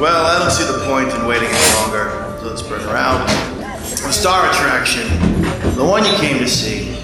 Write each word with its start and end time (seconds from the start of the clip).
Well, 0.00 0.24
I 0.24 0.38
don't 0.38 0.50
see 0.50 0.64
the 0.64 0.82
point 0.86 1.12
in 1.12 1.26
waiting 1.26 1.50
any 1.50 1.74
longer. 1.76 2.38
So 2.40 2.48
let's 2.48 2.62
bring 2.62 2.80
her 2.80 2.96
out. 2.96 3.28
The 3.28 4.10
star 4.10 4.48
attraction, 4.50 5.06
the 5.76 5.84
one 5.84 6.06
you 6.06 6.12
came 6.12 6.38
to 6.38 6.48
see. 6.48 6.96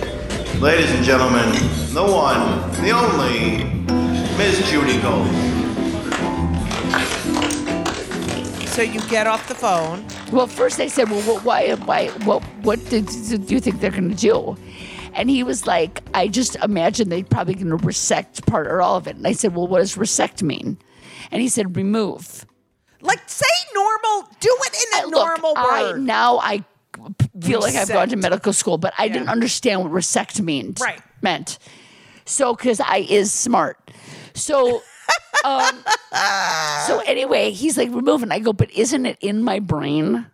Ladies 0.61 0.91
and 0.93 1.05
gentlemen, 1.05 1.53
the 1.93 2.03
one, 2.03 2.73
the 2.83 2.93
only, 2.93 3.65
Miss 4.39 4.67
Judy 4.71 4.99
Gold. 5.03 5.27
So 8.67 8.81
you 8.81 9.03
get 9.11 9.27
off 9.27 9.47
the 9.47 9.55
phone. 9.55 10.03
Well, 10.33 10.47
first 10.47 10.79
they 10.79 10.89
said, 10.89 11.11
"Well, 11.11 11.21
what, 11.21 11.45
why, 11.45 11.75
why, 11.75 12.09
what, 12.25 12.43
what 12.63 12.83
did, 12.89 13.09
do 13.09 13.55
you 13.55 13.61
think 13.61 13.81
they're 13.81 13.91
going 13.91 14.09
to 14.09 14.17
do?" 14.17 14.57
And 15.13 15.29
he 15.29 15.43
was 15.43 15.67
like, 15.67 16.01
"I 16.15 16.29
just 16.29 16.57
imagine 16.65 17.11
they're 17.11 17.25
probably 17.25 17.57
going 17.57 17.69
to 17.69 17.77
resect 17.77 18.47
part 18.47 18.67
or 18.67 18.81
all 18.81 18.97
of 18.97 19.07
it." 19.07 19.17
And 19.17 19.27
I 19.27 19.33
said, 19.33 19.55
"Well, 19.55 19.67
what 19.67 19.81
does 19.81 19.99
resect 19.99 20.43
mean?" 20.43 20.79
And 21.31 21.43
he 21.43 21.51
said, 21.51 21.77
"Remove." 21.77 22.47
Like 23.07 23.29
say 23.29 23.47
normal. 23.75 24.29
Do 24.41 24.57
it 24.61 24.75
in 24.75 24.99
a 24.99 25.03
I- 25.03 25.05
look, 25.05 25.27
normal 25.27 25.53
I, 25.57 25.83
word. 25.93 26.03
now 26.03 26.39
I 26.39 26.65
feel 27.41 27.61
like 27.61 27.75
I've 27.75 27.89
gone 27.89 28.09
to 28.09 28.17
medical 28.17 28.53
school, 28.53 28.79
but 28.79 28.95
I 28.99 29.09
didn't 29.09 29.29
understand 29.29 29.83
what 29.83 29.93
resect 29.93 30.41
means. 30.41 30.81
Right. 30.81 31.01
Meant. 31.23 31.59
So, 32.25 32.55
because 32.55 32.81
I 32.81 33.07
is 33.09 33.33
smart. 33.33 33.79
So, 34.35 34.83
um, 35.45 35.85
so 36.87 37.01
anyway, 37.07 37.51
he's 37.53 37.77
like, 37.79 37.89
remove 37.91 38.23
it. 38.23 38.25
And 38.25 38.33
I 38.33 38.41
go, 38.41 38.53
but 38.53 38.71
isn't 38.73 39.07
it 39.07 39.19
in 39.21 39.43
my 39.43 39.61
brain? 39.61 40.27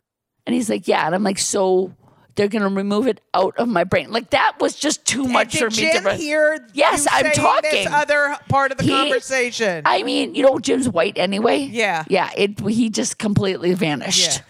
And 0.47 0.55
he's 0.55 0.71
like, 0.71 0.89
yeah. 0.89 1.05
And 1.05 1.15
I'm 1.15 1.23
like, 1.23 1.39
so 1.39 1.95
they're 2.35 2.49
going 2.49 2.63
to 2.63 2.69
remove 2.75 3.07
it 3.07 3.21
out 3.35 3.57
of 3.59 3.69
my 3.69 3.85
brain. 3.85 4.11
Like 4.11 4.31
that 4.31 4.55
was 4.61 4.75
just 4.77 5.05
too 5.05 5.25
And 5.25 5.33
much 5.33 5.59
for 5.59 5.67
me 5.71 5.77
Jim 5.77 6.03
to 6.03 6.09
re- 6.11 6.17
hear 6.17 6.67
Yes, 6.73 7.07
I'm 7.11 7.31
talking. 7.33 7.71
This 7.71 7.87
other 7.87 8.37
part 8.49 8.73
of 8.73 8.79
the 8.79 8.85
He- 8.85 8.91
conversation. 8.91 9.83
I 9.85 10.03
mean, 10.03 10.35
you 10.35 10.43
know, 10.43 10.59
Jim's 10.59 10.89
white 10.89 11.19
anyway. 11.19 11.59
Yeah. 11.59 12.05
Yeah. 12.09 12.31
It 12.37 12.59
he 12.67 12.89
just 12.91 13.19
completely 13.19 13.75
vanished. 13.75 14.39
Yeah. 14.39 14.43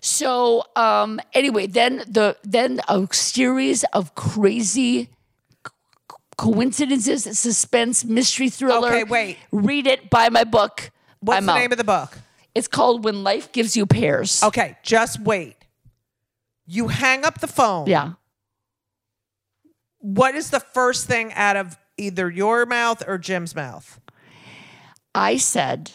So 0.00 0.64
um 0.76 1.20
anyway, 1.32 1.66
then 1.66 2.02
the 2.06 2.36
then 2.42 2.80
a 2.88 3.06
series 3.12 3.84
of 3.92 4.14
crazy 4.14 5.08
co- 5.62 6.16
coincidences, 6.36 7.24
suspense, 7.38 8.04
mystery 8.04 8.50
thriller. 8.50 8.88
Okay, 8.88 9.04
wait. 9.04 9.38
Read 9.50 9.86
it, 9.86 10.10
buy 10.10 10.28
my 10.28 10.44
book. 10.44 10.90
What's 11.20 11.38
I'm 11.38 11.46
the 11.46 11.52
out. 11.52 11.58
name 11.58 11.72
of 11.72 11.78
the 11.78 11.84
book? 11.84 12.18
It's 12.54 12.68
called 12.68 13.02
When 13.04 13.24
Life 13.24 13.50
Gives 13.52 13.76
You 13.76 13.86
Pears. 13.86 14.42
Okay, 14.42 14.76
just 14.82 15.20
wait. 15.20 15.56
You 16.66 16.88
hang 16.88 17.24
up 17.24 17.40
the 17.40 17.46
phone. 17.46 17.86
Yeah. 17.86 18.12
What 19.98 20.34
is 20.34 20.50
the 20.50 20.60
first 20.60 21.06
thing 21.06 21.32
out 21.32 21.56
of 21.56 21.78
either 21.96 22.30
your 22.30 22.66
mouth 22.66 23.02
or 23.06 23.18
Jim's 23.18 23.54
mouth? 23.54 24.00
I 25.14 25.36
said, 25.36 25.92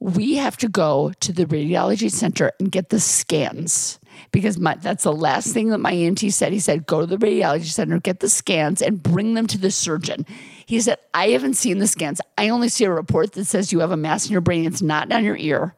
we 0.00 0.36
have 0.36 0.56
to 0.58 0.68
go 0.68 1.12
to 1.20 1.32
the 1.32 1.46
radiology 1.46 2.10
center 2.10 2.52
and 2.58 2.70
get 2.70 2.90
the 2.90 3.00
scans 3.00 3.98
because 4.32 4.58
my, 4.58 4.74
that's 4.74 5.04
the 5.04 5.12
last 5.12 5.52
thing 5.52 5.68
that 5.70 5.78
my 5.78 5.92
ENT 5.92 6.20
said. 6.32 6.52
He 6.52 6.60
said, 6.60 6.86
go 6.86 7.00
to 7.00 7.06
the 7.06 7.16
radiology 7.16 7.66
center, 7.66 8.00
get 8.00 8.20
the 8.20 8.28
scans, 8.28 8.82
and 8.82 9.02
bring 9.02 9.34
them 9.34 9.46
to 9.48 9.58
the 9.58 9.70
surgeon. 9.70 10.26
He 10.66 10.80
said, 10.80 10.98
I 11.14 11.28
haven't 11.28 11.54
seen 11.54 11.78
the 11.78 11.86
scans. 11.86 12.20
I 12.36 12.48
only 12.48 12.68
see 12.68 12.84
a 12.84 12.90
report 12.90 13.32
that 13.32 13.44
says 13.44 13.72
you 13.72 13.80
have 13.80 13.92
a 13.92 13.96
mass 13.96 14.26
in 14.26 14.32
your 14.32 14.40
brain. 14.40 14.64
It's 14.64 14.82
not 14.82 15.12
on 15.12 15.24
your 15.24 15.36
ear. 15.36 15.76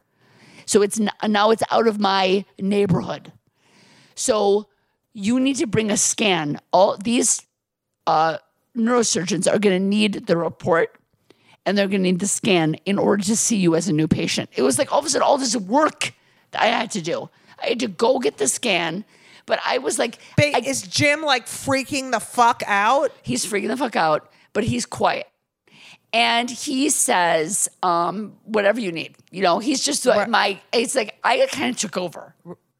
So 0.65 0.81
it's 0.81 0.99
n- 0.99 1.11
now 1.27 1.51
it's 1.51 1.63
out 1.71 1.87
of 1.87 1.99
my 1.99 2.45
neighborhood. 2.59 3.31
So 4.17 4.67
you 5.13 5.39
need 5.39 5.55
to 5.57 5.67
bring 5.67 5.91
a 5.91 5.97
scan. 5.97 6.59
All 6.73 6.97
these 6.97 7.45
uh, 8.05 8.37
neurosurgeons 8.75 9.47
are 9.51 9.59
going 9.59 9.79
to 9.79 9.85
need 9.85 10.25
the 10.27 10.35
report 10.37 10.95
and 11.65 11.77
they're 11.77 11.87
going 11.87 12.01
to 12.03 12.11
need 12.11 12.19
the 12.19 12.27
scan 12.27 12.75
in 12.85 12.97
order 12.97 13.23
to 13.23 13.35
see 13.35 13.57
you 13.57 13.75
as 13.75 13.87
a 13.87 13.93
new 13.93 14.07
patient. 14.07 14.49
It 14.55 14.61
was 14.61 14.77
like 14.77 14.91
all 14.91 14.99
of 14.99 15.05
a 15.05 15.09
sudden 15.09 15.23
all 15.25 15.37
this 15.37 15.55
work 15.55 16.13
that 16.51 16.61
I 16.61 16.67
had 16.67 16.91
to 16.91 17.01
do. 17.01 17.29
I 17.61 17.67
had 17.67 17.79
to 17.81 17.87
go 17.87 18.19
get 18.19 18.37
the 18.37 18.47
scan, 18.47 19.03
but 19.45 19.59
I 19.65 19.79
was 19.79 19.99
like, 19.99 20.17
Ba- 20.37 20.55
I- 20.55 20.61
is 20.65 20.81
Jim 20.83 21.21
like 21.21 21.45
freaking 21.45 22.11
the 22.11 22.19
fuck 22.19 22.63
out? 22.65 23.11
he's 23.23 23.45
freaking 23.45 23.67
the 23.67 23.77
fuck 23.77 23.95
out, 23.95 24.31
but 24.53 24.63
he's 24.63 24.85
quiet. 24.85 25.27
And 26.13 26.49
he 26.49 26.89
says, 26.89 27.67
um, 27.83 28.37
whatever 28.45 28.79
you 28.79 28.91
need. 28.93 29.15
You 29.29 29.43
know, 29.43 29.59
he's 29.59 29.83
just 29.83 30.05
like 30.05 30.19
Right. 30.19 30.29
my, 30.29 30.61
it's 30.71 30.95
like 30.95 31.19
I 31.23 31.45
kind 31.51 31.69
of 31.69 31.77
took 31.77 31.97
over. 31.97 32.33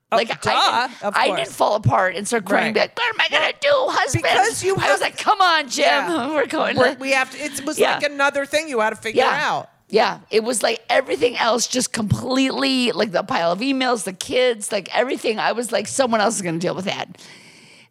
Oh, 0.09 0.16
like 0.16 0.29
duh, 0.41 0.51
I, 0.51 0.88
didn't, 1.01 1.16
I 1.18 1.35
didn't 1.35 1.51
fall 1.51 1.75
apart 1.75 2.16
and 2.16 2.25
start 2.25 2.45
crying. 2.45 2.68
Right. 2.68 2.73
Be 2.73 2.79
like, 2.79 2.97
what 2.97 3.09
am 3.13 3.19
I 3.19 3.28
gonna 3.29 3.53
do, 3.59 3.69
husband? 3.90 4.23
Because 4.23 4.63
you 4.63 4.75
I 4.78 4.91
was 4.91 5.01
like, 5.01 5.18
come 5.18 5.41
on, 5.41 5.68
Jim, 5.69 5.84
Yeah. 5.85 6.29
we're 6.34 6.45
going. 6.45 6.78
We're- 6.78 6.94
to- 6.94 7.00
we 7.00 7.12
have 7.12 7.31
to. 7.31 7.38
It 7.38 7.66
was 7.66 7.78
Yeah. 7.78 7.95
like 7.95 8.03
another 8.03 8.45
thing 8.45 8.69
you 8.69 8.79
had 8.79 8.91
to 8.91 8.95
figure 8.95 9.23
yeah. 9.23 9.51
out. 9.51 9.69
Yeah, 9.90 10.19
it 10.29 10.44
was 10.44 10.62
like 10.62 10.84
everything 10.90 11.38
else 11.38 11.66
just 11.66 11.94
completely 11.94 12.91
like 12.91 13.12
the 13.12 13.23
pile 13.23 13.53
of 13.53 13.59
emails, 13.59 14.03
the 14.03 14.12
kids, 14.12 14.69
like 14.69 14.94
everything. 14.94 15.40
I 15.40 15.53
was 15.53 15.72
like, 15.72 15.88
someone 15.88 16.19
else 16.19 16.35
is 16.35 16.41
going 16.41 16.59
to 16.59 16.66
deal 16.66 16.75
with 16.75 16.85
that 16.85 17.18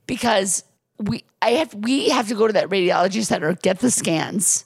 because 0.06 0.62
we, 0.98 1.25
I 1.41 1.53
have, 1.53 1.72
we 1.72 2.10
have 2.10 2.28
to 2.28 2.34
go 2.34 2.47
to 2.47 2.53
that 2.53 2.69
radiology 2.69 3.25
center, 3.25 3.54
get 3.54 3.78
the 3.78 3.91
scans, 3.91 4.66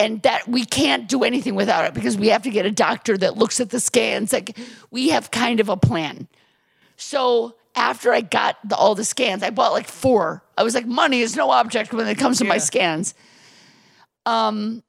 and 0.00 0.22
that 0.22 0.48
we 0.48 0.64
can't 0.64 1.08
do 1.08 1.22
anything 1.22 1.54
without 1.54 1.84
it 1.84 1.94
because 1.94 2.16
we 2.16 2.28
have 2.28 2.42
to 2.42 2.50
get 2.50 2.66
a 2.66 2.70
doctor 2.70 3.16
that 3.16 3.36
looks 3.36 3.60
at 3.60 3.70
the 3.70 3.80
scans. 3.80 4.32
Like 4.32 4.58
we 4.90 5.10
have 5.10 5.30
kind 5.30 5.60
of 5.60 5.68
a 5.68 5.76
plan. 5.76 6.28
So 6.96 7.54
after 7.76 8.12
I 8.12 8.20
got 8.20 8.56
the, 8.68 8.76
all 8.76 8.94
the 8.94 9.04
scans, 9.04 9.42
I 9.42 9.50
bought 9.50 9.72
like 9.72 9.88
four. 9.88 10.42
I 10.58 10.62
was 10.62 10.74
like, 10.74 10.86
money 10.86 11.20
is 11.20 11.36
no 11.36 11.50
object 11.50 11.92
when 11.92 12.06
it 12.08 12.18
comes 12.18 12.38
to 12.38 12.44
my 12.44 12.58
scans. 12.58 13.14
Um, 14.26 14.82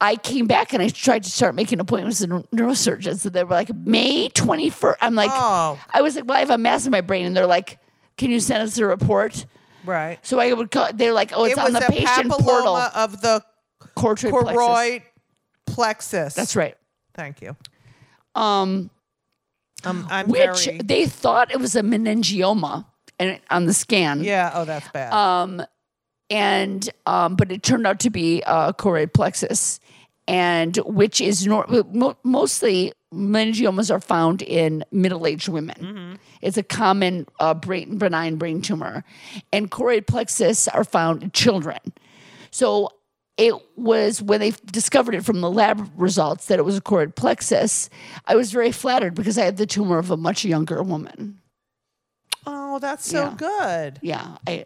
I 0.00 0.16
came 0.16 0.46
back 0.46 0.72
and 0.72 0.82
I 0.82 0.88
tried 0.88 1.22
to 1.24 1.30
start 1.30 1.54
making 1.54 1.78
appointments 1.78 2.20
with 2.20 2.30
neurosurgeons. 2.50 3.20
So 3.20 3.30
they 3.30 3.44
were 3.44 3.50
like, 3.50 3.72
May 3.74 4.28
21st. 4.30 4.96
I'm 5.00 5.14
like, 5.14 5.30
Oh. 5.32 5.78
I 5.92 6.02
was 6.02 6.16
like, 6.16 6.26
well, 6.26 6.36
I 6.36 6.40
have 6.40 6.50
a 6.50 6.58
mass 6.58 6.84
in 6.86 6.90
my 6.90 7.00
brain. 7.00 7.24
And 7.26 7.36
they're 7.36 7.46
like, 7.46 7.78
can 8.16 8.30
you 8.30 8.40
send 8.40 8.62
us 8.62 8.76
a 8.78 8.86
report? 8.86 9.46
Right. 9.84 10.18
So 10.24 10.38
I 10.38 10.52
would 10.52 10.70
call, 10.70 10.88
they're 10.92 11.12
like, 11.12 11.32
oh, 11.34 11.44
it's 11.44 11.56
it 11.56 11.64
on 11.64 11.72
the 11.72 11.80
patient 11.88 12.30
portal. 12.30 12.76
of 12.76 13.20
the 13.20 13.44
Choroid 13.96 14.30
plexus. 14.30 14.56
choroid 14.56 15.02
plexus. 15.66 16.34
That's 16.34 16.56
right. 16.56 16.76
Thank 17.14 17.40
you. 17.42 17.56
Um, 18.34 18.90
Um, 19.84 20.06
I'm 20.10 20.28
which 20.28 20.64
very. 20.66 20.78
they 20.78 21.06
thought 21.06 21.50
it 21.50 21.58
was 21.58 21.74
a 21.76 21.82
meningioma 21.82 22.86
and 23.18 23.40
on 23.50 23.66
the 23.66 23.74
scan. 23.74 24.22
yeah. 24.24 24.50
Oh, 24.54 24.64
that's 24.64 24.88
bad. 24.90 25.12
Um, 25.12 25.62
and 26.30 26.88
um, 27.04 27.36
but 27.36 27.50
it 27.52 27.62
turned 27.62 27.86
out 27.86 28.00
to 28.00 28.10
be 28.10 28.42
uh, 28.46 28.72
choroid 28.72 29.12
plexus, 29.12 29.80
and 30.26 30.76
which 30.86 31.20
is 31.20 31.46
nor- 31.46 31.66
mo- 31.92 32.16
mostly 32.22 32.92
meningiomas 33.12 33.90
are 33.90 34.00
found 34.00 34.40
in 34.40 34.82
middle-aged 34.90 35.48
women. 35.48 36.18
It's 36.40 36.56
a 36.56 36.62
common 36.62 37.26
uh, 37.38 37.52
brain, 37.52 37.98
benign 37.98 38.36
brain 38.36 38.62
tumor, 38.62 39.04
and 39.52 39.70
choroid 39.70 40.06
plexus 40.06 40.66
are 40.68 40.84
found 40.84 41.22
in 41.22 41.30
children. 41.32 41.78
So 42.50 42.88
it 43.36 43.54
was 43.76 44.20
when 44.20 44.40
they 44.40 44.52
discovered 44.70 45.14
it 45.14 45.24
from 45.24 45.40
the 45.40 45.50
lab 45.50 45.90
results 45.96 46.46
that 46.46 46.58
it 46.58 46.64
was 46.64 46.76
a 46.76 46.80
choroid 46.80 47.14
plexus. 47.14 47.88
I 48.26 48.36
was 48.36 48.52
very 48.52 48.72
flattered 48.72 49.14
because 49.14 49.38
I 49.38 49.44
had 49.44 49.56
the 49.56 49.66
tumor 49.66 49.98
of 49.98 50.10
a 50.10 50.16
much 50.16 50.44
younger 50.44 50.82
woman. 50.82 51.38
oh, 52.46 52.78
that's 52.78 53.08
so 53.08 53.24
yeah. 53.24 53.34
good. 53.36 53.98
Yeah, 54.02 54.36
I, 54.46 54.64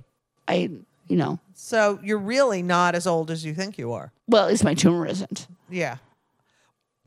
I, 0.49 0.71
you 1.09 1.17
know, 1.17 1.39
So 1.55 1.99
you're 2.03 2.19
really 2.19 2.63
not 2.63 2.95
as 2.95 3.07
old 3.07 3.31
as 3.31 3.45
you 3.45 3.55
think 3.55 3.79
you 3.79 3.93
are. 3.93 4.13
well, 4.27 4.45
at 4.45 4.51
least 4.51 4.65
my 4.65 4.75
tumor 4.75 5.07
isn't. 5.07 5.47
Yeah. 5.71 5.99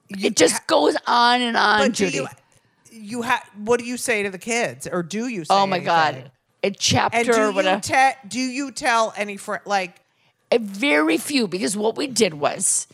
it 0.10 0.36
just 0.36 0.66
goes 0.68 0.96
on 1.08 1.42
and 1.42 1.58
on, 1.58 1.80
But 1.90 1.94
Judy. 1.94 2.18
you, 2.18 2.28
you 2.92 3.22
ha- 3.22 3.44
what 3.58 3.80
do 3.80 3.86
you 3.86 3.98
say 3.98 4.24
to 4.24 4.30
the 4.30 4.38
kids, 4.40 4.88
or 4.88 5.04
do 5.04 5.28
you? 5.28 5.44
say 5.46 5.54
oh 5.54 5.68
my 5.68 5.78
anything? 5.78 5.86
god, 5.86 6.32
a 6.64 6.72
chapter 6.72 7.18
And 7.18 7.28
do 7.28 7.60
or 7.60 7.64
you 7.76 7.80
te- 7.82 8.18
do 8.28 8.40
you 8.40 8.72
tell 8.72 9.14
any 9.16 9.38
friend 9.38 9.62
like 9.66 10.02
very 10.57 11.18
few 11.18 11.48
because 11.48 11.78
what 11.78 11.96
we 11.98 12.07
did 12.07 12.34
was, 12.34 12.88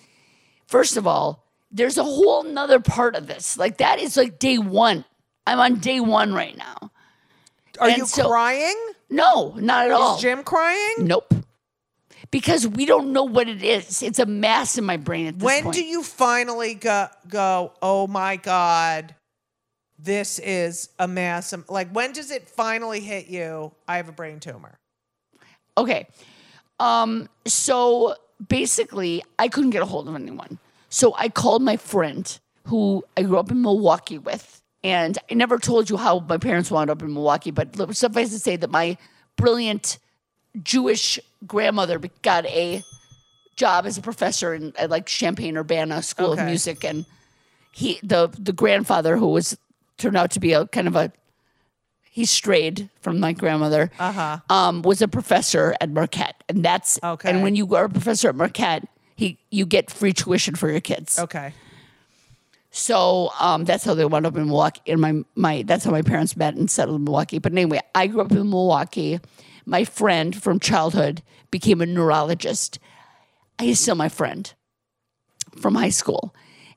first 0.67 0.97
of 0.97 1.07
all, 1.07 1.43
there's 1.71 1.97
a 1.97 2.03
whole 2.03 2.43
nother 2.43 2.79
part 2.79 3.15
of 3.15 3.27
this. 3.27 3.57
Like 3.57 3.77
that 3.77 3.99
is 3.99 4.17
like 4.17 4.39
day 4.39 4.57
one. 4.57 5.05
I'm 5.47 5.59
on 5.59 5.75
day 5.79 5.99
one 5.99 6.33
right 6.33 6.57
now. 6.57 6.91
are 7.79 7.87
And 7.89 7.97
you 7.97 8.05
so- 8.05 8.27
crying? 8.27 8.75
No, 9.09 9.53
not 9.57 9.85
at 9.85 9.91
all. 9.91 10.15
Is 10.15 10.21
Jim 10.21 10.43
crying? 10.43 10.95
Nope. 10.99 11.33
because 12.31 12.67
we 12.67 12.85
don't 12.85 13.13
know 13.13 13.23
what 13.23 13.47
it 13.47 13.63
is. 13.63 14.01
It's 14.01 14.19
a 14.19 14.25
mass 14.25 14.77
in 14.77 14.83
my 14.83 14.97
brain 14.97 15.27
at 15.27 15.35
this 15.39 15.45
When 15.45 15.63
point. 15.65 15.75
do 15.75 15.83
you 15.83 16.01
finally 16.03 16.73
go, 16.73 17.07
go, 17.29 17.71
oh 17.81 18.07
my 18.07 18.35
God, 18.37 19.13
this 19.99 20.39
is 20.39 20.89
a 20.99 21.07
mass? 21.07 21.53
of-" 21.53 21.69
Like, 21.69 21.89
when 21.91 22.11
does 22.13 22.31
it 22.31 22.49
finally 22.49 22.99
hit 22.99 23.27
you? 23.27 23.71
I 23.87 23.97
have 23.97 24.09
a 24.09 24.11
brain 24.11 24.39
tumor. 24.39 24.77
Okay. 25.77 26.07
Um, 26.79 27.29
so 27.45 28.15
basically, 28.47 29.23
I 29.39 29.47
couldn't 29.47 29.69
get 29.71 29.81
a 29.81 29.85
hold 29.85 30.07
of 30.07 30.15
anyone. 30.15 30.59
So 30.89 31.13
I 31.17 31.29
called 31.29 31.61
my 31.61 31.77
friend 31.77 32.39
who 32.65 33.03
I 33.15 33.23
grew 33.23 33.37
up 33.37 33.51
in 33.51 33.61
Milwaukee 33.61 34.17
with. 34.17 34.61
And 34.83 35.17
I 35.31 35.33
never 35.33 35.57
told 35.57 35.89
you 35.89 35.97
how 35.97 36.19
my 36.19 36.37
parents 36.37 36.69
wound 36.69 36.89
up 36.89 37.01
in 37.01 37.13
Milwaukee, 37.13 37.51
but 37.51 37.75
suffice 37.95 38.29
to 38.29 38.39
say 38.39 38.55
that 38.55 38.69
my 38.69 38.97
brilliant 39.35 39.97
Jewish 40.61 41.19
grandmother 41.47 41.99
got 42.21 42.45
a 42.45 42.83
job 43.55 43.85
as 43.85 43.97
a 43.97 44.01
professor 44.01 44.53
in 44.53 44.73
at 44.77 44.89
like 44.89 45.05
Champaign 45.07 45.57
Urbana 45.57 46.03
School 46.03 46.31
Okay. 46.33 46.41
of 46.41 46.47
Music, 46.47 46.83
and 46.85 47.05
he 47.71 47.99
the 48.03 48.29
the 48.37 48.53
grandfather 48.53 49.17
who 49.17 49.27
was 49.29 49.57
turned 49.97 50.15
out 50.17 50.29
to 50.31 50.39
be 50.39 50.53
a 50.53 50.67
kind 50.67 50.87
of 50.87 50.95
a 50.95 51.11
he 52.15 52.23
strayed 52.23 52.89
from 53.01 53.19
my 53.19 53.33
grandmother. 53.33 53.91
Uh-huh. 53.99 54.37
Um, 54.49 54.83
was 54.83 55.01
a 55.01 55.07
professor 55.09 55.75
at 55.81 55.89
Marquette, 55.89 56.45
and 56.47 56.63
that's 56.63 56.97
Okay. 57.03 57.29
And 57.29 57.43
when 57.43 57.57
you 57.57 57.75
are 57.75 57.83
a 57.83 57.89
professor 57.89 58.29
at 58.29 58.35
Marquette, 58.35 58.87
he 59.17 59.37
you 59.51 59.65
get 59.65 59.91
free 59.91 60.13
tuition 60.13 60.55
for 60.55 60.71
your 60.71 60.79
kids. 60.79 61.19
Okay. 61.19 61.51
So 62.71 63.31
um, 63.37 63.65
that's 63.65 63.83
how 63.83 63.95
they 63.95 64.05
wound 64.05 64.25
up 64.25 64.37
in 64.37 64.45
Milwaukee. 64.45 64.93
And 64.93 65.01
my 65.01 65.25
my 65.35 65.63
that's 65.63 65.83
how 65.83 65.91
my 65.91 66.03
parents 66.03 66.37
met 66.37 66.55
and 66.55 66.71
settled 66.71 66.95
in 66.95 67.03
Milwaukee. 67.03 67.39
But 67.39 67.51
anyway, 67.51 67.81
I 67.93 68.07
grew 68.07 68.21
up 68.21 68.31
in 68.31 68.49
Milwaukee. 68.49 69.19
My 69.65 69.83
friend 69.83 70.41
from 70.41 70.61
childhood 70.61 71.21
became 71.51 71.81
a 71.81 71.85
neurologist. 71.85 72.79
He's 73.59 73.81
still 73.81 73.95
my 73.95 74.07
friend 74.07 74.53
from 75.59 75.75
high 75.75 75.89
school 75.89 76.33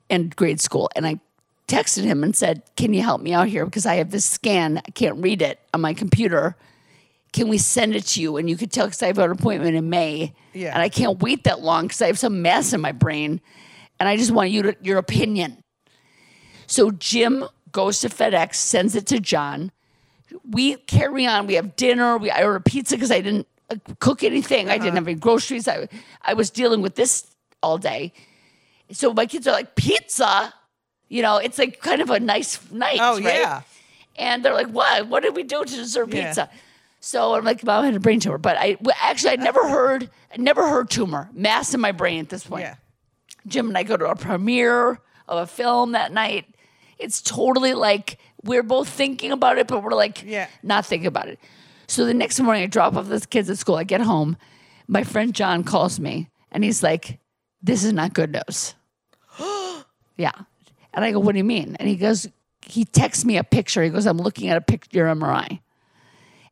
and 0.09 0.35
grade 0.35 0.59
school. 0.59 0.89
And 0.97 1.07
I 1.07 1.21
texted 1.69 2.03
him 2.03 2.23
and 2.23 2.35
said, 2.35 2.63
Can 2.75 2.93
you 2.93 3.01
help 3.01 3.21
me 3.21 3.33
out 3.33 3.47
here? 3.47 3.65
Because 3.65 3.85
I 3.85 3.95
have 3.95 4.11
this 4.11 4.25
scan. 4.25 4.79
I 4.79 4.91
can't 4.91 5.17
read 5.23 5.41
it 5.41 5.59
on 5.73 5.81
my 5.81 5.93
computer. 5.93 6.55
Can 7.31 7.47
we 7.47 7.59
send 7.59 7.95
it 7.95 8.05
to 8.07 8.21
you? 8.21 8.37
And 8.37 8.49
you 8.49 8.57
could 8.57 8.71
tell 8.71 8.87
because 8.87 9.03
I 9.03 9.07
have 9.07 9.19
an 9.19 9.31
appointment 9.31 9.75
in 9.75 9.89
May. 9.89 10.33
Yeah. 10.53 10.73
And 10.73 10.81
I 10.81 10.89
can't 10.89 11.21
wait 11.21 11.43
that 11.43 11.61
long 11.61 11.85
because 11.85 12.01
I 12.01 12.07
have 12.07 12.19
some 12.19 12.41
mess 12.41 12.73
in 12.73 12.81
my 12.81 12.91
brain. 12.91 13.39
And 13.99 14.09
I 14.09 14.17
just 14.17 14.31
want 14.31 14.49
you 14.49 14.63
to, 14.63 14.77
your 14.81 14.97
opinion. 14.97 15.63
So 16.65 16.91
Jim 16.91 17.45
goes 17.71 18.01
to 18.01 18.09
FedEx, 18.09 18.55
sends 18.55 18.95
it 18.95 19.05
to 19.07 19.19
John. 19.19 19.71
We 20.49 20.75
carry 20.75 21.25
on. 21.25 21.47
We 21.47 21.55
have 21.55 21.75
dinner. 21.75 22.17
We 22.17 22.31
I 22.31 22.43
order 22.43 22.59
pizza 22.59 22.95
because 22.95 23.11
I 23.11 23.21
didn't 23.21 23.47
uh, 23.69 23.75
cook 23.99 24.23
anything. 24.23 24.69
I 24.69 24.77
didn't 24.77 24.95
have 24.95 25.07
any 25.07 25.15
groceries. 25.15 25.67
I 25.67 25.87
I 26.21 26.33
was 26.33 26.49
dealing 26.49 26.81
with 26.81 26.95
this 26.95 27.27
all 27.61 27.77
day. 27.77 28.13
So 28.91 29.13
my 29.13 29.25
kids 29.25 29.47
are 29.47 29.51
like 29.51 29.75
pizza. 29.75 30.53
You 31.09 31.21
know, 31.23 31.37
it's 31.37 31.57
like 31.57 31.81
kind 31.81 32.01
of 32.01 32.09
a 32.09 32.19
nice 32.19 32.59
night. 32.71 32.99
Oh, 33.01 33.15
right? 33.15 33.23
yeah. 33.23 33.61
And 34.15 34.43
they're 34.45 34.53
like, 34.53 34.67
"What? 34.67 35.07
What 35.07 35.23
did 35.23 35.35
we 35.35 35.43
do 35.43 35.65
to 35.65 35.75
deserve 35.75 36.13
Yeah. 36.13 36.27
pizza?" 36.27 36.49
So 36.99 37.35
I'm 37.35 37.43
like, 37.43 37.63
"Mom, 37.63 37.83
I 37.83 37.85
had 37.87 37.95
a 37.95 37.99
brain 37.99 38.19
tumor." 38.19 38.37
But 38.37 38.57
I 38.57 38.77
well, 38.79 38.95
actually 39.01 39.31
I 39.31 39.33
uh-huh. 39.35 39.43
never 39.43 39.67
heard, 39.67 40.09
I 40.33 40.37
never 40.37 40.67
heard 40.67 40.89
tumor, 40.89 41.29
mass 41.33 41.73
in 41.73 41.81
my 41.81 41.91
brain 41.91 42.19
at 42.19 42.29
this 42.29 42.45
point. 42.45 42.63
Yeah. 42.63 42.75
Jim 43.47 43.67
and 43.69 43.77
I 43.77 43.83
go 43.83 43.97
to 43.97 44.05
a 44.05 44.15
premiere 44.15 44.99
of 45.27 45.39
a 45.39 45.47
film 45.47 45.93
that 45.93 46.11
night. 46.11 46.45
It's 46.97 47.21
totally 47.21 47.73
like 47.73 48.17
we're 48.43 48.63
both 48.63 48.89
thinking 48.89 49.31
about 49.31 49.57
it, 49.57 49.67
but 49.67 49.83
we're 49.83 49.91
like 49.91 50.23
Yeah. 50.23 50.47
not 50.63 50.85
thinking 50.85 51.07
about 51.07 51.27
it. 51.27 51.39
So 51.87 52.05
the 52.05 52.13
next 52.13 52.39
morning, 52.39 52.63
I 52.63 52.67
drop 52.67 52.95
off 52.95 53.07
the 53.07 53.19
kids 53.19 53.49
at 53.49 53.57
school. 53.57 53.75
I 53.75 53.83
get 53.83 54.01
home. 54.01 54.37
My 54.87 55.03
friend 55.03 55.33
John 55.33 55.63
calls 55.63 55.99
me 55.99 56.29
and 56.51 56.63
he's 56.63 56.83
like, 56.83 57.19
This 57.63 57.83
is 57.83 57.93
not 57.93 58.13
good 58.13 58.31
news. 58.31 58.75
yeah. 60.17 60.31
And 60.93 61.05
I 61.05 61.11
go, 61.11 61.19
What 61.19 61.33
do 61.33 61.37
you 61.37 61.43
mean? 61.43 61.75
And 61.79 61.87
he 61.87 61.95
goes, 61.95 62.27
He 62.65 62.85
texts 62.85 63.25
me 63.25 63.37
a 63.37 63.43
picture. 63.43 63.83
He 63.83 63.89
goes, 63.89 64.05
I'm 64.05 64.17
looking 64.17 64.49
at 64.49 64.57
a 64.57 64.61
picture, 64.61 64.97
your 64.97 65.07
MRI. 65.07 65.59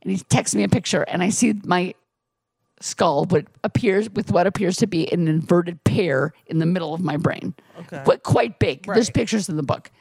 And 0.02 0.12
he 0.12 0.18
texts 0.18 0.56
me 0.56 0.64
a 0.64 0.70
picture, 0.70 1.02
and 1.04 1.24
I 1.24 1.30
see 1.30 1.56
my 1.66 1.94
skull, 2.80 3.26
what 3.26 3.46
appears 3.64 4.10
with 4.12 4.32
what 4.32 4.48
appears 4.48 4.78
to 4.78 4.88
be 4.88 5.12
an 5.12 5.28
inverted 5.28 5.84
pear 5.84 6.34
in 6.46 6.60
the 6.60 6.66
middle 6.66 6.94
of 6.94 7.02
my 7.02 7.18
brain. 7.18 7.56
Okay. 7.80 8.02
But 8.06 8.24
quite 8.24 8.60
big. 8.60 8.86
There's 8.86 9.10
pictures 9.10 9.50
in 9.50 9.58
the 9.58 9.64
book 9.64 9.92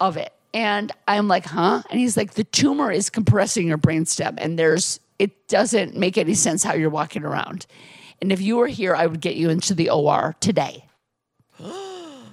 of 0.00 0.16
it. 0.16 0.32
And 0.52 0.92
I'm 1.08 1.26
like, 1.26 1.46
huh? 1.46 1.82
And 1.90 1.98
he's 1.98 2.16
like, 2.16 2.34
the 2.34 2.44
tumor 2.44 2.92
is 2.92 3.10
compressing 3.10 3.66
your 3.66 3.78
brainstem, 3.78 4.34
and 4.38 4.58
there's 4.58 5.00
it 5.18 5.48
doesn't 5.48 5.96
make 5.96 6.18
any 6.18 6.34
sense 6.34 6.64
how 6.64 6.74
you're 6.74 6.90
walking 6.90 7.24
around. 7.24 7.66
And 8.20 8.32
if 8.32 8.40
you 8.40 8.56
were 8.56 8.66
here, 8.66 8.94
I 8.94 9.06
would 9.06 9.20
get 9.20 9.36
you 9.36 9.48
into 9.48 9.74
the 9.74 9.90
OR 9.90 10.34
today. 10.40 10.86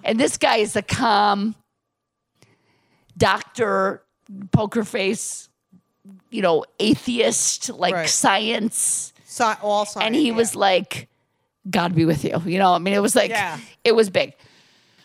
And 0.04 0.20
this 0.20 0.38
guy 0.38 0.58
is 0.58 0.76
a 0.76 0.82
calm 0.82 1.56
doctor, 3.18 4.04
poker 4.52 4.84
face, 4.84 5.50
you 6.30 6.42
know, 6.42 6.66
atheist, 6.80 7.70
like 7.70 7.94
Right. 7.94 8.10
science 8.10 9.14
Si- 9.26 9.44
all 9.62 9.86
science. 9.86 10.06
and 10.08 10.16
he 10.16 10.28
yeah. 10.28 10.34
was 10.36 10.56
like, 10.56 11.08
God 11.70 11.94
be 11.96 12.06
with 12.06 12.24
you. 12.24 12.42
You 12.46 12.58
know, 12.60 12.74
I 12.74 12.80
mean, 12.80 12.94
it 12.94 13.02
was 13.02 13.16
like, 13.16 13.30
Yeah. 13.30 13.60
it 13.84 13.96
was 13.96 14.10
big. 14.10 14.34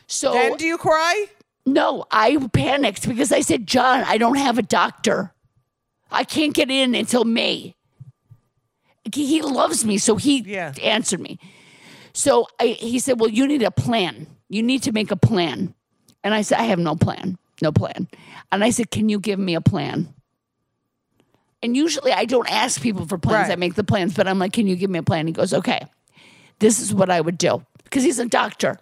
So, 0.06 0.32
Then 0.32 0.56
do 0.56 0.64
you 0.66 0.78
cry? 0.78 1.26
no, 1.66 2.04
I 2.10 2.36
panicked 2.52 3.08
because 3.08 3.32
I 3.32 3.40
said, 3.40 3.66
John, 3.66 4.04
I 4.04 4.18
don't 4.18 4.36
have 4.38 4.56
a 4.58 4.62
doctor. 4.62 5.32
I 6.10 6.24
can't 6.24 6.54
get 6.54 6.70
in 6.70 6.94
until 6.94 7.24
May. 7.24 7.74
He 9.12 9.26
he 9.26 9.42
loves 9.42 9.84
me, 9.84 9.98
so 9.98 10.16
he 10.16 10.38
Yeah. 10.40 10.72
answered 10.82 11.20
me. 11.20 11.38
So 12.12 12.46
I, 12.60 12.68
he 12.68 12.98
said, 12.98 13.20
Well, 13.20 13.28
you 13.30 13.46
need 13.46 13.62
a 13.62 13.70
plan. 13.70 14.26
You 14.48 14.62
need 14.62 14.82
to 14.84 14.92
make 14.92 15.10
a 15.10 15.16
plan. 15.16 15.74
And 16.22 16.34
I 16.34 16.42
said, 16.42 16.58
I 16.58 16.64
have 16.64 16.78
no 16.78 16.96
plan, 16.96 17.38
no 17.62 17.72
plan. 17.72 18.08
And 18.52 18.62
I 18.64 18.70
said, 18.70 18.90
Can 18.90 19.08
you 19.08 19.18
give 19.20 19.38
me 19.38 19.54
a 19.54 19.60
plan? 19.60 20.12
And 21.62 21.76
usually 21.76 22.12
I 22.12 22.24
don't 22.26 22.50
ask 22.50 22.80
people 22.80 23.06
for 23.06 23.18
plans. 23.18 23.48
Right. 23.48 23.52
I 23.52 23.56
make 23.56 23.74
the 23.74 23.84
plans, 23.84 24.14
but 24.14 24.28
I'm 24.28 24.38
like, 24.38 24.52
Can 24.52 24.66
you 24.66 24.76
give 24.76 24.90
me 24.90 24.98
a 24.98 25.02
plan? 25.02 25.26
He 25.26 25.32
goes, 25.32 25.52
Okay, 25.52 25.80
this 26.58 26.80
is 26.80 26.92
what 26.94 27.10
I 27.10 27.20
would 27.20 27.38
do 27.38 27.64
because 27.84 28.02
he's 28.02 28.18
a 28.18 28.26
doctor. 28.26 28.78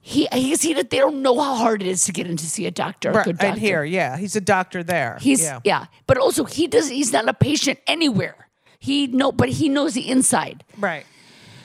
He 0.00 0.26
he's 0.32 0.62
he 0.62 0.72
they 0.72 0.82
don't 0.98 1.20
know 1.20 1.38
how 1.38 1.54
hard 1.56 1.82
it 1.82 1.88
is 1.88 2.04
to 2.04 2.12
get 2.12 2.26
in 2.26 2.36
to 2.38 2.46
see 2.46 2.64
a 2.66 2.70
doctor. 2.70 3.10
a 3.10 3.12
Right. 3.12 3.24
good 3.26 3.36
doctor. 3.36 3.52
And 3.52 3.60
here, 3.60 3.84
yeah. 3.84 4.16
He's 4.16 4.36
a 4.36 4.40
doctor 4.40 4.82
there. 4.82 5.18
He's 5.20 5.42
yeah. 5.42 5.60
yeah. 5.64 5.86
but 6.06 6.16
also 6.16 6.44
he 6.44 6.66
does. 6.66 6.88
He's 6.88 7.12
not 7.12 7.28
a 7.28 7.34
patient 7.34 7.78
anywhere. 7.86 8.48
He 8.78 9.08
know, 9.08 9.32
but 9.32 9.48
he 9.50 9.68
knows 9.68 9.94
the 9.94 10.08
inside. 10.08 10.64
Right. 10.78 11.04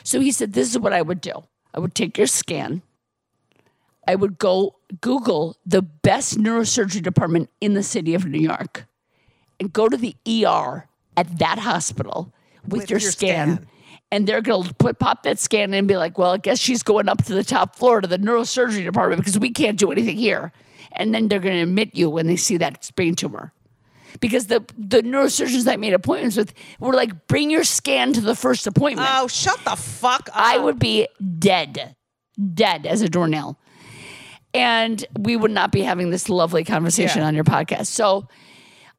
So 0.03 0.19
he 0.19 0.31
said, 0.31 0.51
"This 0.53 0.69
is 0.69 0.77
what 0.77 0.91
I 0.91 1.01
would 1.01 1.21
do. 1.21 1.43
I 1.73 1.79
would 1.79 1.95
take 1.95 2.17
your 2.17 2.27
scan. 2.27 2.81
I 4.07 4.15
would 4.15 4.37
go 4.37 4.75
Google 5.01 5.57
the 5.65 5.81
best 5.81 6.37
neurosurgery 6.37 7.01
department 7.01 7.49
in 7.61 7.73
the 7.73 7.83
city 7.83 8.13
of 8.15 8.25
New 8.25 8.39
York, 8.39 8.85
and 9.59 9.71
go 9.71 9.87
to 9.87 9.97
the 9.97 10.15
ER 10.27 10.87
at 11.15 11.39
that 11.39 11.59
hospital 11.59 12.33
with, 12.63 12.81
With 12.81 12.89
your, 12.89 12.99
your 12.99 13.11
scan." 13.11 13.55
scan. 13.55 13.67
And 14.11 14.27
they're 14.27 14.41
gonna 14.41 14.71
put 14.73 14.99
pop 14.99 15.23
that 15.23 15.39
scan 15.39 15.73
in 15.73 15.79
and 15.79 15.87
be 15.87 15.97
like, 15.97 16.17
"Well, 16.19 16.33
I 16.33 16.37
guess 16.37 16.59
she's 16.59 16.83
going 16.83 17.09
up 17.09 17.23
to 17.25 17.33
the 17.33 17.43
top 17.43 17.75
floor 17.75 17.99
to 18.01 18.07
the 18.07 18.19
neurosurgery 18.19 18.83
department 18.83 19.21
because 19.21 19.39
we 19.39 19.49
can't 19.49 19.79
do 19.79 19.91
anything 19.91 20.17
here." 20.17 20.51
And 20.91 21.15
then 21.15 21.29
they're 21.29 21.39
gonna 21.39 21.63
admit 21.63 21.95
you 21.95 22.09
when 22.11 22.27
they 22.27 22.35
see 22.35 22.57
that 22.57 22.91
brain 22.95 23.15
tumor 23.15 23.53
because 24.19 24.47
the 24.47 24.63
the 24.77 25.01
neurosurgeons 25.01 25.71
I 25.71 25.75
made 25.75 25.93
appointments 25.93 26.37
with 26.37 26.53
were 26.79 26.93
like, 26.93 27.27
bring 27.27 27.49
your 27.49 27.63
scan 27.63 28.13
to 28.13 28.21
the 28.21 28.35
first 28.35 28.67
appointment. 28.67 29.07
Oh, 29.11 29.27
shut 29.27 29.59
the 29.65 29.75
fuck 29.75 30.29
up. 30.29 30.35
I 30.35 30.57
would 30.57 30.79
be 30.79 31.07
dead, 31.39 31.95
dead 32.53 32.85
as 32.85 33.01
a 33.01 33.09
doornail. 33.09 33.57
And 34.53 35.03
we 35.17 35.35
would 35.35 35.51
not 35.51 35.71
be 35.71 35.81
having 35.81 36.11
this 36.11 36.29
lovely 36.29 36.63
conversation 36.63 37.21
Yeah. 37.21 37.27
on 37.27 37.33
your 37.35 37.43
podcast. 37.43 37.87
So, 37.87 38.27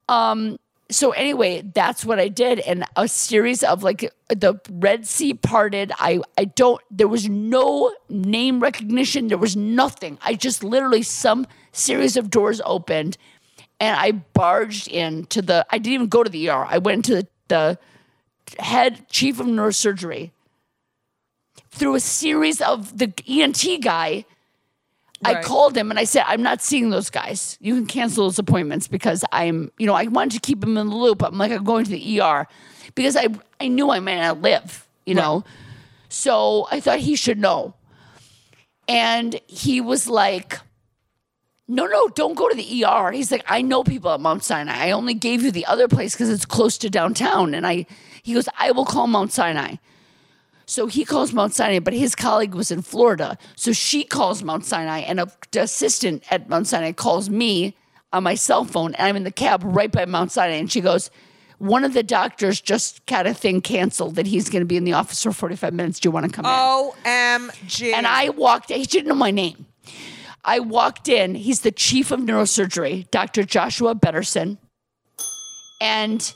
um, 0.09 0.59
so 0.91 1.13
anyway, 1.13 1.63
that's 1.75 2.05
what 2.05 2.19
I 2.19 2.29
did. 2.29 2.59
And 2.59 2.85
a 2.97 3.07
series 3.07 3.63
of 3.63 3.83
like 3.85 4.13
the 4.29 4.61
Red 4.69 5.07
Sea 5.07 5.33
parted. 5.35 5.93
I, 5.99 6.21
I 6.37 6.47
don't, 6.47 6.81
there 6.91 7.09
was 7.09 7.29
no 7.29 7.95
name 8.09 8.59
recognition. 8.61 9.29
There 9.29 9.39
was 9.39 9.57
nothing. 9.57 10.19
I 10.23 10.35
just 10.35 10.65
literally 10.65 11.03
some 11.03 11.47
series 11.73 12.17
of 12.17 12.31
doors 12.31 12.61
opened 12.65 13.17
and 13.85 14.01
I 14.01 14.13
barged 14.13 14.89
into 14.89 15.43
the, 15.43 15.67
I 15.69 15.77
didn't 15.77 15.93
even 15.93 16.07
go 16.07 16.25
to 16.25 16.31
the 16.31 16.49
ER. 16.49 16.65
I 16.67 16.79
went 16.79 17.05
to 17.05 17.17
the, 17.17 17.29
the 17.49 17.79
head 18.59 19.07
chief 19.11 19.41
of 19.41 19.47
neurosurgery 19.47 20.31
through 21.71 21.95
a 21.95 22.01
series 22.01 22.63
of 22.63 22.97
the 22.97 23.13
ENT 23.29 23.83
guy. 23.83 24.25
I 25.23 25.43
called 25.43 25.77
him 25.77 25.91
and 25.91 25.99
I 25.99 26.05
said, 26.05 26.25
I'm 26.27 26.43
not 26.43 26.63
seeing 26.63 26.89
those 26.89 27.11
guys. 27.11 27.59
You 27.61 27.75
can 27.75 27.85
cancel 27.85 28.25
those 28.25 28.39
appointments 28.39 28.89
because 28.89 29.23
I'm, 29.33 29.71
you 29.79 29.87
know, 29.87 29.95
I 29.95 30.05
wanted 30.05 30.33
to 30.33 30.41
keep 30.41 30.65
him 30.65 30.79
in 30.79 30.89
the 30.89 30.97
loop. 30.97 31.23
I'm 31.23 31.37
like, 31.37 31.53
I'm 31.53 31.65
going 31.65 31.85
to 31.85 31.91
the 31.91 32.21
ER 32.21 32.47
because 32.95 33.17
I, 33.17 33.29
I 33.61 33.69
knew 33.69 33.91
I 33.91 34.01
might 34.01 34.17
not 34.17 34.41
live, 34.41 34.89
you 35.05 35.15
know? 35.15 35.45
So 36.09 36.69
I 36.71 36.81
thought 36.81 37.01
he 37.01 37.17
should 37.17 37.39
know. 37.39 37.75
And 38.89 39.39
he 39.47 39.83
was 39.83 40.09
like, 40.09 40.59
no, 41.67 41.87
no, 41.87 42.09
don't 42.09 42.35
go 42.35 42.49
to 42.49 42.55
the 42.55 42.85
ER. 42.85 43.11
He's 43.13 43.33
like, 43.33 43.45
I 43.47 43.63
know 43.63 43.85
people 43.85 44.11
at 44.11 44.21
Mount 44.21 44.45
Sinai. 44.45 44.87
I 44.87 44.91
only 44.91 45.15
gave 45.15 45.43
you 45.43 45.51
the 45.51 45.67
other 45.67 45.89
place 45.89 46.13
because 46.15 46.29
it's 46.29 46.45
close 46.45 46.77
to 46.79 46.91
downtown. 46.91 47.55
And 47.55 47.67
I, 47.67 47.87
He 48.23 48.35
goes, 48.35 48.49
I 48.59 48.71
will 48.73 48.85
call 48.85 49.07
Mount 49.07 49.33
Sinai. 49.33 49.77
So 50.67 50.87
he 50.87 51.05
calls 51.05 51.33
Mount 51.33 51.55
Sinai, 51.55 51.79
but 51.79 51.93
his 51.93 52.15
colleague 52.15 52.55
was 52.55 52.71
in 52.71 52.83
Florida. 52.83 53.37
So 53.55 53.73
she 53.73 54.05
calls 54.05 54.43
Mount 54.43 54.65
Sinai, 54.65 55.01
and 55.01 55.21
a 55.21 55.31
assistant 55.55 56.23
at 56.31 56.49
Mount 56.49 56.67
Sinai 56.67 56.93
calls 56.93 57.29
me 57.29 57.77
on 58.13 58.23
my 58.23 58.35
cell 58.35 58.65
phone, 58.65 58.95
and 58.95 59.07
I'm 59.07 59.17
in 59.17 59.25
the 59.25 59.31
cab 59.31 59.63
right 59.65 59.91
by 59.91 60.07
Mount 60.07 60.33
Sinai. 60.33 60.55
And 60.55 60.71
she 60.73 60.81
goes, 60.81 61.11
One 61.59 61.85
of 61.85 61.93
the 61.93 62.03
doctors 62.03 62.61
just 62.61 63.05
got 63.07 63.27
a 63.27 63.35
thing 63.35 63.61
canceled 63.61 64.15
that 64.15 64.27
he's 64.27 64.49
going 64.49 64.63
to 64.63 64.67
be 64.67 64.77
in 64.77 64.85
the 64.85 64.95
office 64.95 65.23
for 65.23 65.33
45 65.33 65.75
minutes. 65.75 66.01
Do 66.01 66.07
you 66.09 66.11
want 66.11 66.27
to 66.27 66.33
come 66.33 66.47
in? 66.47 66.51
OMG. 66.51 67.93
And 67.93 68.07
I 68.07 68.31
walked, 68.31 68.71
he 68.71 68.85
didn't 68.85 69.09
know 69.09 69.15
my 69.15 69.31
name. 69.31 69.67
I 70.45 70.61
walked 70.61 71.09
in, 71.09 71.35
he's 71.35 71.61
the 71.61 71.73
chief 71.73 72.11
of 72.11 72.21
neurosurgery, 72.21 73.11
Dr. 73.11 73.45
Joshua 73.45 73.95
Bederson, 73.95 74.59
and 75.81 76.35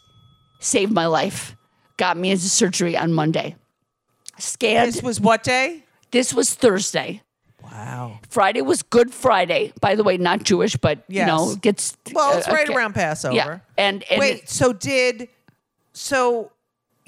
saved 0.60 0.92
my 0.92 1.06
life. 1.06 1.54
Got 1.96 2.16
me 2.16 2.30
into 2.30 2.48
surgery 2.48 2.96
on 2.96 3.12
Monday. 3.12 3.56
Scanned. 4.38 4.88
This 4.88 5.02
was 5.02 5.20
what 5.20 5.42
day? 5.42 5.84
This 6.10 6.32
was 6.32 6.54
Thursday. 6.54 7.22
Wow. 7.62 8.20
Friday 8.30 8.62
was 8.62 8.82
Good 8.82 9.12
Friday. 9.12 9.72
By 9.80 9.94
the 9.94 10.04
way, 10.04 10.16
not 10.16 10.42
Jewish, 10.42 10.76
but 10.76 10.98
you 11.08 11.16
Yes. 11.16 11.26
know, 11.28 11.54
gets 11.56 11.96
Well, 12.12 12.38
it's 12.38 12.48
uh, 12.48 12.52
right 12.52 12.66
okay. 12.68 12.74
around 12.76 12.94
Passover. 12.94 13.34
Yeah, 13.36 13.58
and, 13.76 14.04
and 14.10 14.18
Wait, 14.18 14.48
so 14.48 14.72
did 14.72 15.28
so 15.92 16.52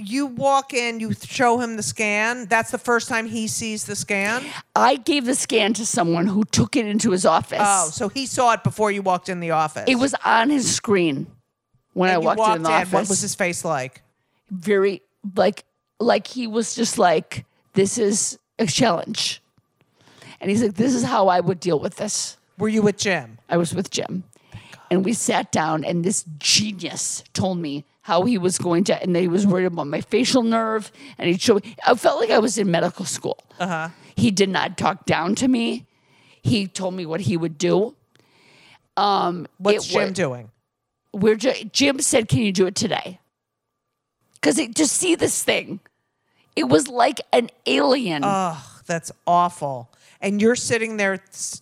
you 0.01 0.27
walk 0.27 0.73
in, 0.75 0.99
you 1.01 1.13
show 1.15 1.59
him 1.61 1.77
the 1.77 1.83
scan. 1.83 2.47
That's 2.47 2.71
the 2.71 2.79
first 2.79 3.09
time 3.09 3.27
he 3.27 3.47
sees 3.49 3.85
the 3.85 3.95
scan. 3.97 4.45
I 4.75 4.97
gave 4.97 5.25
the 5.27 5.35
scan 5.35 5.75
to 5.75 5.87
someone 5.87 6.27
who 6.27 6.45
took 6.45 6.77
it 6.77 6.87
into 6.87 7.11
his 7.11 7.25
office. 7.27 7.61
Oh, 7.63 7.91
so 7.91 8.09
he 8.09 8.27
saw 8.27 8.53
it 8.55 8.65
before 8.65 8.91
you 8.91 9.03
walked 9.03 9.29
in 9.29 9.41
the 9.41 9.51
office. 9.53 9.85
it 9.87 9.97
was 9.97 10.15
on 10.25 10.51
his 10.51 10.75
screen 10.75 11.27
when 11.93 12.11
I 12.11 12.15
And 12.15 12.23
you 12.23 12.27
walked, 12.29 12.57
in 12.57 12.63
the 12.63 12.71
office. 12.71 12.93
What 12.93 13.09
was 13.09 13.21
his 13.21 13.35
face 13.35 13.65
like? 13.65 14.03
very 14.51 15.01
like 15.37 15.65
like 16.01 16.27
he 16.27 16.47
was 16.49 16.75
just 16.75 16.99
like 16.99 17.45
this 17.75 17.99
is 17.99 18.37
a 18.59 18.67
challenge 18.67 19.41
and 20.41 20.51
he's 20.51 20.61
like 20.63 20.75
this 20.75 20.93
is 20.93 21.05
how 21.05 21.29
i 21.29 21.39
would 21.39 21.61
deal 21.61 21.79
with 21.79 21.95
this 21.97 22.37
Were 22.59 22.69
you 22.69 22.83
with 22.83 22.97
Jim? 22.99 23.39
i 23.49 23.57
was 23.57 23.73
with 23.73 23.91
jim 23.91 24.25
and 24.91 25.05
we 25.05 25.13
sat 25.13 25.53
down 25.53 25.85
and 25.85 26.05
this 26.05 26.25
genius 26.39 27.23
told 27.33 27.59
me 27.59 27.85
how 28.03 28.23
he 28.25 28.39
was 28.39 28.59
going 28.59 28.85
to 28.85 29.03
and 29.03 29.15
that 29.15 29.21
he 29.21 29.29
was 29.29 29.47
worried 29.47 29.67
about 29.67 29.87
my 29.87 30.01
facial 30.01 30.43
nerve 30.43 30.91
and 31.19 31.29
he 31.29 31.37
showed 31.39 31.65
me, 31.65 31.77
i 31.87 31.95
felt 31.95 32.21
like 32.21 32.31
i 32.31 32.39
was 32.39 32.57
in 32.59 32.71
medical 32.71 33.05
school 33.05 33.39
uh-huh. 33.59 33.89
he 34.17 34.31
did 34.31 34.49
not 34.49 34.77
talk 34.79 35.05
down 35.07 35.35
to 35.35 35.47
me 35.49 35.87
he 36.43 36.67
told 36.67 36.95
me 36.95 37.05
what 37.07 37.21
he 37.21 37.37
would 37.37 37.59
do 37.59 37.95
um 38.97 39.47
What's 39.59 39.87
Jim 39.87 40.09
wa- 40.09 40.11
doing? 40.13 40.51
we're 41.13 41.37
ju- 41.37 41.65
Jim 41.73 42.01
said, 42.01 42.29
"Can 42.29 42.39
you 42.41 42.53
do 42.53 42.67
it 42.67 42.75
today?" 42.75 43.19
Because 44.35 44.57
just 44.75 44.97
see 44.97 45.15
this 45.17 45.43
thing, 45.43 45.81
it 46.57 46.65
was 46.69 46.89
like 46.89 47.21
an 47.33 47.51
alien. 47.67 48.23
Ugh, 48.25 48.57
that's 48.87 49.11
awful. 49.27 49.91
And 50.21 50.41
you're 50.41 50.57
sitting 50.57 50.97
there 50.97 51.19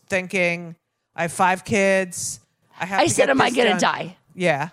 thinking, 0.08 0.76
I 1.16 1.22
have 1.22 1.32
five 1.32 1.64
kids. 1.64 2.40
I 2.80 2.86
have 2.86 3.00
I 3.00 3.04
to 3.04 3.10
said, 3.10 3.30
"Am 3.30 3.40
I 3.40 3.50
gonna 3.50 3.70
done." 3.70 3.80
die?" 3.80 4.16
Yeah. 4.34 4.68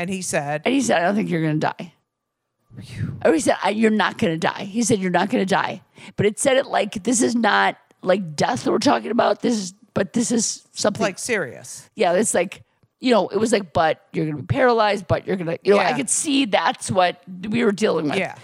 And 0.00 0.08
he 0.10 0.22
said, 0.22 0.62
And 0.64 0.72
he 0.74 0.80
said, 0.80 0.98
"I 0.98 1.02
don't 1.04 1.14
think 1.14 1.28
you're 1.30 1.42
gonna 1.42 1.58
die." 1.58 1.92
Or 3.24 3.32
he 3.34 3.40
said, 3.40 3.56
"I- 3.62 3.70
"You're 3.70 3.90
not 3.90 4.16
gonna 4.18 4.38
die." 4.38 4.64
He 4.64 4.82
said, 4.82 4.98
"You're 5.00 5.10
not 5.10 5.28
gonna 5.28 5.44
die," 5.44 5.82
but 6.16 6.24
it 6.26 6.38
said 6.38 6.56
it 6.56 6.66
like 6.66 7.02
this 7.02 7.20
is 7.20 7.34
not 7.34 7.76
like 8.02 8.34
death 8.36 8.66
we're 8.66 8.78
talking 8.78 9.10
about. 9.10 9.42
This 9.42 9.54
is, 9.56 9.74
but 9.92 10.12
this 10.14 10.32
is 10.32 10.66
something 10.72 11.02
like 11.02 11.18
serious. 11.18 11.90
yeah, 11.96 12.12
it's 12.12 12.32
like, 12.32 12.62
you 13.00 13.10
know, 13.12 13.28
it 13.28 13.36
was 13.36 13.52
like, 13.52 13.72
but 13.74 14.06
you're 14.12 14.24
gonna 14.24 14.38
be 14.38 14.46
paralyzed, 14.46 15.06
but 15.06 15.26
you're 15.26 15.36
gonna, 15.36 15.58
you 15.64 15.74
know, 15.74 15.80
I 15.80 15.90
Yeah. 15.90 15.96
could 15.96 16.08
see 16.10 16.44
that's 16.46 16.90
what 16.90 17.20
we 17.48 17.62
were 17.64 17.72
dealing 17.72 18.06
with. 18.08 18.18
Yeah. 18.18 18.36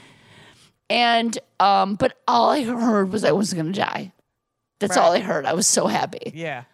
And 0.91 1.39
um, 1.59 1.95
but 1.97 2.19
all 2.29 2.51
I 2.51 2.65
heard 2.65 3.11
was 3.13 3.25
I 3.25 3.33
was 3.33 3.55
gonna 3.55 3.73
die. 3.73 4.13
That's 4.79 4.97
all 4.97 5.13
I 5.13 5.17
Right. 5.17 5.23
heard. 5.25 5.47
I 5.47 5.55
was 5.55 5.67
so 5.67 5.87
happy. 5.87 6.33
Yeah. 6.35 6.65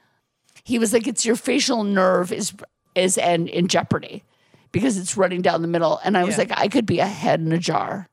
He 0.64 0.78
was 0.78 0.92
like, 0.92 1.06
"It's 1.06 1.24
your 1.24 1.36
facial 1.36 1.84
nerve 1.84 2.32
is 2.32 2.52
is 2.94 3.16
and 3.16 3.48
in 3.48 3.68
jeopardy 3.68 4.22
because 4.72 4.96
it's 4.98 5.16
running 5.16 5.42
down 5.42 5.62
the 5.62 5.68
middle." 5.68 6.00
And 6.04 6.16
I 6.18 6.24
was 6.24 6.34
Yeah. 6.34 6.38
like, 6.44 6.52
"I 6.58 6.68
could 6.68 6.86
be 6.86 6.98
a 6.98 7.06
head 7.06 7.40
in 7.40 7.52
a 7.52 7.58
jar 7.58 8.08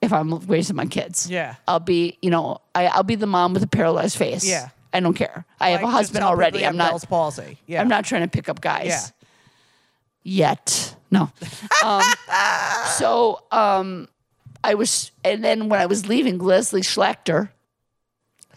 if 0.00 0.12
I'm 0.12 0.34
raising 0.46 0.74
my 0.74 0.86
kids. 0.86 1.30
Yeah. 1.30 1.54
I'll 1.68 1.78
be, 1.78 2.18
you 2.22 2.30
know, 2.30 2.58
I, 2.74 2.86
I'll 2.88 3.04
be 3.04 3.14
the 3.14 3.26
mom 3.26 3.52
with 3.54 3.62
a 3.62 3.68
paralyzed 3.68 4.16
face. 4.18 4.44
Yeah. 4.44 4.70
I 4.92 4.98
don't 5.00 5.14
care. 5.14 5.44
I 5.60 5.70
have 5.70 5.80
Like, 5.82 5.82
a 5.82 5.92
just 5.92 5.96
husband 5.96 6.22
people 6.22 6.28
already. 6.30 6.58
I'm 6.58 6.64
have 6.64 6.74
not. 6.74 6.90
Bell's 6.90 7.04
palsy. 7.04 7.58
Yeah. 7.66 7.80
I'm 7.80 7.88
not 7.88 8.04
trying 8.04 8.22
to 8.22 8.28
pick 8.28 8.48
up 8.48 8.60
guys. 8.60 8.86
Yeah. 8.86 9.06
Yet. 10.24 10.96
No. 11.10 11.30
Um, 11.84 12.02
so 12.96 13.42
um, 13.50 14.08
I 14.62 14.74
was, 14.74 15.10
and 15.24 15.42
then 15.42 15.68
when 15.68 15.80
I 15.80 15.86
was 15.86 16.06
leaving, 16.08 16.38
Leslie 16.38 16.80
Schlachter, 16.82 17.48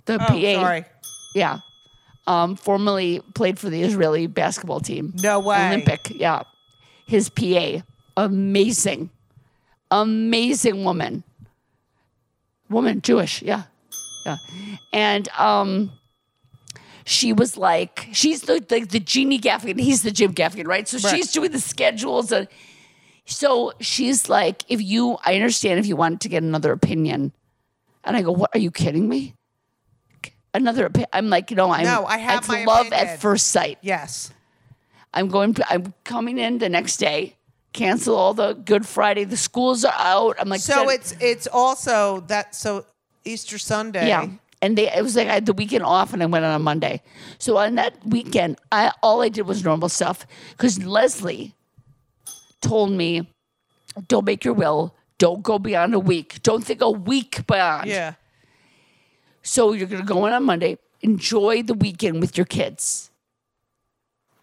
the 0.05 0.15
Oh, 0.15 0.17
PA, 0.19 0.61
sorry. 0.61 0.85
yeah, 1.33 1.59
um, 2.27 2.55
formerly 2.55 3.19
played 3.33 3.57
for 3.57 3.69
the 3.71 3.81
Israeli 3.81 4.27
basketball 4.27 4.79
team. 4.79 5.13
No 5.23 5.39
way. 5.39 5.67
Olympic, 5.67 6.11
yeah. 6.11 6.43
His 7.05 7.29
PA, 7.29 7.81
amazing, 8.17 9.09
amazing 9.91 10.83
woman. 10.83 11.23
Woman, 12.69 13.01
Jewish, 13.01 13.41
yeah, 13.43 13.63
yeah. 14.25 14.37
And 14.91 15.29
um, 15.37 15.91
she 17.05 17.31
was 17.31 17.57
like, 17.57 18.07
she's 18.11 18.41
the 18.41 18.59
the, 18.59 18.81
the 18.85 18.99
Jeannie 18.99 19.39
Gaffigan, 19.39 19.79
he's 19.79 20.01
the 20.01 20.11
Jim 20.11 20.33
Gaffigan, 20.33 20.65
right? 20.67 20.87
So 20.87 20.97
Right. 20.97 21.15
she's 21.15 21.31
doing 21.31 21.51
the 21.51 21.59
schedules 21.59 22.31
and 22.31 22.47
so 23.27 23.73
she's 23.79 24.29
like, 24.29 24.63
if 24.67 24.81
you, 24.81 25.17
I 25.25 25.35
understand 25.35 25.79
if 25.79 25.85
you 25.87 25.95
want 25.95 26.21
to 26.21 26.29
get 26.29 26.43
another 26.43 26.71
opinion. 26.71 27.31
And 28.03 28.15
I 28.15 28.21
go, 28.21 28.31
what? 28.31 28.51
Are 28.53 28.59
you 28.59 28.69
kidding 28.69 29.09
me? 29.09 29.33
Another 30.53 30.85
opinion. 30.85 31.09
I'm 31.11 31.29
like, 31.29 31.49
no, 31.49 31.71
I'm, 31.71 31.83
No, 31.85 32.05
I 32.05 32.17
have 32.19 32.47
my 32.47 32.63
love 32.65 32.85
opinion. 32.87 33.07
at 33.09 33.19
first 33.19 33.47
sight. 33.47 33.79
Yes. 33.81 34.31
I'm 35.15 35.29
going. 35.29 35.55
I'm 35.69 35.93
coming 36.03 36.37
in 36.37 36.59
the 36.59 36.69
next 36.69 36.97
day. 36.97 37.35
Cancel 37.73 38.15
all 38.15 38.33
the 38.33 38.53
Good 38.53 38.85
Friday. 38.85 39.23
The 39.25 39.37
schools 39.37 39.83
are 39.83 39.93
out. 39.97 40.35
I'm 40.39 40.47
like, 40.49 40.61
So 40.61 40.89
it's 40.89 41.15
it's 41.19 41.47
also 41.51 42.21
that 42.27 42.53
so 42.55 42.85
Easter 43.25 43.57
Sunday. 43.57 44.07
yeah. 44.07 44.27
And 44.61 44.77
they, 44.77 44.91
it 44.91 45.03
was 45.03 45.15
like 45.15 45.27
I 45.27 45.33
had 45.33 45.45
the 45.45 45.53
weekend 45.53 45.83
off, 45.83 46.13
and 46.13 46.23
I 46.23 46.25
went 46.25 46.45
on 46.45 46.55
a 46.55 46.59
Monday. 46.59 47.01
So 47.37 47.57
on 47.57 47.75
that 47.75 47.93
weekend, 48.05 48.57
I 48.71 48.91
all 49.03 49.21
I 49.21 49.29
did 49.29 49.43
was 49.45 49.63
normal 49.63 49.89
stuff 49.89 50.25
because 50.51 50.83
Leslie 50.83 51.53
told 52.61 52.91
me, 52.91 53.27
"Don't 54.07 54.25
make 54.25 54.43
your 54.45 54.53
will. 54.53 54.95
Don't 55.17 55.43
go 55.43 55.59
beyond 55.59 55.93
a 55.93 55.99
week. 55.99 56.41
Don't 56.41 56.63
think 56.63 56.81
a 56.81 56.89
week 56.89 57.45
beyond." 57.45 57.89
Yeah. 57.89 58.13
So 59.43 59.73
you're 59.73 59.87
going 59.87 60.01
to 60.01 60.07
go 60.07 60.25
in 60.25 60.33
on 60.33 60.43
Monday. 60.43 60.77
Enjoy 61.01 61.61
the 61.61 61.75
weekend 61.75 62.19
with 62.21 62.35
your 62.37 62.45
kids. 62.47 63.11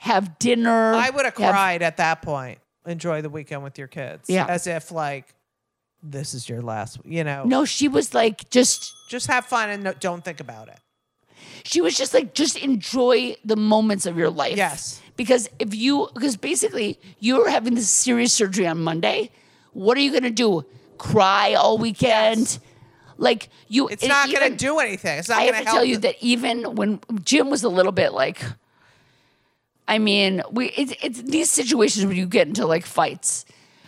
Have 0.02 0.38
dinner. 0.38 0.94
I 0.94 1.10
would 1.10 1.24
have 1.24 1.34
cried 1.34 1.82
at 1.82 1.96
that 1.98 2.22
point. 2.22 2.58
Enjoy 2.86 3.22
the 3.22 3.30
weekend 3.30 3.62
with 3.62 3.78
your 3.78 3.86
kids. 3.88 4.28
Yeah. 4.28 4.46
As 4.48 4.66
if 4.66 4.90
like 4.90 5.32
this 6.02 6.34
is 6.34 6.48
your 6.48 6.60
last, 6.60 6.98
you 7.04 7.22
know. 7.22 7.44
No, 7.44 7.64
she 7.64 7.86
was 7.88 8.12
like 8.12 8.50
just 8.50 8.92
Just 9.08 9.28
have 9.28 9.46
fun 9.46 9.70
and 9.70 9.84
no, 9.84 9.92
don't 9.92 10.24
think 10.24 10.40
about 10.40 10.66
it. 10.68 10.78
she 11.64 11.80
was 11.80 11.96
just 11.96 12.12
like 12.14 12.34
just 12.34 12.56
enjoy 12.56 13.36
the 13.44 13.54
moments 13.56 14.04
of 14.06 14.16
your 14.18 14.30
life 14.30 14.56
Yes. 14.56 15.00
because 15.16 15.48
if 15.60 15.74
you 15.74 16.08
because 16.14 16.36
basically 16.36 16.98
you're 17.20 17.48
having 17.48 17.74
this 17.76 17.88
serious 17.88 18.32
surgery 18.32 18.66
on 18.66 18.82
monday 18.82 19.30
what 19.72 19.96
are 19.96 20.00
you 20.00 20.10
going 20.10 20.22
to 20.24 20.30
do 20.30 20.64
cry 20.98 21.54
all 21.54 21.78
weekend 21.78 22.58
like 23.18 23.48
you 23.68 23.86
It's 23.88 24.04
not 24.06 24.30
going 24.32 24.50
to 24.52 24.56
do 24.56 24.78
anything. 24.80 25.18
It's 25.20 25.28
not 25.28 25.38
i 25.38 25.42
going 25.46 25.54
have 25.54 25.62
to 25.62 25.64
to 25.64 25.70
help 25.70 25.76
tell 25.78 25.84
you 25.84 25.98
that 25.98 26.16
even 26.20 26.74
when 26.74 27.00
jim 27.24 27.50
was 27.50 27.62
a 27.64 27.68
little 27.68 27.92
bit 27.92 28.12
like 28.12 28.40
i 29.94 29.98
mean 29.98 30.42
we 30.50 30.62
it's, 30.80 30.92
it's 31.02 31.22
these 31.22 31.50
situations 31.50 32.04
where 32.06 32.14
you 32.14 32.26
get 32.26 32.46
into 32.48 32.66
like 32.66 32.84
fights 32.86 33.44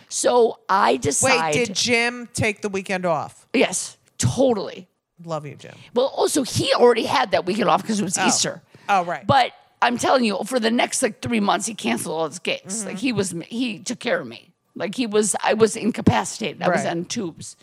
so 0.09 0.59
i 0.69 0.97
decided. 0.97 1.57
Wait, 1.59 1.65
did 1.67 1.75
Jim 1.75 2.29
take 2.33 2.61
the 2.61 2.69
weekend 2.69 3.05
off? 3.05 3.47
yes 3.53 3.97
totally 4.17 4.87
Love 5.23 5.45
you, 5.45 5.55
Jim. 5.55 5.75
well 5.93 6.07
also 6.07 6.43
he 6.43 6.73
already 6.73 7.05
had 7.05 7.31
that 7.31 7.45
weekend 7.45 7.69
off 7.69 7.81
because 7.81 7.99
it 7.99 8.03
was 8.03 8.17
easter 8.17 8.61
Oh, 8.87 9.03
right. 9.03 9.25
But 9.25 9.51
I'm 9.81 9.97
telling 9.97 10.23
you, 10.25 10.37
for 10.45 10.59
the 10.59 10.69
next 10.69 11.01
like 11.01 11.19
three 11.19 11.39
months, 11.39 11.65
he 11.65 11.73
canceled 11.73 12.13
all 12.15 12.27
his 12.29 12.37
gigs. 12.37 12.79
Mm-hmm. 12.79 12.87
Like 12.89 12.97
he 12.97 13.11
was, 13.13 13.33
he 13.47 13.79
took 13.79 13.97
care 13.99 14.19
of 14.21 14.27
me. 14.27 14.51
Like 14.75 14.93
he 14.93 15.07
was, 15.07 15.35
I 15.43 15.55
was 15.55 15.75
incapacitated. 15.75 16.61
I 16.61 16.69
was 16.69 16.83
Right. 16.83 16.91
on 16.91 17.05
tubes. 17.05 17.55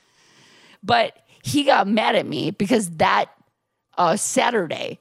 But 0.82 1.16
he 1.44 1.62
got 1.62 1.86
mad 1.86 2.16
at 2.16 2.26
me 2.26 2.50
because 2.50 2.90
that 2.96 3.26
uh, 3.96 4.16
Saturday, 4.16 4.98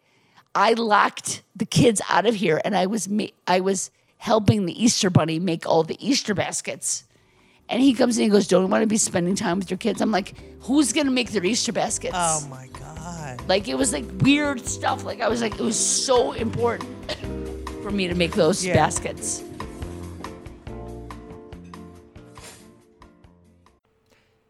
I 0.54 0.74
locked 0.74 1.44
the 1.56 1.66
kids 1.66 2.02
out 2.10 2.26
of 2.26 2.36
here, 2.36 2.62
and 2.66 2.76
I 2.76 2.86
was 2.86 3.08
ma- 3.08 3.28
I 3.48 3.60
was 3.62 3.90
helping 4.18 4.66
the 4.66 4.84
Easter 4.84 5.10
Bunny 5.10 5.40
make 5.40 5.66
all 5.66 5.84
the 5.84 5.98
Easter 6.06 6.34
baskets. 6.34 7.06
And 7.70 7.82
he 7.82 7.94
comes 7.94 8.18
in 8.18 8.24
and 8.26 8.32
goes, 8.34 8.48
"Don't 8.48 8.64
you 8.64 8.68
want 8.68 8.82
to 8.82 8.88
be 8.88 8.98
spending 8.98 9.36
time 9.36 9.60
with 9.60 9.72
your 9.72 9.78
kids?" 9.78 10.02
I'm 10.02 10.12
like, 10.12 10.36
"Who's 10.64 10.92
gonna 10.92 11.12
make 11.12 11.32
their 11.32 11.46
Easter 11.46 11.72
baskets?" 11.72 12.16
oh 12.18 12.46
my 12.50 12.68
god. 12.68 13.42
Like 13.48 13.70
it 13.70 13.76
was 13.76 13.94
like 13.94 14.06
weird 14.20 14.66
stuff. 14.68 15.06
Like 15.06 15.22
I 15.22 15.30
was 15.30 15.42
like, 15.42 15.54
it 15.54 15.62
was 15.62 15.80
so 15.80 16.34
important 16.34 16.90
for 17.82 17.90
me 17.92 18.08
to 18.10 18.16
make 18.16 18.34
those 18.34 18.66
Yeah. 18.66 18.74
baskets. 18.74 19.44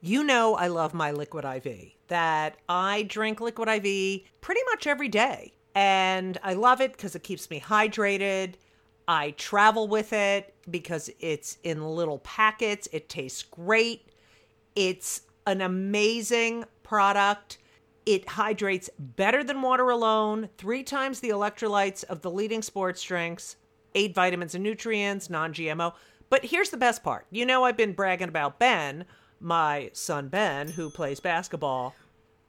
you 0.01 0.23
know 0.23 0.55
I 0.55 0.67
love 0.67 0.93
my 0.93 1.11
liquid 1.11 1.45
IV, 1.45 1.91
that 2.07 2.57
I 2.67 3.03
drink 3.03 3.39
liquid 3.39 3.69
IV 3.69 4.21
pretty 4.41 4.61
much 4.71 4.87
every 4.87 5.07
day. 5.07 5.53
And 5.75 6.37
I 6.43 6.53
love 6.53 6.81
it 6.81 6.93
because 6.93 7.15
it 7.15 7.23
keeps 7.23 7.49
me 7.49 7.59
hydrated. 7.59 8.55
I 9.07 9.31
travel 9.31 9.87
with 9.87 10.13
it 10.13 10.53
because 10.69 11.09
it's 11.19 11.57
in 11.63 11.83
little 11.83 12.19
packets. 12.19 12.87
It 12.91 13.09
tastes 13.09 13.43
great. 13.43 14.09
It's 14.75 15.21
an 15.45 15.61
amazing 15.61 16.65
product. 16.83 17.57
It 18.05 18.27
hydrates 18.27 18.89
better 18.97 19.43
than 19.43 19.61
water 19.61 19.89
alone, 19.89 20.49
three 20.57 20.83
times 20.83 21.19
the 21.19 21.29
electrolytes 21.29 22.03
of 22.05 22.21
the 22.21 22.31
leading 22.31 22.61
sports 22.61 23.03
drinks, 23.03 23.57
eight 23.95 24.15
vitamins 24.15 24.55
and 24.55 24.63
nutrients, 24.63 25.29
non 25.29 25.53
GMO. 25.53 25.93
But 26.29 26.45
here's 26.45 26.69
the 26.69 26.77
best 26.77 27.03
part. 27.03 27.27
You 27.29 27.45
know, 27.45 27.63
I've 27.63 27.77
been 27.77 27.93
bragging 27.93 28.29
about 28.29 28.59
Ben, 28.59 29.05
my 29.39 29.91
son 29.93 30.29
Ben, 30.29 30.69
who 30.69 30.89
plays 30.89 31.19
basketball. 31.19 31.93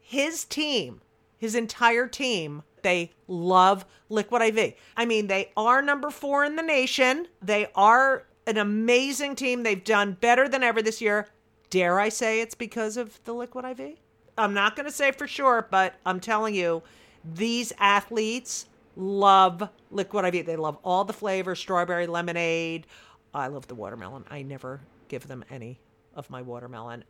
His 0.00 0.44
team, 0.44 1.00
his 1.42 1.56
entire 1.56 2.06
team, 2.06 2.62
they 2.82 3.10
love 3.26 3.84
Liquid 4.08 4.42
IV. 4.42 4.74
I 4.96 5.04
mean, 5.04 5.26
they 5.26 5.50
are 5.56 5.82
number 5.82 6.08
four 6.08 6.44
in 6.44 6.54
the 6.54 6.62
nation. 6.62 7.26
They 7.42 7.66
are 7.74 8.26
an 8.46 8.58
amazing 8.58 9.34
team. 9.34 9.64
They've 9.64 9.82
done 9.82 10.16
better 10.20 10.48
than 10.48 10.62
ever 10.62 10.80
this 10.82 11.00
year. 11.00 11.26
Dare 11.68 11.98
I 11.98 12.10
say 12.10 12.40
it's 12.40 12.54
because 12.54 12.96
of 12.96 13.18
the 13.24 13.32
Liquid 13.32 13.64
IV? 13.64 13.96
I'm 14.38 14.54
not 14.54 14.76
going 14.76 14.86
to 14.86 14.92
say 14.92 15.10
for 15.10 15.26
sure, 15.26 15.66
but 15.68 15.94
I'm 16.06 16.20
telling 16.20 16.54
you, 16.54 16.84
these 17.24 17.72
athletes 17.76 18.66
love 18.94 19.68
Liquid 19.90 20.32
IV. 20.32 20.46
They 20.46 20.54
love 20.54 20.78
all 20.84 21.02
the 21.02 21.12
flavors 21.12 21.58
strawberry, 21.58 22.06
lemonade. 22.06 22.86
I 23.34 23.48
love 23.48 23.66
the 23.66 23.74
watermelon. 23.74 24.26
I 24.30 24.42
never 24.42 24.80
give 25.08 25.26
them 25.26 25.44
any 25.50 25.80
of 26.14 26.30
my 26.30 26.40
watermelon. 26.40 27.02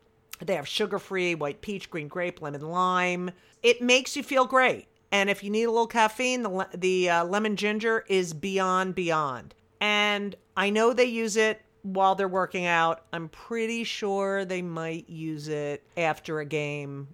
They 0.46 0.56
have 0.56 0.66
sugar 0.66 0.98
free, 0.98 1.34
white 1.34 1.60
peach, 1.60 1.88
green 1.90 2.08
grape, 2.08 2.42
lemon 2.42 2.62
lime. 2.62 3.30
It 3.62 3.80
makes 3.80 4.16
you 4.16 4.22
feel 4.22 4.44
great. 4.44 4.88
And 5.10 5.28
if 5.28 5.44
you 5.44 5.50
need 5.50 5.64
a 5.64 5.70
little 5.70 5.86
caffeine, 5.86 6.42
the, 6.42 6.68
the 6.74 7.10
uh, 7.10 7.24
lemon 7.24 7.56
ginger 7.56 8.04
is 8.08 8.32
beyond, 8.32 8.94
beyond. 8.94 9.54
And 9.80 10.34
I 10.56 10.70
know 10.70 10.92
they 10.92 11.04
use 11.04 11.36
it 11.36 11.60
while 11.82 12.14
they're 12.14 12.28
working 12.28 12.66
out. 12.66 13.04
I'm 13.12 13.28
pretty 13.28 13.84
sure 13.84 14.44
they 14.44 14.62
might 14.62 15.08
use 15.08 15.48
it 15.48 15.84
after 15.96 16.40
a 16.40 16.44
game 16.44 17.08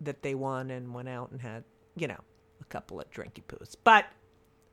that 0.00 0.22
they 0.22 0.34
won 0.34 0.70
and 0.70 0.92
went 0.92 1.08
out 1.08 1.30
and 1.30 1.40
had, 1.40 1.64
you 1.96 2.08
know, 2.08 2.20
a 2.60 2.64
couple 2.64 3.00
of 3.00 3.10
drinky 3.10 3.42
poos. 3.46 3.74
But 3.82 4.06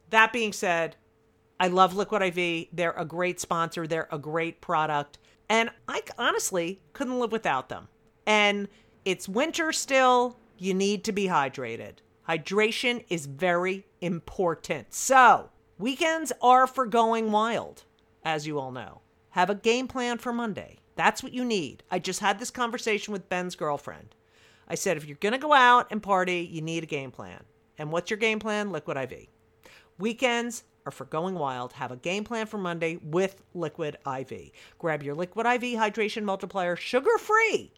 that 0.10 0.34
being 0.34 0.54
said, 0.54 0.96
I 1.60 1.68
love 1.68 1.96
Liquid 1.96 2.22
IV. 2.22 2.68
They're 2.74 2.92
a 2.92 3.06
great 3.06 3.40
sponsor, 3.40 3.88
they're 3.88 4.10
a 4.12 4.20
great 4.20 4.62
product. 4.62 5.20
And 5.50 5.70
I 5.88 6.02
honestly 6.18 6.82
couldn't 6.94 7.20
live 7.20 7.32
without 7.32 7.70
them. 7.70 7.88
And 8.26 8.68
it's 9.06 9.30
winter 9.30 9.72
still. 9.72 10.38
You 10.58 10.74
need 10.74 11.04
to 11.06 11.12
be 11.12 11.28
hydrated. 11.28 11.98
Hydration 12.28 13.06
is 13.10 13.26
very 13.26 13.86
important. 14.02 14.94
So, 14.94 15.50
weekends 15.78 16.34
are 16.42 16.68
for 16.68 16.86
going 16.86 17.32
wild, 17.32 17.84
as 18.24 18.46
you 18.46 18.60
all 18.60 18.72
know. 18.72 19.02
Have 19.30 19.50
a 19.50 19.56
game 19.56 19.88
plan 19.88 20.18
for 20.18 20.34
Monday. 20.34 20.80
That's 20.96 21.24
what 21.24 21.34
you 21.34 21.46
need. 21.46 21.84
I 21.90 22.00
just 22.00 22.20
had 22.20 22.40
this 22.40 22.52
conversation 22.52 23.14
with 23.14 23.30
Ben's 23.30 23.56
girlfriend. 23.56 24.16
I 24.68 24.76
said, 24.76 24.98
if 24.98 25.06
you're 25.06 25.16
going 25.18 25.34
to 25.34 25.38
go 25.38 25.54
out 25.54 25.88
and 25.92 26.04
party, 26.04 26.48
you 26.52 26.62
need 26.62 26.84
a 26.84 26.88
game 26.88 27.12
plan. 27.12 27.44
And 27.78 27.92
what's 27.92 28.10
your 28.10 28.18
game 28.18 28.40
plan? 28.40 28.72
Liquid 28.72 28.98
IV. 28.98 29.28
Weekends 30.00 30.64
are 30.88 30.92
for 30.92 31.06
going 31.06 31.36
wild. 31.36 31.74
Have 31.74 31.92
a 31.92 31.98
game 31.98 32.24
plan 32.24 32.48
for 32.48 32.58
Monday 32.58 32.98
with 33.04 33.44
Liquid 33.54 33.98
IV. 34.08 34.52
Grab 34.80 35.04
your 35.04 35.16
Liquid 35.16 35.46
IV 35.46 35.62
hydration 35.78 36.24
multiplier 36.24 36.78
sugar 36.78 37.18
free 37.18 37.74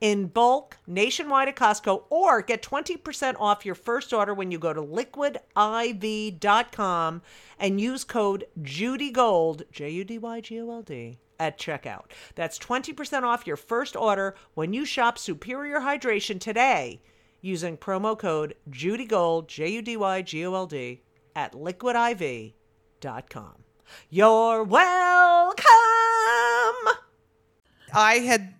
in 0.00 0.26
bulk 0.26 0.78
nationwide 0.86 1.48
at 1.48 1.56
Costco 1.56 2.04
or 2.10 2.40
get 2.42 2.62
20% 2.62 3.36
off 3.38 3.64
your 3.66 3.74
first 3.74 4.12
order 4.12 4.34
when 4.34 4.50
you 4.50 4.58
go 4.58 4.72
to 4.72 4.82
liquidiv.com 4.82 5.42
and 7.58 7.80
use 7.80 8.04
code 8.04 8.44
JUDYGOLD, 8.62 9.70
J 9.70 9.90
U 9.90 10.04
D 10.04 10.18
Y 10.18 10.40
G 10.40 10.60
O 10.60 10.70
L 10.70 10.82
D, 10.82 11.18
at 11.38 11.58
checkout. 11.58 12.10
That's 12.34 12.58
20% 12.58 13.22
off 13.22 13.46
your 13.46 13.56
first 13.56 13.96
order 13.96 14.34
when 14.54 14.72
you 14.72 14.84
shop 14.84 15.18
Superior 15.18 15.80
Hydration 15.80 16.40
today 16.40 17.00
using 17.40 17.76
promo 17.76 18.18
code 18.18 18.54
JUDYGOLD, 18.70 19.46
J 19.46 19.68
U 19.68 19.82
D 19.82 19.96
Y 19.96 20.22
G 20.22 20.46
O 20.46 20.54
L 20.54 20.66
D, 20.66 21.02
at 21.36 21.52
liquidiv.com. 21.52 22.54
You're 24.10 24.64
welcome. 24.64 25.64
I 27.92 28.14
had 28.26 28.54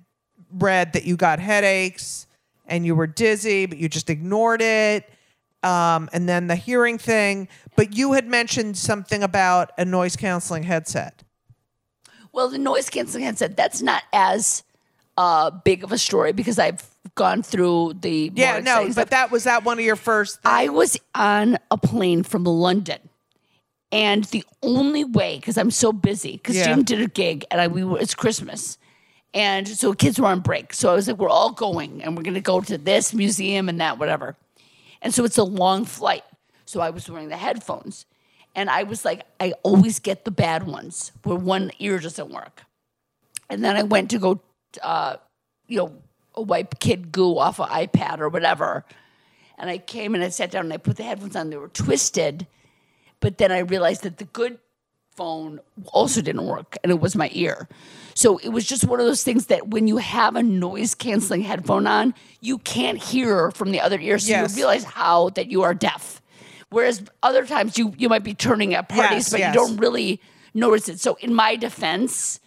read 0.52 0.92
that 0.92 1.04
you 1.04 1.16
got 1.16 1.40
headaches 1.40 2.28
and 2.66 2.86
you 2.86 2.94
were 2.94 3.08
dizzy, 3.08 3.66
but 3.66 3.78
you 3.78 3.88
just 3.88 4.08
ignored 4.10 4.62
it. 4.62 5.10
Um, 5.62 6.08
and 6.12 6.28
then 6.28 6.46
the 6.46 6.54
hearing 6.54 6.98
thing, 6.98 7.48
but 7.74 7.96
you 7.96 8.12
had 8.12 8.28
mentioned 8.28 8.76
something 8.76 9.22
about 9.22 9.72
a 9.78 9.84
noise 9.84 10.14
canceling 10.14 10.62
headset. 10.62 11.24
Well, 12.32 12.48
the 12.48 12.58
noise 12.58 12.88
canceling 12.90 13.24
headset, 13.24 13.56
that's 13.56 13.82
not 13.82 14.04
as 14.12 14.62
uh, 15.16 15.50
big 15.50 15.82
of 15.82 15.90
a 15.90 15.98
story 15.98 16.32
because 16.32 16.58
I've 16.58 16.82
gone 17.14 17.42
through 17.42 17.94
the. 18.00 18.32
Yeah, 18.34 18.60
no, 18.60 18.84
but 18.84 18.92
stuff. 18.92 19.10
that 19.10 19.30
was 19.30 19.44
that 19.44 19.64
one 19.64 19.78
of 19.78 19.84
your 19.84 19.96
first. 19.96 20.38
I 20.44 20.68
was 20.68 20.96
on 21.14 21.58
a 21.70 21.78
plane 21.78 22.22
from 22.22 22.44
London. 22.44 22.98
And 23.92 24.24
the 24.24 24.44
only 24.62 25.04
way, 25.04 25.36
because 25.36 25.56
I'm 25.56 25.70
so 25.70 25.92
busy, 25.92 26.32
because 26.32 26.56
Yeah. 26.56 26.64
Jim 26.64 26.82
did 26.82 27.00
a 27.00 27.06
gig 27.06 27.44
and 27.50 27.60
I, 27.60 27.68
we 27.68 27.84
were, 27.84 27.98
it's 27.98 28.14
Christmas. 28.14 28.78
And 29.32 29.68
so 29.68 29.92
kids 29.92 30.18
were 30.18 30.26
on 30.26 30.40
break. 30.40 30.74
So 30.74 30.90
I 30.90 30.94
was 30.94 31.06
like, 31.08 31.18
we're 31.18 31.28
all 31.28 31.52
going 31.52 32.02
and 32.02 32.16
we're 32.16 32.22
going 32.22 32.34
to 32.34 32.40
go 32.40 32.60
to 32.60 32.78
this 32.78 33.14
museum 33.14 33.68
and 33.68 33.80
that, 33.80 33.98
whatever. 33.98 34.36
And 35.02 35.14
so 35.14 35.24
it's 35.24 35.38
a 35.38 35.44
long 35.44 35.84
flight. 35.84 36.24
So 36.64 36.80
I 36.80 36.90
was 36.90 37.08
wearing 37.08 37.28
the 37.28 37.36
headphones. 37.36 38.06
And 38.54 38.70
I 38.70 38.82
was 38.82 39.04
like, 39.04 39.24
I 39.38 39.52
always 39.62 39.98
get 39.98 40.24
the 40.24 40.30
bad 40.30 40.66
ones 40.66 41.12
where 41.22 41.36
one 41.36 41.70
ear 41.78 41.98
doesn't 41.98 42.30
work. 42.30 42.62
And 43.48 43.62
then 43.62 43.76
I 43.76 43.82
went 43.82 44.10
to 44.10 44.18
go, 44.18 44.40
uh, 44.82 45.16
you 45.68 45.78
know, 45.78 45.92
wipe 46.42 46.78
kid 46.80 47.12
goo 47.12 47.38
off 47.38 47.58
an 47.58 47.66
iPad 47.66 48.20
or 48.20 48.28
whatever. 48.28 48.84
And 49.58 49.70
I 49.70 49.78
came 49.78 50.14
and 50.14 50.22
I 50.22 50.28
sat 50.28 50.50
down 50.50 50.64
and 50.66 50.72
I 50.72 50.76
put 50.76 50.96
the 50.96 51.02
headphones 51.02 51.36
on. 51.36 51.50
They 51.50 51.56
were 51.56 51.68
twisted. 51.68 52.46
But 53.20 53.38
then 53.38 53.50
I 53.50 53.60
realized 53.60 54.02
that 54.02 54.18
the 54.18 54.24
good 54.26 54.58
phone 55.14 55.60
also 55.94 56.20
didn't 56.20 56.44
work 56.46 56.76
and 56.82 56.92
it 56.92 57.00
was 57.00 57.16
my 57.16 57.30
ear. 57.32 57.68
So 58.14 58.36
it 58.38 58.50
was 58.50 58.66
just 58.66 58.84
one 58.84 59.00
of 59.00 59.06
those 59.06 59.22
things 59.24 59.46
that 59.46 59.68
when 59.68 59.88
you 59.88 59.96
have 59.96 60.36
a 60.36 60.42
noise 60.42 60.94
canceling 60.94 61.40
headphone 61.40 61.86
on, 61.86 62.14
you 62.42 62.58
can't 62.58 62.98
hear 62.98 63.50
from 63.52 63.70
the 63.70 63.80
other 63.80 63.98
ear. 63.98 64.18
So 64.18 64.28
Yes. 64.28 64.50
you 64.52 64.56
realize 64.62 64.84
how 64.84 65.30
that 65.30 65.50
you 65.50 65.62
are 65.62 65.72
deaf. 65.72 66.20
Whereas 66.68 67.02
other 67.22 67.46
times 67.46 67.78
you 67.78 67.94
you 67.96 68.08
might 68.10 68.24
be 68.24 68.34
turning 68.34 68.74
at 68.74 68.88
parties, 68.90 69.10
Yes, 69.26 69.30
but 69.30 69.40
yes. 69.40 69.54
you 69.54 69.60
don't 69.60 69.76
really 69.78 70.20
notice 70.52 70.88
it. 70.90 71.00
So 71.00 71.16
in 71.20 71.32
my 71.34 71.56
defense, 71.56 72.40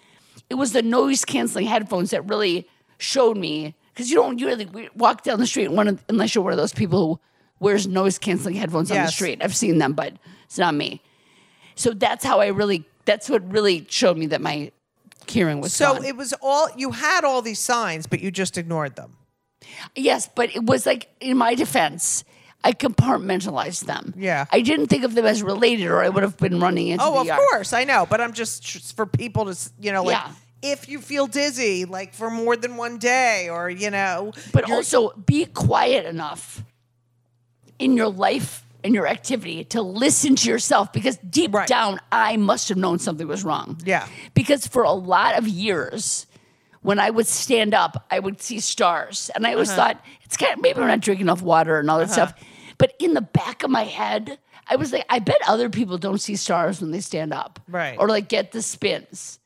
it 0.49 0.55
was 0.55 0.73
the 0.73 0.81
noise 0.83 1.25
canceling 1.25 1.65
headphones 1.65 2.11
that 2.11 2.27
really 2.27 2.67
showed 2.99 3.37
me 3.37 3.75
because 3.99 4.09
you 4.09 4.15
don't 4.15 4.41
really 4.41 4.89
walk 4.95 5.23
down 5.23 5.39
the 5.39 5.45
street 5.45 5.67
one 5.69 5.89
of, 5.89 6.03
unless 6.07 6.33
you're 6.33 6.43
one 6.43 6.53
of 6.53 6.57
those 6.57 6.71
people 6.73 7.05
who 7.15 7.19
wears 7.59 7.85
noise 7.85 8.17
canceling 8.17 8.55
headphones 8.55 8.89
on 8.91 8.97
the 8.97 9.07
street. 9.11 9.41
I've 9.43 9.53
seen 9.55 9.77
them, 9.77 9.91
but 9.91 10.13
it's 10.45 10.57
not 10.57 10.73
me. 10.73 11.01
So 11.75 11.91
that's 11.91 12.23
how 12.23 12.39
I 12.39 12.47
really. 12.47 12.85
That's 13.03 13.29
what 13.29 13.51
really 13.51 13.85
showed 13.89 14.17
me 14.17 14.27
that 14.27 14.39
my 14.39 14.71
hearing 15.27 15.59
was 15.59 15.73
so 15.73 15.95
gone. 15.95 16.05
it 16.05 16.15
was 16.15 16.33
all 16.41 16.69
you 16.77 16.91
had 16.91 17.25
all 17.25 17.41
these 17.41 17.59
signs, 17.59 18.07
but 18.07 18.21
you 18.21 18.31
just 18.31 18.57
ignored 18.57 18.95
them. 18.95 19.17
yes, 19.95 20.29
but 20.33 20.55
it 20.55 20.63
was 20.63 20.85
like 20.85 21.09
in 21.19 21.37
my 21.37 21.55
defense. 21.55 22.23
I 22.63 22.73
compartmentalized 22.73 23.85
them. 23.85 24.13
Yeah. 24.17 24.45
I 24.51 24.61
didn't 24.61 24.87
think 24.87 25.03
of 25.05 25.15
them 25.15 25.25
as 25.25 25.41
related, 25.43 25.87
or 25.87 26.03
I 26.03 26.09
would 26.09 26.23
have 26.23 26.35
been 26.37 26.59
running 26.59 26.89
into 26.89 27.03
Oh, 27.03 27.19
of 27.21 27.25
yard. 27.27 27.39
course, 27.39 27.71
I 27.73 27.83
know, 27.85 28.05
but 28.09 28.19
I'm 28.21 28.33
just 28.33 28.61
just 28.63 28.95
for 28.97 29.05
people 29.05 29.45
to, 29.53 29.57
you 29.79 29.91
know, 29.93 30.03
like 30.03 30.17
Yeah. 30.17 30.31
If 30.61 30.89
you 30.89 30.99
feel 30.99 31.27
dizzy, 31.27 31.85
like 31.85 32.13
for 32.13 32.29
more 32.29 32.55
than 32.57 32.77
one 32.77 32.97
day, 32.97 33.49
or 33.49 33.69
you 33.69 33.89
know, 33.89 34.33
but 34.51 34.69
also 34.69 35.11
be 35.11 35.45
quiet 35.45 36.05
enough 36.05 36.63
in 37.77 37.95
your 37.95 38.09
life 38.09 38.65
and 38.83 38.93
your 38.93 39.07
activity 39.07 39.63
to 39.65 39.81
listen 39.81 40.35
to 40.37 40.49
yourself 40.49 40.91
because 40.93 41.17
deep 41.17 41.53
Right. 41.53 41.67
down 41.67 41.99
I 42.11 42.37
must 42.37 42.69
have 42.69 42.77
known 42.77 42.99
something 42.99 43.27
was 43.27 43.43
wrong. 43.43 43.77
Yeah. 43.85 44.07
Because 44.33 44.67
for 44.67 44.83
a 44.83 44.91
lot 44.93 45.37
of 45.37 45.47
years 45.47 46.25
when 46.81 46.97
I 46.97 47.09
would 47.09 47.27
stand 47.27 47.73
up, 47.73 48.05
I 48.09 48.19
would 48.19 48.41
see 48.41 48.61
stars. 48.61 49.29
And 49.35 49.45
I 49.45 49.49
Uh-huh. 49.49 49.55
always 49.55 49.73
thought, 49.73 50.01
it's 50.23 50.37
kind 50.37 50.53
of 50.53 50.61
maybe 50.61 50.79
I'm 50.79 50.87
not 50.87 51.01
drinking 51.01 51.25
enough 51.25 51.41
water 51.41 51.77
and 51.77 51.89
all 51.91 51.99
that 51.99 52.09
stuff. 52.09 52.33
But 52.77 52.93
in 52.99 53.13
the 53.15 53.21
back 53.21 53.63
of 53.63 53.69
my 53.69 53.83
head, 53.83 54.39
I 54.65 54.77
was 54.77 54.93
like, 54.93 55.05
I 55.09 55.19
bet 55.19 55.37
other 55.45 55.69
people 55.69 55.97
don't 55.97 56.19
see 56.19 56.37
stars 56.37 56.79
when 56.79 56.91
they 56.91 57.01
stand 57.01 57.33
up. 57.33 57.59
Right. 57.67 57.97
Or 57.99 58.07
like 58.07 58.29
get 58.29 58.53
the 58.53 58.61
spins. 58.61 59.39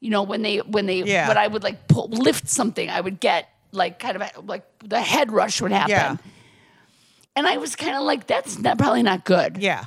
You 0.00 0.10
know, 0.10 0.22
when 0.22 0.42
they 0.42 0.58
when 0.58 0.86
they 0.86 1.02
Yeah. 1.02 1.28
when 1.28 1.36
I 1.38 1.46
would 1.46 1.62
like 1.62 1.86
pull, 1.88 2.08
lift 2.08 2.48
something, 2.48 2.88
I 2.88 3.00
would 3.00 3.20
get 3.20 3.48
like 3.72 3.98
kind 3.98 4.16
of 4.16 4.22
a, 4.22 4.40
like 4.40 4.64
the 4.82 5.00
head 5.00 5.30
rush 5.30 5.60
would 5.60 5.72
happen. 5.72 5.90
Yeah. 5.90 6.16
And 7.36 7.46
I 7.46 7.58
was 7.58 7.76
kind 7.76 7.94
of 7.94 8.02
like, 8.02 8.26
that's 8.26 8.58
not, 8.58 8.76
probably 8.78 9.02
not 9.04 9.24
good. 9.24 9.56
yeah, 9.58 9.84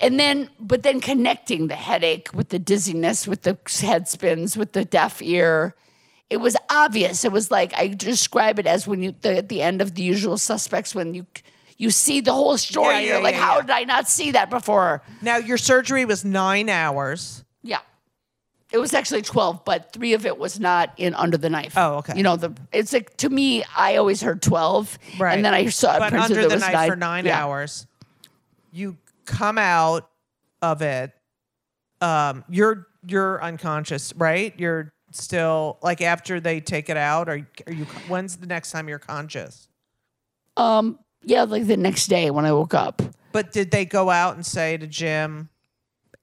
And 0.00 0.18
then, 0.18 0.50
but 0.58 0.82
then 0.82 1.00
connecting 1.00 1.68
the 1.68 1.76
headache 1.76 2.28
with 2.34 2.48
the 2.48 2.58
dizziness, 2.58 3.28
with 3.28 3.42
the 3.42 3.56
head 3.80 4.08
spins, 4.08 4.56
with 4.56 4.72
the 4.72 4.84
deaf 4.84 5.22
ear, 5.22 5.76
it 6.28 6.38
was 6.38 6.56
obvious. 6.68 7.24
It 7.24 7.30
was 7.32 7.50
like 7.50 7.72
I 7.74 7.88
describe 7.88 8.58
it 8.58 8.66
as 8.66 8.86
when 8.88 9.02
you 9.02 9.14
the, 9.20 9.38
at 9.38 9.48
the 9.48 9.62
end 9.62 9.80
of 9.80 9.94
the 9.94 10.02
usual 10.02 10.36
suspects 10.36 10.94
when 10.94 11.14
you 11.14 11.26
you 11.76 11.90
see 11.90 12.20
the 12.20 12.32
whole 12.32 12.58
story. 12.58 12.94
Yeah, 12.94 13.00
yeah, 13.00 13.12
you're 13.14 13.22
like, 13.22 13.36
how 13.36 13.60
did 13.60 13.70
I 13.70 13.84
not 13.84 14.08
see 14.08 14.32
that 14.32 14.50
before? 14.50 15.00
Now 15.22 15.36
your 15.36 15.58
surgery 15.58 16.04
was 16.04 16.24
nine 16.24 16.68
hours. 16.68 17.44
Yeah. 17.62 17.78
It 18.70 18.78
was 18.78 18.92
actually 18.92 19.22
12, 19.22 19.64
but 19.64 19.92
three 19.92 20.12
of 20.12 20.26
it 20.26 20.36
was 20.36 20.60
not 20.60 20.92
in 20.98 21.14
under 21.14 21.38
the 21.38 21.48
knife. 21.48 21.72
Oh, 21.76 21.96
okay. 21.96 22.16
You 22.16 22.22
know, 22.22 22.36
the 22.36 22.54
it's 22.70 22.92
like 22.92 23.16
to 23.18 23.30
me, 23.30 23.64
I 23.76 23.96
always 23.96 24.20
heard 24.20 24.42
12. 24.42 24.98
Right. 25.18 25.34
And 25.34 25.44
then 25.44 25.54
I 25.54 25.66
saw 25.70 25.98
but 25.98 26.12
under 26.12 26.48
the 26.48 26.58
knife 26.58 26.72
nine, 26.72 26.90
for 26.90 26.96
nine 26.96 27.24
yeah. 27.24 27.42
hours. 27.42 27.86
You 28.70 28.98
come 29.24 29.56
out 29.56 30.10
of 30.60 30.82
it. 30.82 31.12
Um, 32.00 32.44
you're 32.48 32.86
you're 33.06 33.42
unconscious, 33.42 34.12
right? 34.16 34.54
You're 34.58 34.92
still 35.12 35.78
like 35.82 36.02
after 36.02 36.38
they 36.38 36.60
take 36.60 36.90
it 36.90 36.96
out. 36.96 37.28
Are 37.28 37.46
are 37.66 37.72
you? 37.72 37.84
When's 38.06 38.36
the 38.36 38.46
next 38.46 38.70
time 38.70 38.88
you're 38.88 38.98
conscious? 38.98 39.68
Um, 40.56 40.98
yeah, 41.22 41.44
like 41.44 41.66
the 41.66 41.76
next 41.76 42.08
day 42.08 42.30
when 42.30 42.44
I 42.44 42.52
woke 42.52 42.74
up. 42.74 43.00
But 43.32 43.52
did 43.52 43.70
they 43.70 43.84
go 43.84 44.10
out 44.10 44.34
and 44.34 44.44
say 44.44 44.76
to 44.76 44.86
Jim? 44.86 45.48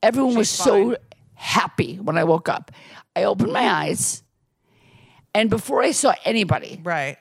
Everyone 0.03 0.35
was 0.35 0.49
She's 0.49 0.63
so 0.63 0.89
fine. 0.89 0.97
Happy 1.35 1.97
when 1.97 2.17
I 2.17 2.23
woke 2.23 2.49
up. 2.49 2.71
I 3.15 3.23
opened 3.23 3.53
my 3.53 3.67
eyes, 3.67 4.23
and 5.33 5.49
before 5.49 5.83
I 5.83 5.91
saw 5.91 6.13
anybody, 6.25 6.81
Right. 6.83 7.17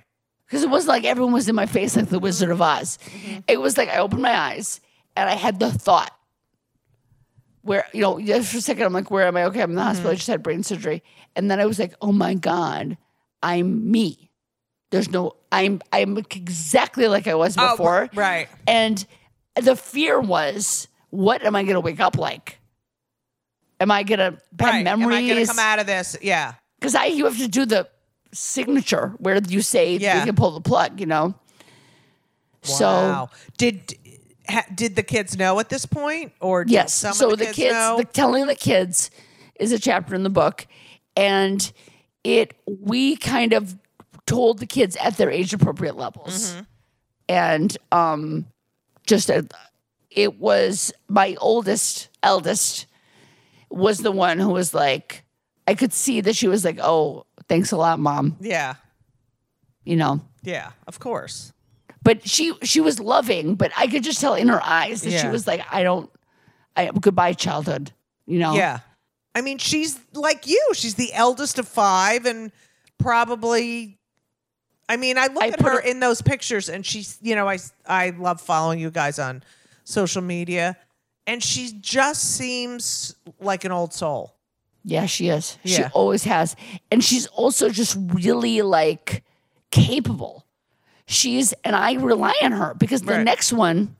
because 0.46 0.62
it 0.62 0.70
wasn't 0.70 0.88
like 0.90 1.05
everyone 1.05 1.33
was 1.33 1.48
in 1.48 1.55
my 1.55 1.66
face 1.66 1.96
like 1.96 2.09
the 2.09 2.18
Wizard 2.18 2.50
of 2.50 2.61
Oz. 2.62 2.98
Mm-hmm. 3.05 3.40
It 3.48 3.61
was 3.61 3.77
like 3.77 3.88
I 3.88 3.98
opened 3.98 4.22
my 4.22 4.37
eyes 4.37 4.81
and 5.16 5.29
I 5.29 5.35
had 5.35 5.59
the 5.61 5.70
thought 5.70 6.12
where, 7.62 7.87
you 7.92 8.00
know, 8.03 8.20
just 8.20 8.53
for 8.53 8.59
a 8.59 8.61
second, 8.61 8.85
I'm 8.85 8.92
like, 8.92 9.11
where 9.11 9.27
am 9.27 9.37
I? 9.37 9.44
Okay, 9.44 9.62
I'm 9.62 9.70
in 9.70 9.77
the 9.77 9.83
hospital. 9.83 10.09
Mm-hmm. 10.11 10.12
I 10.12 10.16
just 10.16 10.29
had 10.29 10.42
brain 10.42 10.62
surgery. 10.62 11.03
And 11.35 11.50
then 11.50 11.61
I 11.61 11.66
was 11.66 11.79
like, 11.79 11.94
oh 12.03 12.12
my 12.12 12.35
God, 12.35 12.98
I'm 13.42 13.90
me. 13.90 14.31
There's 14.90 15.11
no, 15.11 15.37
I'm, 15.50 15.81
I'm 15.92 16.18
exactly 16.18 17.09
like 17.09 17.27
I 17.27 17.35
was 17.35 17.57
before. 17.57 18.11
Oh, 18.12 18.16
right. 18.16 18.48
And 18.66 19.05
the 19.61 19.77
fear 19.77 20.20
was, 20.20 20.88
what 21.11 21.42
am 21.42 21.57
I 21.57 21.62
going 21.62 21.74
to 21.74 21.81
wake 21.81 22.00
up 22.00 22.18
like? 22.18 22.59
Am 23.85 23.90
I 23.90 24.03
to 24.03 24.16
have 24.16 24.40
Right. 24.61 24.87
Am 24.87 25.03
I 25.03 25.07
memories? 25.07 25.49
come 25.49 25.59
out 25.59 25.79
of 25.79 25.87
this? 25.87 26.16
Yeah. 26.23 26.55
because 26.81 26.94
I 26.94 27.07
you 27.07 27.25
have 27.27 27.37
to 27.38 27.49
do 27.49 27.66
the 27.66 27.87
signature 28.33 29.14
where 29.18 29.38
you 29.47 29.61
say 29.62 29.97
Yeah. 29.97 30.18
you 30.20 30.25
can 30.25 30.35
pull 30.35 30.53
the 30.53 30.61
plug, 30.61 30.99
you 31.01 31.07
know. 31.07 31.35
So. 32.62 33.29
Did 33.59 33.94
ha, 34.49 34.64
did 34.75 34.97
the 34.97 35.03
kids 35.03 35.37
know 35.37 35.59
at 35.61 35.68
this 35.68 35.87
point, 35.87 36.33
or 36.40 36.64
did 36.64 36.73
yes, 36.73 36.94
so 36.94 37.31
the, 37.31 37.37
the, 37.37 37.53
kids, 37.53 37.75
know? 37.75 37.97
the 37.99 38.05
telling 38.05 38.47
the 38.47 38.55
kids 38.55 39.11
is 39.61 39.70
a 39.73 39.79
chapter 39.79 40.14
in 40.14 40.23
the 40.23 40.31
book, 40.31 40.66
and 41.16 41.70
it 42.25 42.55
we 42.66 43.16
kind 43.16 43.53
of 43.53 43.77
told 44.27 44.59
the 44.59 44.66
kids 44.66 44.97
at 44.97 45.16
their 45.18 45.31
age 45.31 45.53
appropriate 45.53 45.97
levels, 45.97 46.53
Mm-hmm. 46.55 46.61
and 47.29 47.79
um, 47.92 48.47
just 49.07 49.29
a, 49.31 49.47
it 50.11 50.38
was 50.40 50.92
my 51.09 51.37
oldest 51.40 52.09
eldest 52.23 52.87
was 53.77 53.99
the 53.99 54.13
one 54.13 54.39
who 54.39 54.51
was 54.51 54.73
like 54.75 55.25
I 55.67 55.75
could 55.75 55.93
see 55.93 56.21
that 56.21 56.37
she 56.37 56.47
was 56.49 56.65
like, 56.65 56.79
oh, 56.83 57.25
thanks 57.49 57.73
a 57.73 57.77
lot, 57.77 57.99
mom, 57.99 58.37
yeah. 58.41 58.75
you 59.85 59.97
know. 59.97 60.21
Yeah. 60.43 60.73
Of 60.87 60.99
course. 61.01 61.53
but 62.03 62.29
she 62.29 62.53
she 62.63 62.81
was 62.83 63.01
loving 63.01 63.55
but 63.55 63.73
i 63.79 63.87
could 63.87 64.03
just 64.05 64.21
tell 64.21 64.35
in 64.35 64.49
her 64.49 64.61
eyes 64.63 65.01
that 65.03 65.19
she 65.19 65.27
was 65.29 65.47
like 65.47 65.63
i 65.73 65.83
don't 65.83 66.11
i 66.77 66.91
goodbye 67.01 67.33
childhood 67.33 67.93
you 68.27 68.39
know 68.39 68.55
Yeah. 68.55 68.81
I 69.37 69.41
mean, 69.41 69.59
she's 69.59 69.99
like 70.13 70.47
you. 70.47 70.63
She's 70.75 70.95
the 70.95 71.13
eldest 71.13 71.59
of 71.59 71.67
five 71.67 72.25
and 72.25 72.53
probably 72.99 73.99
I 74.89 74.97
mean, 74.97 75.17
I 75.19 75.27
look 75.29 75.43
I 75.43 75.49
at 75.49 75.61
her 75.63 75.71
her- 75.73 75.81
in 75.81 75.99
those 76.01 76.21
pictures 76.23 76.69
and 76.69 76.85
she's, 76.85 77.19
you 77.23 77.35
know, 77.35 77.49
I 77.49 77.59
I 77.87 78.11
love 78.11 78.41
following 78.41 78.79
you 78.79 78.91
guys 78.91 79.19
on 79.19 79.43
social 79.85 80.23
media 80.23 80.77
and 81.27 81.43
she 81.43 81.73
just 81.81 82.37
seems 82.37 83.15
like 83.41 83.65
an 83.65 83.73
old 83.73 83.93
soul. 83.95 84.35
yeah 84.85 85.07
she 85.07 85.29
is 85.29 85.59
Yeah. 85.63 85.77
she 85.77 85.85
always 85.95 86.25
has 86.25 86.57
and 86.91 87.03
she's 87.03 87.27
also 87.29 87.69
just 87.71 87.97
really 88.13 88.61
like 88.63 89.25
capable 89.71 90.45
she's 91.07 91.53
and 91.65 91.75
i 91.75 91.95
rely 91.95 92.35
on 92.43 92.53
her 92.53 92.75
because 92.75 93.03
the 93.03 93.13
Right. 93.15 93.25
next 93.25 93.53
one 93.53 93.97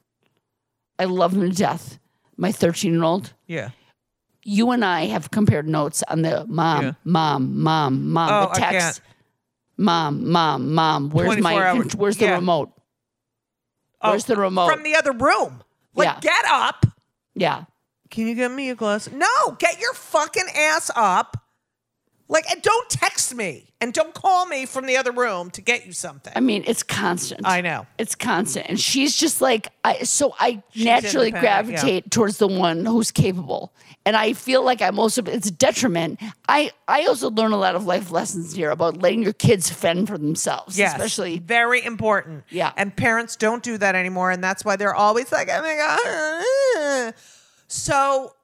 i 0.99 1.05
love 1.05 1.33
him 1.35 1.49
to 1.51 1.57
death 1.57 1.99
my 2.37 2.53
13 2.53 2.93
year 2.93 3.03
old 3.03 3.33
Yeah. 3.47 3.71
you 4.43 4.71
and 4.73 4.85
i 4.85 5.07
have 5.07 5.31
compared 5.31 5.67
notes 5.69 6.03
on 6.09 6.23
the 6.23 6.45
mom 6.49 6.83
Yeah. 6.85 6.93
mom 7.05 7.59
mom 7.61 8.11
mom 8.13 8.29
Oh, 8.31 8.53
the 8.53 8.61
I 8.61 8.71
text 8.71 9.01
can't. 9.03 9.09
mom 9.79 10.31
mom 10.31 10.75
mom 10.75 11.11
where's 11.11 11.39
my 11.43 11.55
24 11.55 11.67
hour- 11.67 11.85
where's 11.97 12.17
the 12.19 12.27
yeah. 12.27 12.35
remote 12.35 12.71
where's 14.01 14.25
oh, 14.31 14.35
the 14.35 14.41
remote 14.41 14.69
From 14.71 14.83
the 14.83 14.95
other 14.97 15.13
room. 15.13 15.63
Like 15.95 16.07
Yeah. 16.09 16.21
get 16.21 16.45
up. 16.47 16.87
Yeah 17.35 17.65
Can 18.11 18.27
you 18.27 18.35
get 18.35 18.51
me 18.51 18.71
a 18.71 18.75
glass? 18.75 19.11
No, 19.11 19.57
get 19.59 19.81
your 19.81 19.95
fucking 19.95 20.47
ass 20.55 20.91
up. 20.95 21.37
Like, 22.27 22.51
and 22.51 22.63
don't 22.63 22.89
text 22.89 23.35
me 23.35 23.75
and 23.83 23.93
don't 23.93 24.15
call 24.15 24.47
me 24.47 24.65
from 24.65 24.87
the 24.87 24.97
other 24.97 25.13
room 25.13 25.51
to 25.51 25.61
get 25.61 25.85
you 25.85 25.93
something. 25.93 26.33
I 26.35 26.41
mean, 26.41 26.65
it's 26.67 26.83
constant. 26.83 27.43
I 27.45 27.61
know. 27.61 27.87
It's 27.99 28.15
constant. 28.15 28.67
And 28.69 28.81
she's 28.81 29.15
just 29.15 29.43
like, 29.43 29.69
I, 29.85 30.05
so 30.05 30.35
I 30.39 30.63
naturally 30.75 31.29
independent, 31.29 31.67
gravitate 31.67 32.11
towards 32.11 32.39
the 32.39 32.49
one 32.49 32.87
who's 32.87 33.11
capable. 33.11 33.75
And 34.07 34.17
I 34.17 34.35
feel 34.35 34.63
like 34.63 34.83
I'm 34.83 34.99
also, 34.99 35.23
it's 35.25 35.49
a 35.49 35.51
detriment. 35.51 36.21
I, 36.47 36.73
I 36.87 37.07
also 37.07 37.31
learn 37.31 37.53
a 37.53 37.57
lot 37.57 37.75
of 37.75 37.87
life 37.87 38.11
lessons 38.11 38.53
here 38.53 38.71
about 38.71 38.99
letting 38.99 39.23
your 39.23 39.33
kids 39.33 39.71
fend 39.71 40.09
for 40.09 40.19
themselves, 40.19 40.77
Yes, 40.79 40.93
especially. 40.93 41.39
very 41.39 41.83
important. 41.83 42.45
Yeah. 42.51 42.73
and 42.77 42.95
parents 42.95 43.35
don't 43.37 43.63
do 43.63 43.79
that 43.79 43.95
anymore, 43.95 44.31
and 44.31 44.45
that's 44.45 44.63
why 44.65 44.77
they're 44.77 44.95
always 44.95 45.33
like, 45.33 45.49
"Oh 45.51 45.63
my 45.63 47.05
god." 47.07 47.15
So, 47.67 48.35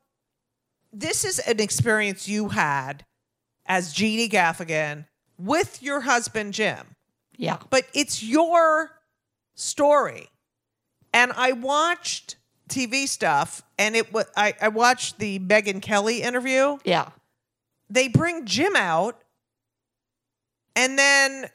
this 0.93 1.25
is 1.25 1.39
an 1.41 1.61
experience 1.61 2.27
you 2.27 2.49
had 2.49 3.05
as 3.67 3.93
Jeannie 3.93 4.29
Gaffigan 4.31 5.07
with 5.39 5.83
your 5.83 6.01
husband 6.01 6.55
Jim. 6.55 6.97
Yeah. 7.37 7.59
but 7.71 7.85
it's 7.95 8.23
your 8.23 8.91
story. 9.55 10.29
And 11.13 11.33
I 11.37 11.53
watched 11.53 12.37
TV 12.71 13.07
stuff, 13.09 13.63
and 13.79 13.95
it 13.97 14.13
was 14.13 14.27
I, 14.37 14.55
I 14.61 14.69
watched 14.69 15.19
the 15.19 15.39
Megyn 15.39 15.83
Kelly 15.83 16.23
interview. 16.23 16.79
Yeah. 16.85 17.11
They 17.89 18.09
bring 18.09 18.47
Jim 18.47 18.77
out, 18.77 19.21
and 20.77 20.99
then 20.99 21.47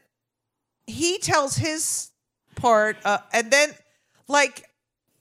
he 0.88 1.18
tells 1.18 1.56
his 1.56 2.12
part, 2.56 2.98
uh, 3.06 3.20
and 3.34 3.50
then 3.52 3.70
like 4.28 4.66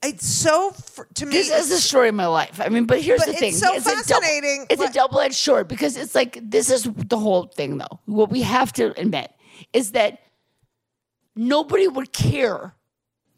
it's 0.03 0.27
so 0.27 0.73
to 1.15 1.25
me. 1.25 1.31
This 1.31 1.49
is 1.51 1.69
the 1.69 1.77
story 1.77 2.09
of 2.09 2.15
my 2.15 2.27
life. 2.27 2.59
I 2.61 2.69
mean, 2.69 2.85
but 2.85 3.01
here's 3.01 3.19
But 3.21 3.27
the 3.27 3.33
thing: 3.33 3.49
it's 3.49 3.59
so 3.59 3.75
a 3.75 3.81
fascinating, 3.81 4.59
Double, 4.61 4.67
it's 4.69 4.81
like- 4.81 4.89
a 4.89 4.93
double 4.93 5.19
edged 5.19 5.35
sword 5.35 5.67
because 5.67 5.97
it's 5.97 6.13
like, 6.13 6.37
this 6.43 6.69
is 6.69 6.83
the 6.83 7.17
whole 7.17 7.47
thing, 7.47 7.77
though. 7.77 7.99
What 8.05 8.29
we 8.29 8.41
have 8.43 8.71
to 8.73 8.97
admit 8.99 9.31
is 9.73 9.93
that 9.93 10.19
nobody 11.35 11.87
would 11.87 12.13
care 12.13 12.75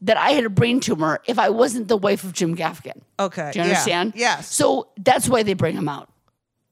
that 0.01 0.17
I 0.17 0.31
had 0.31 0.45
a 0.45 0.49
brain 0.49 0.79
tumor 0.79 1.19
if 1.27 1.39
I 1.39 1.49
wasn't 1.49 1.87
the 1.87 1.97
wife 1.97 2.23
of 2.23 2.33
Jim 2.33 2.55
Gaffigan. 2.55 3.01
okay. 3.19 3.51
Do 3.53 3.59
you 3.59 3.65
yeah, 3.65 3.71
understand? 3.71 4.13
Yes. 4.15 4.51
So 4.53 4.89
that's 4.97 5.27
why 5.27 5.43
they 5.43 5.53
bring 5.53 5.75
him 5.75 5.89
out. 5.89 6.09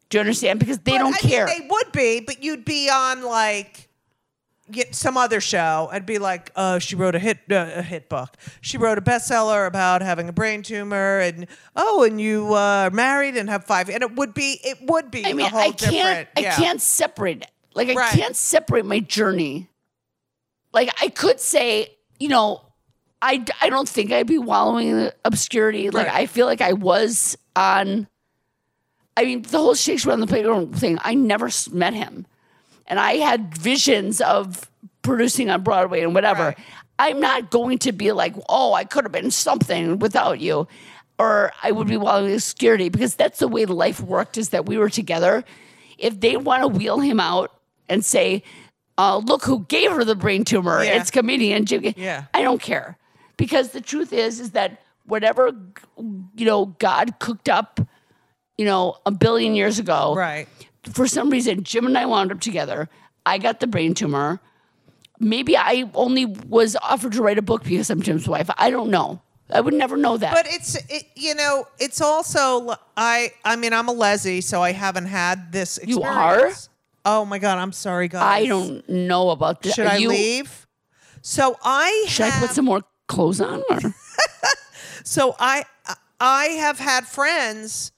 Do 0.09 0.17
you 0.17 0.21
understand? 0.21 0.59
Because 0.59 0.77
they 0.79 0.91
But, 0.91 0.97
don't 0.99 1.07
I 1.15 1.27
mean, 1.27 1.31
care. 1.33 1.45
they 1.47 1.67
would 1.67 1.91
be, 1.91 2.19
but 2.21 2.43
you'd 2.43 2.63
be 2.65 2.89
on 2.89 3.23
like 3.23 3.89
get 4.71 4.95
some 4.95 5.15
other 5.17 5.39
show 5.41 5.89
and 5.93 6.05
be 6.05 6.17
like, 6.19 6.51
"Oh, 6.55 6.77
she 6.79 6.95
wrote 6.95 7.15
a 7.15 7.19
hit 7.19 7.39
uh, 7.51 7.71
a 7.75 7.81
hit 7.81 8.07
book. 8.09 8.35
She 8.61 8.77
wrote 8.77 8.97
a 8.97 9.01
bestseller 9.01 9.65
about 9.67 10.01
having 10.03 10.29
a 10.29 10.31
brain 10.31 10.61
tumor, 10.61 11.19
and 11.19 11.47
oh, 11.75 12.03
and 12.03 12.21
you 12.21 12.53
uh, 12.53 12.85
are 12.85 12.89
married 12.91 13.35
and 13.37 13.49
have 13.49 13.63
five. 13.65 13.89
And 13.89 14.03
it 14.03 14.15
would 14.15 14.33
be, 14.35 14.59
it 14.63 14.77
would 14.83 15.09
be 15.09 15.25
I 15.25 15.33
mean, 15.33 15.47
a 15.47 15.49
whole 15.49 15.59
I 15.59 15.71
can't. 15.71 15.79
different. 15.79 16.29
I 16.37 16.41
yeah. 16.41 16.55
can't 16.55 16.81
separate 16.81 17.41
it. 17.41 17.51
Like 17.73 17.89
I 17.89 17.93
Right. 17.95 18.11
can't 18.13 18.35
separate 18.35 18.85
my 18.85 18.99
journey. 18.99 19.69
Like 20.71 20.89
I 21.01 21.09
could 21.09 21.39
say, 21.39 21.95
you 22.19 22.29
know, 22.29 22.61
I 23.25 23.43
I 23.59 23.69
don't 23.69 23.89
think 23.89 24.11
I'd 24.11 24.27
be 24.27 24.37
wallowing 24.37 24.87
in 24.89 25.11
obscurity. 25.25 25.89
Like 25.89 26.07
Right. 26.07 26.15
I 26.15 26.25
feel 26.27 26.45
like 26.45 26.61
I 26.61 26.73
was 26.73 27.35
on. 27.55 28.07
I 29.17 29.23
mean, 29.25 29.41
the 29.41 29.57
whole 29.57 29.73
Shakespeare 29.73 30.13
on 30.13 30.19
the 30.19 30.27
playground 30.27 30.77
thing. 30.77 30.99
I 31.01 31.15
never 31.15 31.49
met 31.71 31.93
him, 31.93 32.27
and 32.85 32.99
I 32.99 33.13
had 33.13 33.57
visions 33.57 34.21
of 34.21 34.69
producing 35.01 35.49
on 35.49 35.63
Broadway 35.63 36.01
and 36.01 36.13
whatever. 36.13 36.43
Right. 36.43 36.57
I'm 36.99 37.19
not 37.19 37.49
going 37.49 37.79
to 37.79 37.91
be 37.91 38.11
like, 38.11 38.35
oh, 38.47 38.73
I 38.73 38.83
could 38.83 39.03
have 39.05 39.11
been 39.11 39.31
something 39.31 39.99
without 39.99 40.39
you, 40.39 40.67
or 41.17 41.51
I 41.63 41.71
would 41.71 41.87
be 41.87 41.97
wallowing 41.97 42.29
in 42.29 42.35
obscurity 42.35 42.89
because 42.89 43.15
that's 43.15 43.39
the 43.39 43.47
way 43.47 43.65
life 43.65 43.99
worked. 43.99 44.37
Is 44.37 44.49
that 44.49 44.65
we 44.67 44.77
were 44.77 44.89
together. 44.89 45.43
If 45.97 46.19
they 46.19 46.37
want 46.37 46.61
to 46.61 46.67
wheel 46.67 46.99
him 46.99 47.19
out 47.19 47.51
and 47.89 48.05
say, 48.05 48.43
uh, 48.99 49.17
"Look 49.17 49.45
who 49.45 49.65
gave 49.67 49.91
her 49.91 50.03
the 50.03 50.15
brain 50.15 50.43
tumor," 50.43 50.83
Yeah. 50.83 50.99
it's 51.01 51.09
comedian 51.09 51.65
Jim. 51.65 51.93
Yeah. 51.97 52.25
I 52.33 52.43
don't 52.43 52.61
care 52.61 52.97
because 53.37 53.69
the 53.69 53.81
truth 53.81 54.13
is, 54.13 54.39
is 54.39 54.51
that 54.51 54.81
whatever 55.05 55.51
you 55.97 56.45
know 56.45 56.67
God 56.79 57.19
cooked 57.19 57.49
up, 57.49 57.79
you 58.57 58.65
know, 58.65 58.97
a 59.05 59.11
billion 59.11 59.55
years 59.55 59.79
ago, 59.79 60.13
right. 60.15 60.47
for 60.91 61.07
some 61.07 61.29
reason, 61.29 61.63
Jim 61.63 61.85
and 61.85 61.97
I 61.97 62.05
wound 62.05 62.31
up 62.31 62.39
together. 62.39 62.89
I 63.25 63.37
got 63.37 63.59
the 63.59 63.67
brain 63.67 63.93
tumor. 63.93 64.39
Maybe 65.19 65.57
I 65.57 65.89
only 65.93 66.25
was 66.25 66.75
offered 66.75 67.13
to 67.13 67.21
write 67.21 67.37
a 67.37 67.41
book 67.41 67.63
because 67.63 67.89
I'm 67.89 68.01
Jim's 68.01 68.27
wife. 68.27 68.49
I 68.57 68.69
don't 68.69 68.89
know. 68.89 69.21
I 69.49 69.61
would 69.61 69.73
never 69.73 69.95
know 69.95 70.17
that. 70.17 70.33
But 70.33 70.47
it's 70.49 70.75
it, 70.89 71.05
you 71.15 71.35
know 71.35 71.67
it's 71.79 72.01
also 72.01 72.75
I 72.97 73.31
I 73.43 73.55
mean 73.55 73.73
I'm 73.73 73.87
a 73.87 73.93
lesy 73.93 74.41
so 74.41 74.61
I 74.61 74.71
haven't 74.71 75.05
had 75.05 75.51
this 75.51 75.79
You 75.85 75.99
experience. 75.99 76.69
Oh 77.05 77.25
my 77.25 77.37
god 77.37 77.59
I'm 77.59 77.71
sorry 77.71 78.07
guys. 78.07 78.23
I 78.23 78.47
don't 78.47 78.87
know 78.89 79.29
about 79.29 79.61
this. 79.61 79.75
Should 79.75 79.87
I 79.87 79.97
you- 79.97 80.09
leave? 80.09 80.65
So 81.21 81.57
I 81.63 82.05
Should 82.07 82.25
I 82.25 82.39
put 82.39 82.51
some 82.51 82.65
more 82.65 82.81
clothes 83.07 83.41
on? 83.41 83.63
Or? 83.69 83.79
So 85.03 85.35
I 85.39 85.65
I 86.19 86.45
have 86.45 86.79
had 86.79 87.05
friends 87.05 87.91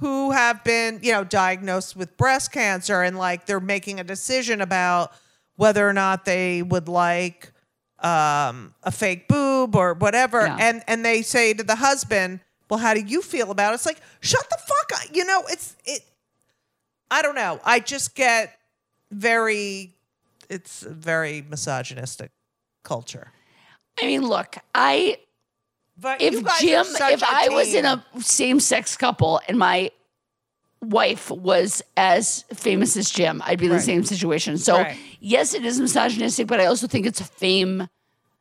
who 0.00 0.32
have 0.32 0.64
been, 0.64 0.98
you 1.02 1.12
know, 1.12 1.22
diagnosed 1.22 1.94
with 1.94 2.16
breast 2.16 2.50
cancer 2.50 3.00
and 3.02 3.16
like 3.16 3.46
they're 3.46 3.60
making 3.60 4.00
a 4.00 4.04
decision 4.04 4.60
about 4.60 5.12
whether 5.56 5.88
or 5.88 5.92
not 5.92 6.24
they 6.24 6.62
would 6.62 6.88
like 6.88 7.52
um, 8.00 8.74
a 8.82 8.90
fake 8.90 9.28
boob 9.28 9.76
or 9.76 9.94
whatever 9.94 10.40
Yeah. 10.46 10.56
and 10.58 10.82
and 10.88 11.04
they 11.04 11.22
say 11.22 11.54
to 11.54 11.62
the 11.62 11.76
husband, 11.76 12.40
"Well, 12.68 12.80
how 12.80 12.92
do 12.94 13.00
you 13.00 13.22
feel 13.22 13.52
about 13.52 13.72
it?" 13.72 13.76
It's 13.76 13.86
like, 13.86 14.00
"Shut 14.20 14.48
the 14.50 14.58
fuck 14.58 15.00
up." 15.00 15.14
You 15.16 15.24
know, 15.26 15.44
it's 15.48 15.76
it 15.84 16.02
I 17.10 17.22
don't 17.22 17.34
know. 17.36 17.60
I 17.64 17.78
just 17.78 18.16
get 18.16 18.58
very 19.12 19.94
it's 20.48 20.82
a 20.82 20.90
very 20.90 21.42
misogynistic 21.48 22.32
culture. 22.82 23.28
I 24.00 24.06
mean, 24.06 24.26
look, 24.26 24.56
I 24.74 25.18
But 26.00 26.20
if 26.22 26.34
Jim, 26.60 26.86
if 26.86 27.22
I 27.22 27.48
was 27.50 27.74
in 27.74 27.84
a 27.84 28.04
same 28.20 28.60
sex 28.60 28.96
couple 28.96 29.40
and 29.48 29.58
my 29.58 29.90
wife 30.80 31.30
was 31.30 31.82
as 31.96 32.44
famous 32.54 32.96
as 32.96 33.10
Jim, 33.10 33.42
I'd 33.44 33.58
be 33.58 33.66
in 33.66 33.72
Right. 33.72 33.78
the 33.78 33.82
same 33.84 34.04
situation. 34.04 34.58
So 34.58 34.76
Right. 34.76 34.96
yes, 35.20 35.54
it 35.54 35.64
is 35.64 35.80
misogynistic, 35.80 36.46
but 36.46 36.60
I 36.60 36.66
also 36.66 36.86
think 36.86 37.04
it's 37.06 37.20
fame. 37.20 37.88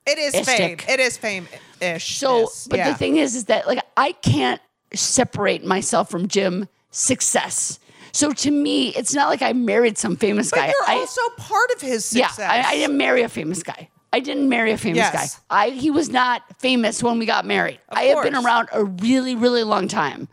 It 0.06 0.20
is 0.20 0.48
fame. 0.48 0.78
It 0.88 1.00
is 1.00 1.17
fame 1.17 1.48
ish. 1.82 2.17
So, 2.17 2.50
but 2.70 2.84
the 2.86 2.93
thing 2.96 3.17
is, 3.17 3.36
is 3.36 3.46
that 3.46 3.67
like 3.67 3.80
I 3.98 4.12
can't 4.12 4.62
separate 4.93 5.65
myself 5.65 6.10
from 6.10 6.28
Jim 6.28 6.67
success. 6.91 7.80
So 8.13 8.32
to 8.32 8.52
me, 8.52 8.89
it's 8.89 9.13
not 9.13 9.30
like 9.30 9.41
I 9.41 9.54
married 9.54 9.98
some 9.98 10.15
famous 10.15 10.50
but 10.50 10.58
guy. 10.58 10.67
you're 10.67 10.89
I, 10.96 11.00
also 11.00 11.22
part 11.38 11.70
of 11.76 11.82
his 11.82 12.13
yeah, 12.15 12.28
success. 12.28 12.50
I, 12.50 12.70
I 12.70 12.76
didn't 12.76 12.98
marry 12.98 13.22
a 13.24 13.30
famous 13.30 13.63
guy. 13.63 13.89
I 14.17 14.19
didn't 14.19 14.49
marry 14.49 14.71
a 14.71 14.77
famous 14.80 14.97
Yes. 14.97 15.36
guy. 15.36 15.65
I 15.65 15.69
he 15.69 15.91
was 15.91 16.10
not 16.10 16.41
famous 16.60 17.03
when 17.03 17.19
we 17.19 17.27
got 17.27 17.45
married. 17.45 17.80
Of 17.89 17.97
I 17.99 18.03
have 18.06 18.23
been 18.23 18.34
around 18.36 18.67
a 18.73 18.84
really, 18.84 19.36
really 19.36 19.63
long 19.63 19.88
time. 19.88 20.27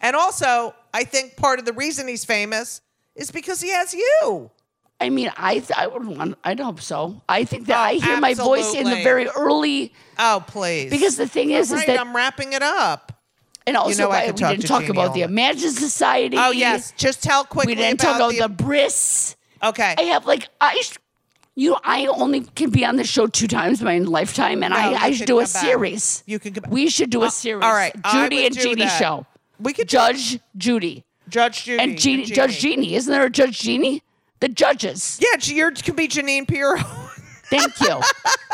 And 0.00 0.16
also, 0.16 0.74
I 0.92 1.04
think 1.04 1.36
part 1.36 1.60
of 1.60 1.64
the 1.64 1.72
reason 1.72 2.08
he's 2.08 2.24
famous 2.24 2.80
is 3.14 3.30
because 3.30 3.60
he 3.60 3.70
has 3.70 3.94
you. 3.94 4.50
I 5.00 5.10
mean, 5.10 5.30
I 5.36 5.54
th- 5.60 5.70
I 5.76 5.86
would 5.86 6.04
want. 6.04 6.36
I'd 6.42 6.58
hope 6.58 6.80
so. 6.80 7.22
I 7.28 7.44
think 7.44 7.66
that 7.68 7.78
Oh, 7.78 7.82
I 7.82 7.94
hear 7.94 8.18
my 8.18 8.34
voice 8.34 8.74
in 8.74 8.84
the 8.84 9.00
very 9.04 9.28
early 9.28 9.92
Oh, 10.18 10.42
please. 10.44 10.90
because 10.90 11.16
the 11.16 11.28
thing 11.28 11.50
is, 11.52 11.70
Right, 11.70 11.80
is 11.80 11.86
that 11.86 12.00
I'm 12.00 12.14
wrapping 12.16 12.52
it 12.52 12.62
up. 12.62 13.12
and 13.64 13.76
also 13.76 14.04
know 14.04 14.10
I 14.10 14.26
we 14.26 14.32
didn't 14.32 14.66
talk 14.66 14.80
Jeannie 14.82 14.90
about 14.98 15.14
the 15.14 15.22
Imagine 15.22 15.70
Society. 15.70 16.36
Oh, 16.36 16.50
yes. 16.50 16.92
Just 16.96 17.22
tell 17.22 17.44
quickly 17.44 17.72
we 17.72 17.74
didn't 17.76 18.00
talk 18.00 18.16
about 18.16 18.34
about 18.34 18.56
the, 18.58 18.64
Bris. 18.64 19.36
Okay. 19.62 19.94
I 19.98 20.02
have 20.14 20.26
like 20.26 20.48
I. 20.60 20.82
You 21.58 21.70
know, 21.70 21.80
I 21.82 22.06
only 22.06 22.42
can 22.42 22.70
be 22.70 22.84
on 22.84 22.94
the 22.94 23.02
show 23.04 23.26
two 23.26 23.48
times 23.48 23.80
in 23.80 23.84
my 23.84 23.98
lifetime, 23.98 24.62
and 24.62 24.72
No, 24.72 24.78
I, 24.78 25.06
I 25.06 25.10
should 25.10 25.26
do 25.26 25.38
a 25.40 25.42
back. 25.42 25.48
series. 25.48 26.22
You 26.24 26.38
can. 26.38 26.54
We 26.68 26.88
should 26.88 27.10
do 27.10 27.22
a 27.24 27.26
Uh, 27.26 27.30
series. 27.30 27.64
all 27.64 27.72
right, 27.72 27.92
Judy 28.12 28.46
and 28.46 28.54
do 28.54 28.62
Jeannie 28.62 28.82
that. 28.84 28.96
show. 28.98 29.26
We 29.58 29.72
could 29.72 29.88
Judge 29.88 30.38
Judy 30.56 31.04
Judge 31.28 31.64
Judy 31.64 31.82
and 31.82 31.98
Jeannie, 31.98 32.26
Judge 32.26 32.60
Jeannie. 32.60 32.94
Isn't 32.94 33.10
there 33.12 33.24
a 33.24 33.30
Judge 33.30 33.58
Jeannie? 33.58 34.04
The 34.38 34.48
judges. 34.48 35.18
Yeah, 35.20 35.34
you 35.42 35.72
can 35.72 35.96
be 35.96 36.06
Jeanine 36.06 36.46
Pirro. 36.46 36.78
Thank 37.50 37.80
you. 37.80 38.00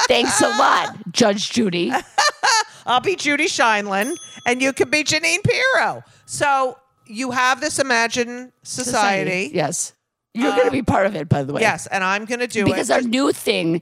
Thanks 0.08 0.40
a 0.40 0.48
lot, 0.48 0.96
Judge 1.12 1.50
Judy. 1.50 1.92
I'll 2.86 3.00
be 3.00 3.16
Judy 3.16 3.48
Sheindlin, 3.48 4.16
and 4.46 4.62
you 4.62 4.72
can 4.72 4.88
be 4.88 5.04
Jeanine 5.04 5.42
Pirro. 5.44 6.04
So 6.24 6.78
you 7.06 7.32
have 7.32 7.60
this 7.60 7.78
Imagine 7.78 8.52
Society. 8.62 9.50
Yes. 9.52 9.92
You're 10.35 10.51
going 10.51 10.62
to 10.62 10.66
um, 10.68 10.73
be 10.73 10.83
part 10.83 11.07
of 11.07 11.14
it, 11.14 11.29
by 11.29 11.44
the 11.44 11.53
way. 11.53 11.61
Yes, 11.61 11.87
and 11.87 12.03
I'm 12.03 12.25
going 12.25 12.40
to 12.40 12.47
do 12.49 12.64
Because 12.64 12.90
it. 12.90 12.94
Because 12.94 13.05
our 13.05 13.09
new 13.09 13.33
thing 13.33 13.81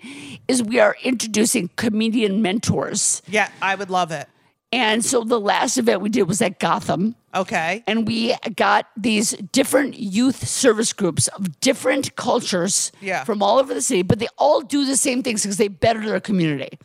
is 0.49 0.62
we 0.62 0.81
are 0.81 0.97
introducing 1.03 1.71
comedian 1.77 2.43
mentors. 2.43 3.23
yeah, 3.27 3.49
I 3.62 3.75
would 3.75 3.88
love 3.91 4.11
it. 4.12 4.29
And 4.75 5.05
so 5.05 5.23
the 5.23 5.38
last 5.41 5.77
event 5.77 6.01
we 6.01 6.09
did 6.09 6.23
was 6.23 6.41
at 6.41 6.59
Gotham. 6.59 7.15
Okay. 7.35 7.85
And 7.87 8.07
we 8.07 8.35
got 8.57 8.87
these 8.97 9.33
different 9.53 9.99
youth 9.99 10.47
service 10.49 10.95
groups 10.95 11.29
of 11.29 11.61
different 11.61 12.17
cultures 12.17 12.91
Yeah. 13.03 13.25
from 13.25 13.43
all 13.43 13.59
over 13.59 13.75
the 13.75 13.83
city, 13.83 14.01
but 14.03 14.19
they 14.19 14.29
all 14.38 14.62
do 14.62 14.87
the 14.87 14.97
same 14.97 15.23
things 15.23 15.43
because 15.43 15.59
they 15.59 15.69
better 15.69 16.01
their 16.05 16.21
community. 16.21 16.79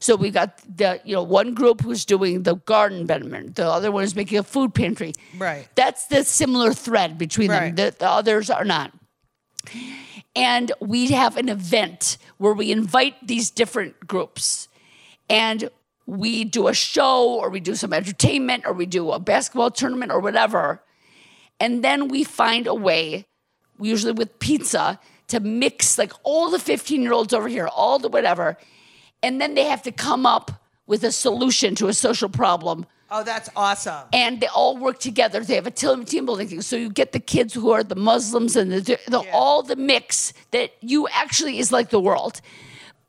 So 0.00 0.16
we 0.16 0.30
got 0.30 0.58
the, 0.76 1.00
you 1.04 1.14
know, 1.14 1.22
one 1.22 1.52
group 1.54 1.80
who's 1.82 2.04
doing 2.06 2.42
the 2.44 2.56
garden 2.56 3.04
betterment, 3.06 3.56
the 3.56 3.66
other 3.66 3.90
one 3.92 4.04
is 4.04 4.14
making 4.16 4.38
a 4.38 4.42
food 4.42 4.74
pantry. 4.74 5.12
Right. 5.38 5.66
That's 5.74 6.06
the 6.06 6.24
similar 6.24 6.72
thread 6.72 7.16
between 7.18 7.50
Right. 7.50 7.74
them. 7.76 7.92
The, 7.92 7.96
the 7.98 8.08
others 8.08 8.48
are 8.50 8.64
not. 8.64 8.90
And 10.36 10.72
we 10.80 11.12
have 11.12 11.36
an 11.36 11.48
event 11.48 12.18
where 12.38 12.52
we 12.52 12.72
invite 12.72 13.14
these 13.26 13.50
different 13.50 14.06
groups 14.06 14.68
and 15.28 15.70
we 16.06 16.44
do 16.44 16.68
a 16.68 16.74
show 16.74 17.34
or 17.34 17.48
we 17.48 17.60
do 17.60 17.74
some 17.74 17.92
entertainment 17.92 18.64
or 18.66 18.72
we 18.72 18.86
do 18.86 19.10
a 19.12 19.18
basketball 19.18 19.70
tournament 19.70 20.12
or 20.12 20.20
whatever. 20.20 20.82
And 21.60 21.82
then 21.82 22.08
we 22.08 22.24
find 22.24 22.66
a 22.66 22.74
way, 22.74 23.26
usually 23.80 24.12
with 24.12 24.38
pizza, 24.38 25.00
to 25.28 25.40
mix 25.40 25.96
like 25.96 26.12
all 26.22 26.50
the 26.50 26.58
15 26.58 27.00
year 27.00 27.12
olds 27.12 27.32
over 27.32 27.48
here, 27.48 27.68
all 27.68 27.98
the 27.98 28.08
whatever. 28.08 28.58
And 29.22 29.40
then 29.40 29.54
they 29.54 29.64
have 29.64 29.82
to 29.82 29.92
come 29.92 30.26
up 30.26 30.50
with 30.86 31.02
a 31.04 31.12
solution 31.12 31.74
to 31.76 31.88
a 31.88 31.94
social 31.94 32.28
problem 32.28 32.86
Oh, 33.10 33.22
that's 33.22 33.48
awesome. 33.54 34.06
and 34.12 34.40
they 34.40 34.46
all 34.48 34.76
work 34.76 34.98
together. 34.98 35.40
They 35.40 35.54
have 35.54 35.66
a 35.66 35.70
team, 35.70 36.04
building 36.26 36.48
thing. 36.48 36.62
So 36.62 36.74
you 36.76 36.90
get 36.90 37.12
the 37.12 37.20
kids 37.20 37.54
who 37.54 37.70
are 37.70 37.84
the 37.84 37.94
Muslims 37.94 38.56
and 38.56 38.72
the, 38.72 38.98
the 39.08 39.24
all 39.32 39.62
the 39.62 39.76
mix 39.76 40.32
that 40.50 40.72
you 40.80 41.06
actually 41.08 41.58
is 41.58 41.70
like 41.70 41.90
the 41.90 42.00
world. 42.00 42.40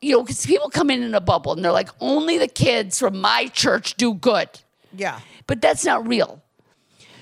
You 0.02 0.12
know, 0.18 0.22
because 0.24 0.46
people 0.46 0.70
come 0.70 0.90
in 0.92 1.02
in 1.02 1.16
a 1.16 1.22
bubble 1.22 1.54
and 1.54 1.64
they're 1.66 1.72
like, 1.72 1.90
only 2.02 2.38
the 2.38 2.48
kids 2.50 3.00
from 3.00 3.20
my 3.22 3.48
church 3.48 3.96
do 3.96 4.14
good, 4.14 4.50
Yeah. 4.94 5.20
but 5.48 5.62
that's 5.62 5.84
not 5.86 6.08
real. 6.08 6.44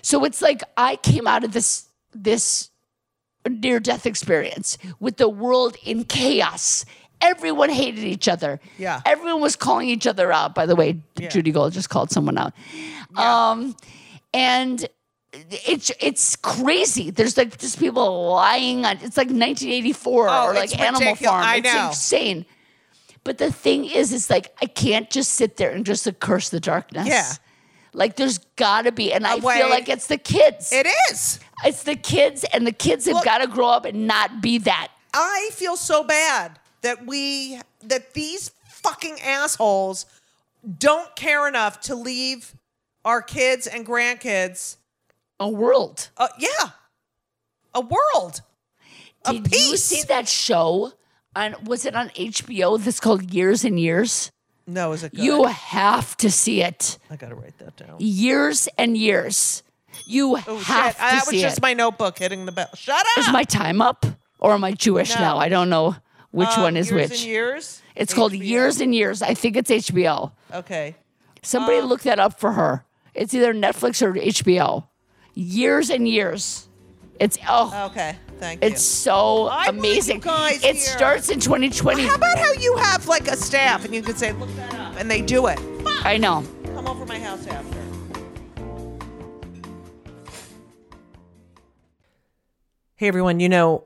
So 0.02 0.26
it's 0.26 0.42
like 0.42 0.62
I 0.76 0.98
came 0.98 1.28
out 1.28 1.44
of 1.46 1.54
this 1.54 1.86
this 2.14 2.70
near 3.48 3.80
death 3.80 4.06
experience 4.06 4.78
with 5.00 5.18
the 5.18 5.30
world 5.30 5.78
in 5.86 6.04
chaos. 6.06 6.86
Everyone 7.24 7.70
hated 7.70 8.04
each 8.04 8.28
other. 8.28 8.60
Yeah. 8.78 9.02
Everyone 9.06 9.40
was 9.42 9.56
calling 9.56 9.88
each 9.90 10.06
other 10.06 10.32
out. 10.32 10.54
By 10.54 10.66
the 10.66 10.76
way, 10.76 11.00
Judy 11.16 11.52
Gold 11.52 11.72
just 11.74 11.90
called 11.90 12.12
someone 12.12 12.38
out. 12.38 12.54
Um, 13.16 13.76
and 14.34 14.86
it's 15.50 15.92
it's 16.00 16.36
crazy. 16.36 17.10
There's 17.12 17.38
like 17.38 17.58
just 17.58 17.80
people 17.80 18.30
lying 18.32 18.86
on. 18.86 18.98
It's 18.98 19.18
like 19.18 19.28
1984 19.28 20.30
Oh, 20.30 20.46
or 20.48 20.54
like 20.54 20.78
Animal 20.80 21.00
ridiculous. 21.00 21.20
Farm. 21.30 21.44
I 21.46 21.56
it's 21.58 21.74
know. 21.74 21.88
insane. 21.88 22.46
But 23.24 23.38
the 23.38 23.52
thing 23.52 23.86
is, 23.86 24.12
it's 24.12 24.30
like 24.30 24.54
I 24.62 24.66
can't 24.66 25.10
just 25.10 25.32
sit 25.32 25.56
there 25.58 25.72
and 25.72 25.86
just 25.86 26.08
curse 26.20 26.50
the 26.50 26.60
darkness. 26.60 27.08
Yeah. 27.08 27.32
Like 27.94 28.16
there's 28.18 28.40
gotta 28.58 28.92
be, 28.92 29.14
and 29.14 29.26
I 29.26 29.38
way. 29.38 29.60
feel 29.60 29.70
like 29.70 29.88
it's 29.88 30.08
the 30.08 30.18
kids. 30.18 30.72
It 30.74 30.88
is. 31.12 31.40
It's 31.64 31.84
the 31.84 31.96
kids, 31.96 32.44
and 32.52 32.68
the 32.68 32.72
kids 32.72 33.06
have 33.06 33.24
got 33.24 33.38
to 33.38 33.48
grow 33.48 33.70
up 33.70 33.86
and 33.86 34.08
not 34.08 34.42
be 34.42 34.58
that. 34.60 34.90
I 35.14 35.50
feel 35.54 35.78
so 35.78 36.04
bad 36.04 36.60
that 36.84 37.06
we 37.08 37.60
that 37.82 38.14
these 38.14 38.52
fucking 38.70 39.20
assholes 39.22 40.06
don't 40.78 41.16
care 41.16 41.48
enough 41.48 41.82
to 41.82 41.96
leave 41.96 42.54
our 43.04 43.22
kids 43.22 43.68
and 43.68 43.86
grandkids 43.86 44.78
A 45.40 45.50
world. 45.50 46.10
uh, 46.18 46.28
yeah 46.38 46.70
a 47.76 47.82
world 47.82 48.42
of 49.26 49.44
Did 49.44 49.52
you 49.54 49.78
see 49.78 50.04
that 50.10 50.28
show 50.28 50.94
on? 51.36 51.56
Was 51.66 51.86
it 51.86 51.96
on 51.96 52.10
HBO? 52.10 52.78
That's 52.82 53.00
called 53.00 53.34
Years 53.34 53.64
and 53.66 53.80
Years. 53.80 54.32
no 54.68 54.92
is 54.94 55.04
it 55.04 55.14
good? 55.16 55.24
You 55.24 55.46
have 55.46 56.16
to 56.18 56.30
see 56.30 56.62
it. 56.62 56.98
I 57.10 57.16
gotta 57.16 57.36
write 57.36 57.58
that 57.60 57.76
down 57.76 57.96
Years 58.00 58.68
and 58.78 58.96
years. 58.98 59.64
You 60.08 60.38
oh 60.48 60.58
have 60.58 60.94
shit 60.94 60.96
to 60.96 61.00
that 61.00 61.00
see 61.00 61.00
it. 61.00 61.00
That 61.00 61.26
was 61.34 61.42
just 61.42 61.62
my 61.62 61.74
notebook 61.74 62.20
hitting 62.20 62.46
the 62.46 62.52
bell 62.52 62.70
shut 62.76 63.00
up 63.00 63.18
Is 63.20 63.32
my 63.32 63.44
time 63.44 63.82
up, 63.82 64.06
or 64.40 64.54
am 64.54 64.64
I 64.64 64.72
Jewish 64.74 65.14
No. 65.16 65.22
now? 65.22 65.38
I 65.38 65.50
don't 65.50 65.70
know 65.70 65.96
which 66.34 66.50
Um, 66.58 66.64
one 66.64 66.76
is 66.78 66.90
years 66.92 67.10
which. 67.12 67.20
and 67.22 67.30
years 67.30 67.82
It's 67.96 68.14
called 68.14 68.34
Years 68.34 68.82
and 68.82 68.94
Years. 68.94 69.22
I 69.22 69.34
think 69.36 69.56
it's 69.56 69.70
HBO. 69.72 70.32
okay 70.54 70.96
Somebody 71.42 71.78
Um, 71.80 71.86
look 71.88 72.02
that 72.02 72.20
up 72.20 72.40
for 72.40 72.54
her. 72.54 72.84
It's 73.14 73.34
either 73.34 73.54
Netflix 73.54 74.02
or 74.02 74.14
HBO. 74.14 74.86
Years 75.36 75.90
and 75.90 76.08
years. 76.08 76.68
It's 77.20 77.38
oh, 77.48 77.88
okay 77.92 78.18
thank 78.40 78.62
you 78.64 78.70
it's 78.70 78.82
so 78.84 79.48
I 79.48 79.70
want 79.70 79.74
you 79.76 79.80
amazing. 79.80 80.20
guys 80.20 80.64
It 80.64 80.76
here. 80.76 80.84
starts 80.98 81.30
in 81.30 81.40
2020. 81.40 82.04
how 82.04 82.16
about 82.16 82.38
how 82.38 82.52
you 82.54 82.76
have 82.78 83.08
like 83.08 83.28
a 83.30 83.38
staff 83.38 83.86
and 83.86 83.94
you 83.94 84.02
can 84.02 84.16
say 84.16 84.34
look 84.34 84.54
that 84.56 84.74
up 84.74 84.96
and 84.98 85.10
they 85.10 85.22
do 85.22 85.46
it 85.48 85.60
I 86.04 86.18
know. 86.18 86.44
come 86.74 86.88
over 86.88 87.06
my 87.06 87.20
house 87.20 87.46
after 87.48 87.78
Hey 92.96 93.08
everyone, 93.08 93.40
you 93.40 93.50
know, 93.50 93.86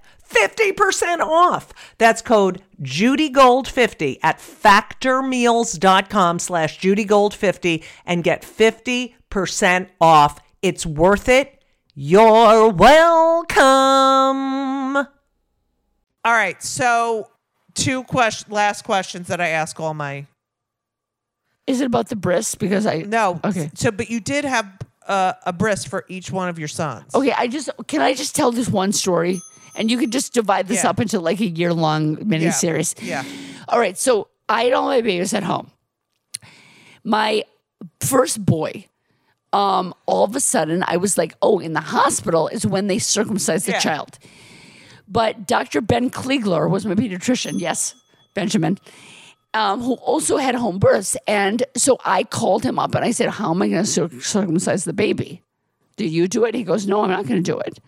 50% 0.31 1.19
off. 1.19 1.73
That's 1.97 2.21
code 2.21 2.61
JudyGold50 2.81 4.19
at 4.23 4.39
factormeals.com 4.39 6.39
slash 6.39 6.79
JudyGold50 6.79 7.83
and 8.05 8.23
get 8.23 8.43
50% 8.43 9.89
off. 9.99 10.39
It's 10.61 10.85
worth 10.85 11.29
it. 11.29 11.61
You're 11.93 12.69
welcome. 12.69 13.61
All 14.95 15.05
right. 16.25 16.61
So, 16.63 17.29
two 17.73 18.03
question, 18.03 18.53
last 18.53 18.83
questions 18.83 19.27
that 19.27 19.41
I 19.41 19.49
ask 19.49 19.79
all 19.79 19.93
my. 19.93 20.25
Is 21.67 21.81
it 21.81 21.85
about 21.85 22.09
the 22.09 22.15
bris? 22.15 22.55
Because 22.55 22.85
I 22.85 22.99
No. 22.99 23.39
Okay. 23.43 23.71
So, 23.75 23.91
but 23.91 24.09
you 24.09 24.19
did 24.19 24.45
have 24.45 24.67
uh, 25.07 25.33
a 25.45 25.53
bris 25.53 25.85
for 25.85 26.05
each 26.07 26.31
one 26.31 26.49
of 26.49 26.59
your 26.59 26.67
sons. 26.67 27.13
Okay, 27.13 27.31
I 27.31 27.47
just 27.47 27.69
can 27.87 28.01
I 28.01 28.13
just 28.13 28.35
tell 28.35 28.51
this 28.51 28.69
one 28.69 28.91
story, 28.91 29.41
and 29.75 29.89
you 29.91 29.97
could 29.97 30.11
just 30.11 30.33
divide 30.33 30.67
this 30.67 30.83
Yeah. 30.83 30.89
up 30.91 30.99
into 30.99 31.19
like 31.19 31.39
a 31.39 31.45
year 31.47 31.73
long 31.73 32.17
mini 32.27 32.51
series. 32.51 32.95
Yeah. 33.01 33.23
All 33.67 33.79
right, 33.79 33.97
so 33.97 34.27
I 34.49 34.63
had 34.65 34.73
all 34.73 34.87
my 34.87 35.01
babies 35.01 35.33
at 35.33 35.43
home. 35.43 35.71
My 37.03 37.43
first 37.99 38.43
boy, 38.45 38.87
um, 39.53 39.93
all 40.05 40.23
of 40.23 40.35
a 40.35 40.39
sudden 40.39 40.83
I 40.87 40.97
was 40.97 41.17
like, 41.17 41.33
oh, 41.41 41.59
in 41.59 41.73
the 41.73 41.81
hospital 41.81 42.47
is 42.47 42.65
when 42.65 42.87
they 42.87 42.99
circumcise 42.99 43.65
the 43.65 43.71
Yeah. 43.73 43.79
child. 43.79 44.19
But 45.07 45.45
Dr. 45.47 45.81
Ben 45.81 46.09
Kliegler 46.09 46.69
was 46.69 46.85
my 46.85 46.95
pediatrician. 46.95 47.59
Yes, 47.59 47.95
Benjamin. 48.33 48.77
Um, 49.53 49.81
who 49.81 49.95
also 49.95 50.37
had 50.37 50.55
home 50.55 50.79
births. 50.79 51.17
And 51.27 51.63
so 51.75 51.97
I 52.05 52.23
called 52.23 52.63
him 52.63 52.79
up 52.79 52.95
and 52.95 53.03
I 53.03 53.11
said, 53.11 53.27
How 53.29 53.51
am 53.51 53.61
I 53.61 53.67
going 53.67 53.83
to 53.83 53.89
cir- 53.89 54.21
circumcise 54.21 54.85
the 54.85 54.93
baby? 54.93 55.41
Do 55.97 56.05
you 56.07 56.29
do 56.29 56.45
it? 56.45 56.55
He 56.55 56.63
goes, 56.63 56.87
No, 56.87 57.01
I'm 57.03 57.09
not 57.09 57.25
going 57.27 57.43
to 57.43 57.51
do 57.51 57.59
it. 57.59 57.79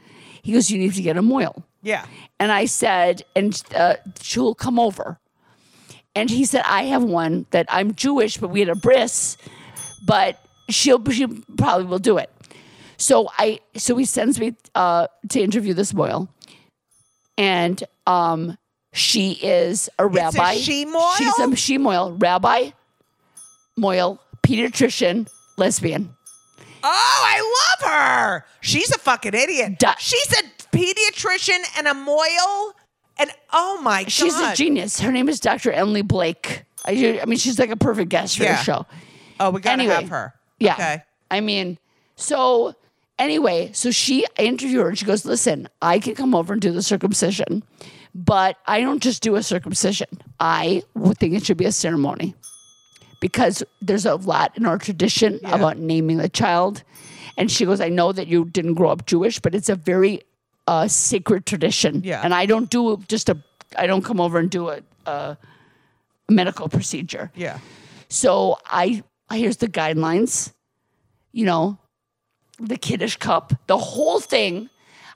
He 0.41 0.51
goes, 0.51 0.69
You 0.69 0.77
need 0.77 0.93
to 0.95 1.01
get 1.01 1.15
a 1.15 1.21
mohel. 1.21 1.63
Yeah. 1.83 2.05
And 2.39 2.51
I 2.51 2.65
said, 2.65 3.23
And 3.35 3.61
uh, 3.75 3.95
she'll 4.21 4.55
come 4.55 4.79
over. 4.79 5.19
And 6.15 6.29
he 6.29 6.45
said, 6.45 6.63
I 6.65 6.83
have 6.83 7.03
one 7.03 7.45
that 7.51 7.65
I'm 7.69 7.93
Jewish, 7.95 8.37
but 8.37 8.49
we 8.49 8.59
had 8.59 8.69
a 8.69 8.75
bris, 8.75 9.37
but 10.05 10.39
she'll 10.69 11.03
she 11.11 11.27
probably 11.57 11.85
will 11.85 11.99
do 11.99 12.17
it. 12.17 12.29
So 12.97 13.29
I 13.37 13.59
so 13.75 13.95
he 13.97 14.05
sends 14.05 14.39
me 14.39 14.55
uh, 14.75 15.07
to 15.29 15.41
interview 15.41 15.73
this 15.73 15.91
mohel, 15.93 16.29
and 17.37 17.83
um, 18.05 18.57
she 18.93 19.31
is 19.33 19.89
a 19.97 20.05
rabbi. 20.05 20.55
she 20.55 20.85
mohel? 20.85 21.17
She's 21.17 21.39
a 21.39 21.55
she 21.55 21.79
mohel 21.79 22.21
rabbi, 22.21 22.69
mohel 23.77 24.19
pediatrician, 24.43 25.27
lesbian. 25.57 26.15
Oh, 26.85 27.23
I 27.25 27.79
love 27.81 27.91
her. 27.91 28.45
She's 28.61 28.91
a 28.91 28.99
fucking 28.99 29.33
idiot. 29.33 29.79
Duh. 29.79 29.95
She's 29.97 30.31
a 30.33 30.43
pediatrician 30.73 31.59
and 31.77 31.88
a 31.88 31.91
mohel. 31.93 32.73
And 33.17 33.31
oh 33.51 33.79
my 33.81 34.05
She's 34.07 34.33
god. 34.33 34.53
a 34.53 34.55
genius. 34.55 34.99
Her 34.99 35.12
name 35.12 35.29
is 35.29 35.39
Dr. 35.39 35.71
Emily 35.71 36.01
Blake. 36.01 36.63
I, 36.86 37.19
I 37.21 37.25
mean, 37.25 37.38
she's 37.38 37.59
like 37.59 37.69
a 37.69 37.77
perfect 37.77 38.09
guest 38.09 38.38
for 38.38 38.43
Yeah. 38.43 38.57
the 38.57 38.63
show. 38.63 38.86
Oh, 39.39 39.51
we 39.51 39.62
gotta 39.62 39.73
Anyway, 39.73 39.93
have 39.95 40.09
her. 40.09 40.33
Yeah. 40.59 40.73
Okay. 40.73 41.03
I 41.31 41.39
mean, 41.41 41.77
so 42.15 42.73
anyway, 43.19 43.69
so 43.73 43.91
she 43.91 44.25
I 44.38 44.43
interview 44.43 44.79
her 44.81 44.89
and 44.89 44.97
she 44.97 45.05
goes, 45.05 45.25
Listen, 45.25 45.69
I 45.81 45.99
can 45.99 46.15
come 46.15 46.33
over 46.36 46.53
and 46.53 46.62
do 46.62 46.71
the 46.71 46.81
circumcision, 46.81 47.63
but 48.15 48.57
I 48.65 48.81
don't 48.81 49.01
just 49.01 49.21
do 49.21 49.36
a 49.36 49.43
circumcision. 49.43 50.07
I 50.39 50.83
would 50.95 51.17
think 51.19 51.33
it 51.36 51.45
should 51.45 51.57
be 51.57 51.65
a 51.65 51.71
ceremony 51.71 52.33
because 53.21 53.63
there's 53.81 54.05
a 54.05 54.15
lot 54.15 54.57
in 54.57 54.65
our 54.65 54.77
tradition 54.77 55.39
about 55.45 55.77
naming 55.77 56.17
the 56.17 56.29
child. 56.29 56.83
And 57.38 57.49
she 57.49 57.65
goes, 57.65 57.79
I 57.81 57.89
know 57.89 58.12
that 58.12 58.27
you 58.27 58.45
didn't 58.45 58.73
grow 58.75 58.89
up 58.89 59.05
Jewish, 59.05 59.39
but 59.39 59.55
it's 59.55 59.69
a 59.69 59.76
very 59.76 60.21
uh, 60.68 60.88
sacred 60.88 61.45
tradition. 61.45 62.01
Yeah. 62.03 62.22
And 62.24 62.34
I 62.34 62.45
don't 62.45 62.70
do 62.70 62.97
just 63.07 63.30
a, 63.30 63.38
I 63.78 63.88
don't 63.88 64.03
come 64.03 64.20
over 64.22 64.39
and 64.39 64.49
do 64.49 64.70
a, 64.70 64.80
a 65.05 65.38
medical 66.30 66.70
procedure. 66.70 67.32
Yeah. 67.36 67.59
So 68.09 68.57
I 68.66 69.03
here's 69.32 69.57
the 69.57 69.68
guidelines. 69.68 70.53
You 71.32 71.45
know, 71.45 71.80
the 72.59 72.78
kiddush 72.78 73.16
cup, 73.18 73.53
the 73.68 73.78
whole 73.78 74.20
thing. 74.20 74.70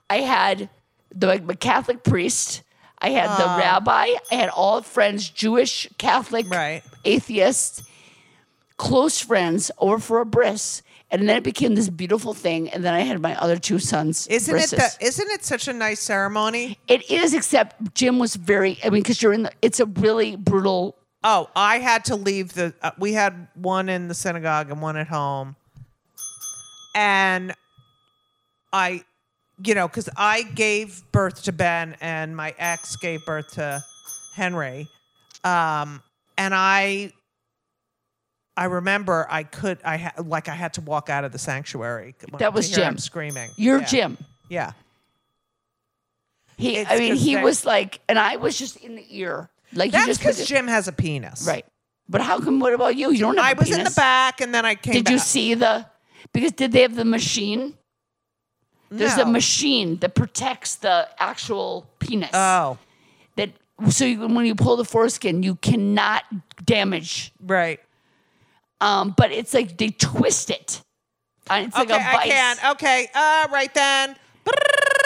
I 0.10 0.22
had 0.22 0.70
the, 1.14 1.38
the 1.38 1.56
Catholic 1.56 2.04
priest. 2.04 2.64
I 3.00 3.10
had 3.12 3.38
the 3.38 3.46
rabbi. 3.46 4.08
I 4.32 4.36
had 4.36 4.50
all 4.50 4.82
friends, 4.82 5.30
Jewish, 5.30 5.88
Catholic, 6.00 6.50
Right. 6.50 6.82
atheists, 7.06 7.84
close 8.78 9.20
friends 9.22 9.70
over 9.78 10.00
for 10.00 10.20
a 10.20 10.26
bris. 10.26 10.82
And 11.10 11.28
then 11.28 11.38
it 11.38 11.44
became 11.44 11.76
this 11.76 11.90
beautiful 11.90 12.34
thing. 12.34 12.70
And 12.70 12.84
then 12.84 12.94
I 12.94 13.00
had 13.00 13.22
my 13.22 13.36
other 13.38 13.58
two 13.58 13.80
sons. 13.80 14.28
Isn't 14.28 14.54
it 14.54 14.58
brisses. 14.58 14.78
that 14.78 14.98
isn't 15.02 15.30
it 15.32 15.46
such 15.46 15.68
a 15.68 15.74
nice 15.74 16.02
ceremony? 16.02 16.80
It 16.88 17.10
is, 17.10 17.34
except 17.34 17.94
Jim 17.94 18.20
was 18.20 18.36
very. 18.36 18.78
I 18.84 18.90
mean, 18.90 19.04
because 19.04 19.22
you're 19.22 19.34
in 19.34 19.44
the. 19.44 19.52
It's 19.62 19.80
a 19.80 19.86
really 19.86 20.36
brutal. 20.36 20.98
Oh, 21.24 21.50
I 21.56 21.80
had 21.80 22.06
to 22.06 22.16
leave 22.16 22.54
the 22.54 22.74
uh, 22.82 22.92
we 22.98 23.14
had 23.14 23.48
one 23.56 23.88
in 23.90 24.10
the 24.10 24.14
synagogue 24.14 24.70
and 24.70 24.82
one 24.82 24.98
at 24.98 25.08
home. 25.08 25.56
And 26.94 27.54
I 28.74 29.04
you 29.64 29.74
know, 29.74 29.88
because 29.88 30.10
I 30.16 30.44
gave 30.44 31.04
birth 31.12 31.44
to 31.44 31.52
Ben 31.52 31.96
and 32.02 32.36
my 32.36 32.54
ex 32.58 32.96
gave 32.96 33.26
birth 33.26 33.54
to 33.54 33.84
Henry. 34.36 34.88
Um, 35.44 36.04
and 36.38 36.54
I, 36.54 37.12
I 38.58 38.66
remember 38.66 39.26
I 39.30 39.44
could, 39.44 39.78
I 39.86 39.98
had, 39.98 40.28
like, 40.28 40.50
I 40.50 40.56
had 40.56 40.74
to 40.74 40.82
walk 40.82 41.10
out 41.10 41.24
of 41.24 41.32
the 41.32 41.38
sanctuary. 41.38 42.16
That 42.40 42.54
was 42.54 42.70
to 42.72 42.76
hear 42.80 42.86
him 42.90 42.94
Jim. 42.96 42.98
screaming. 42.98 43.52
You're 43.56 43.80
Yeah. 43.80 43.86
Jim. 43.86 44.18
Yeah. 44.50 44.72
He, 46.58 46.78
It's 46.78 46.90
I 46.90 46.98
mean, 46.98 47.16
he 47.16 47.36
they- 47.36 47.44
was 47.44 47.66
like, 47.66 48.00
and 48.10 48.18
I 48.18 48.38
was 48.38 48.58
just 48.58 48.78
in 48.78 48.96
the 48.96 49.06
ear, 49.10 49.50
like 49.74 49.92
That's 49.92 50.18
because 50.18 50.46
Jim 50.48 50.68
has 50.68 50.88
a 50.88 50.92
penis. 50.92 51.46
right. 51.48 51.66
But 52.10 52.22
how 52.22 52.40
come? 52.40 52.60
What 52.62 52.74
about 52.74 52.96
you? 52.96 53.12
You 53.12 53.20
don't 53.20 53.36
have. 53.38 53.46
I 53.46 53.52
was 53.54 53.70
in 53.70 53.84
the 53.84 53.92
back 53.92 54.40
and 54.40 54.56
then 54.56 54.66
I 54.66 54.76
came 54.76 54.94
Did 54.94 55.04
back. 55.06 55.12
you 55.12 55.20
see 55.20 55.56
the? 55.56 55.86
Because 56.32 56.54
did 56.54 56.72
they 56.72 56.82
have 56.84 56.96
the 56.96 57.04
machine? 57.04 57.74
There's 58.90 59.18
a 59.18 59.26
machine 59.26 59.98
that 59.98 60.16
protects 60.16 60.76
the 60.76 61.10
actual 61.20 61.86
penis. 62.00 62.30
Oh, 62.34 62.78
that 63.36 63.50
so 63.90 64.06
you, 64.06 64.26
when 64.26 64.46
you 64.46 64.56
pull 64.56 64.78
the 64.78 64.86
foreskin, 64.86 65.44
you 65.44 65.56
cannot 65.56 66.24
damage. 66.66 67.34
right. 67.46 67.82
Um, 68.82 69.14
but 69.18 69.32
it's 69.32 69.54
like 69.54 69.78
they 69.78 69.90
twist 69.90 70.50
it. 70.50 70.82
And 71.50 71.68
it's 71.68 71.78
Okay, 71.78 71.94
like 71.94 72.02
a 72.02 72.08
I 72.08 72.12
vice. 72.14 72.28
can. 72.32 72.72
Okay, 72.74 73.10
uh, 73.16 73.48
right 73.52 73.74
then. 73.74 74.16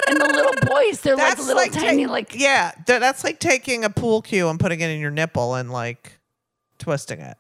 And 0.07 0.19
the 0.19 0.26
little 0.26 0.53
boys, 0.67 0.99
they're 1.01 1.15
like 1.15 1.38
little 1.38 1.55
like 1.55 1.72
tiny, 1.72 2.05
ta- 2.05 2.11
like 2.11 2.36
yeah, 2.36 2.72
th- 2.86 2.99
that's 2.99 3.24
like 3.24 3.39
taking 3.39 3.84
a 3.86 3.89
pool 3.89 4.22
cue 4.22 4.49
and 4.49 4.59
putting 4.59 4.82
it 4.82 4.89
in 4.89 4.99
your 4.99 5.11
nipple 5.11 5.55
and 5.55 5.72
like 5.72 6.19
twisting 6.80 7.19
it. 7.22 7.38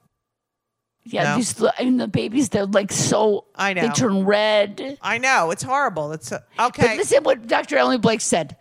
yeah. 1.03 1.23
No. 1.23 1.35
These, 1.37 1.61
I 1.63 1.83
mean, 1.83 1.97
the 1.97 2.07
babies, 2.07 2.49
they're 2.49 2.65
like 2.65 2.91
so. 2.91 3.45
I 3.55 3.73
know 3.73 3.81
They 3.81 3.89
turn 3.89 4.23
red. 4.25 4.97
I 5.01 5.17
know 5.17 5.51
it's 5.51 5.63
horrible. 5.63 6.11
It's 6.13 6.31
uh, 6.31 6.39
But 6.57 6.79
okay. 6.79 6.95
listen, 6.97 7.23
what 7.23 7.47
Dr. 7.47 7.77
Emily 7.77 7.97
Blake 7.97 8.21
said. 8.21 8.55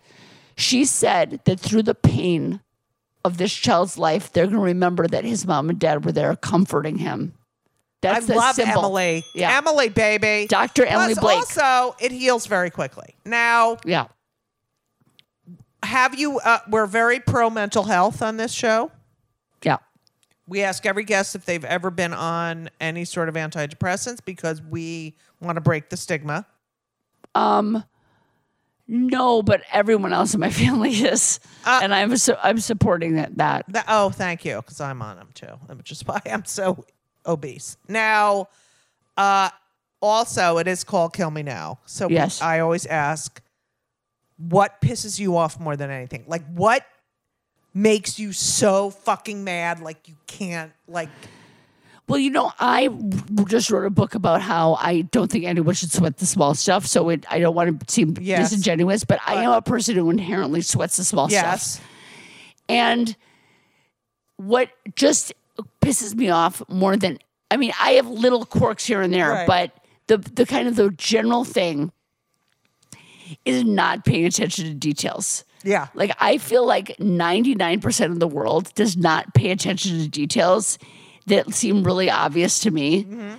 She 0.57 0.83
said 0.85 1.39
that 1.45 1.59
through 1.59 1.83
the 1.83 1.95
pain 1.95 2.59
of 3.23 3.37
this 3.37 3.53
child's 3.53 3.97
life, 3.97 4.31
they're 4.31 4.45
going 4.45 4.57
to 4.57 4.61
remember 4.63 5.07
that 5.07 5.23
his 5.23 5.47
mom 5.47 5.69
and 5.69 5.79
dad 5.79 6.03
were 6.05 6.11
there 6.11 6.35
comforting 6.35 6.97
him. 6.97 7.33
I 8.03 8.13
That's 8.13 8.25
the 8.27 8.35
love 8.35 8.55
symbol. 8.55 8.85
Emily. 8.85 9.23
Yeah. 9.35 9.57
Emily, 9.57 9.89
baby. 9.89 10.47
Dr. 10.47 10.85
Emily 10.85 11.13
Plus, 11.15 11.53
Blake. 11.53 11.63
Also, 11.65 11.95
it 11.99 12.11
heals 12.11 12.47
very 12.47 12.69
quickly. 12.71 13.15
Now, 13.25 13.77
Yeah. 13.85 14.07
have 15.83 16.17
you? 16.17 16.39
Uh, 16.39 16.59
we're 16.69 16.85
very 16.87 17.19
pro 17.19 17.49
mental 17.49 17.83
health 17.83 18.21
on 18.21 18.37
this 18.37 18.51
show. 18.51 18.91
Yeah. 19.63 19.77
We 20.47 20.63
ask 20.63 20.85
every 20.85 21.03
guest 21.03 21.35
if 21.35 21.45
they've 21.45 21.63
ever 21.65 21.89
been 21.91 22.13
on 22.13 22.69
any 22.79 23.05
sort 23.05 23.29
of 23.29 23.35
antidepressants 23.35 24.19
because 24.23 24.61
we 24.61 25.15
want 25.39 25.55
to 25.57 25.61
break 25.61 25.89
the 25.89 25.97
stigma. 25.97 26.45
Um, 27.35 27.83
no, 28.87 29.41
but 29.41 29.61
everyone 29.71 30.11
else 30.11 30.33
in 30.33 30.39
my 30.39 30.49
family 30.63 30.91
is, 30.91 31.39
Uh, 31.65 31.79
and 31.83 31.93
I'm 31.93 32.17
su- 32.17 32.35
I'm 32.41 32.59
supporting 32.59 33.15
that. 33.15 33.37
That 33.37 33.65
That, 33.69 33.85
oh, 33.87 34.09
thank 34.09 34.43
you, 34.43 34.57
because 34.57 34.81
I'm 34.81 35.01
on 35.01 35.17
them 35.17 35.29
too, 35.33 35.53
which 35.75 35.91
is 35.91 36.05
why 36.05 36.19
I'm 36.25 36.45
so 36.45 36.83
obese. 37.25 37.77
Now, 37.87 38.47
uh, 39.17 39.49
also, 40.01 40.57
it 40.57 40.67
is 40.67 40.83
called 40.83 41.13
Kill 41.13 41.29
Me 41.31 41.43
Now. 41.43 41.79
So 41.85 42.07
we- 42.07 42.15
Yes. 42.15 42.41
I 42.41 42.59
always 42.59 42.85
ask, 42.85 43.41
what 44.37 44.81
pisses 44.81 45.19
you 45.19 45.37
off 45.37 45.59
more 45.59 45.75
than 45.75 45.91
anything? 45.91 46.23
Like, 46.27 46.43
what 46.53 46.85
makes 47.73 48.17
you 48.17 48.33
so 48.33 48.89
fucking 48.89 49.43
mad? 49.43 49.79
Like, 49.79 50.07
you 50.07 50.15
can't, 50.25 50.71
like, 50.87 51.09
well, 52.07 52.17
you 52.19 52.31
know, 52.31 52.51
I 52.59 52.89
just 53.47 53.69
wrote 53.69 53.85
a 53.85 53.89
book 53.91 54.15
about 54.15 54.41
how 54.41 54.73
I 54.81 55.01
don't 55.01 55.31
think 55.31 55.45
anyone 55.45 55.75
should 55.75 55.91
sweat 55.91 56.17
the 56.17 56.25
small 56.25 56.55
stuff. 56.55 56.85
So 56.87 57.07
it, 57.09 57.25
I 57.31 57.39
don't 57.39 57.53
want 57.55 57.79
to 57.87 57.93
seem 57.93 58.15
Yes. 58.19 58.49
disingenuous, 58.49 59.03
but, 59.05 59.19
I 59.25 59.43
am 59.43 59.51
a 59.51 59.61
person 59.61 59.95
who 59.95 60.09
inherently 60.09 60.61
sweats 60.61 60.97
the 60.97 61.03
small 61.05 61.29
stuff. 61.29 61.43
yes. 61.43 61.79
And 62.67 63.15
what 64.37 64.69
just 64.95 65.31
pisses 65.81 66.15
me 66.15 66.29
off 66.29 66.61
more 66.69 66.95
than 66.97 67.19
I 67.49 67.57
mean, 67.57 67.73
I 67.81 67.91
have 67.91 68.07
little 68.07 68.45
quirks 68.45 68.85
here 68.85 69.01
and 69.01 69.13
there, 69.13 69.31
Right. 69.31 69.47
but 69.47 69.71
the 70.07 70.17
the 70.17 70.45
kind 70.45 70.67
of 70.67 70.75
the 70.75 70.91
general 70.91 71.43
thing 71.43 71.91
is 73.45 73.63
not 73.63 74.05
paying 74.05 74.25
attention 74.25 74.65
to 74.65 74.73
details. 74.73 75.43
Yeah. 75.63 75.87
Like 75.93 76.15
I 76.19 76.37
feel 76.37 76.65
like 76.65 76.97
99% 76.97 78.11
of 78.11 78.19
the 78.19 78.27
world 78.27 78.73
does 78.75 78.97
not 78.97 79.33
pay 79.33 79.51
attention 79.51 79.99
to 79.99 80.07
details 80.09 80.77
that 81.27 81.53
seem 81.53 81.83
really 81.83 82.09
obvious 82.09 82.59
to 82.61 82.71
me. 82.71 83.03
Mm-hmm. 83.03 83.35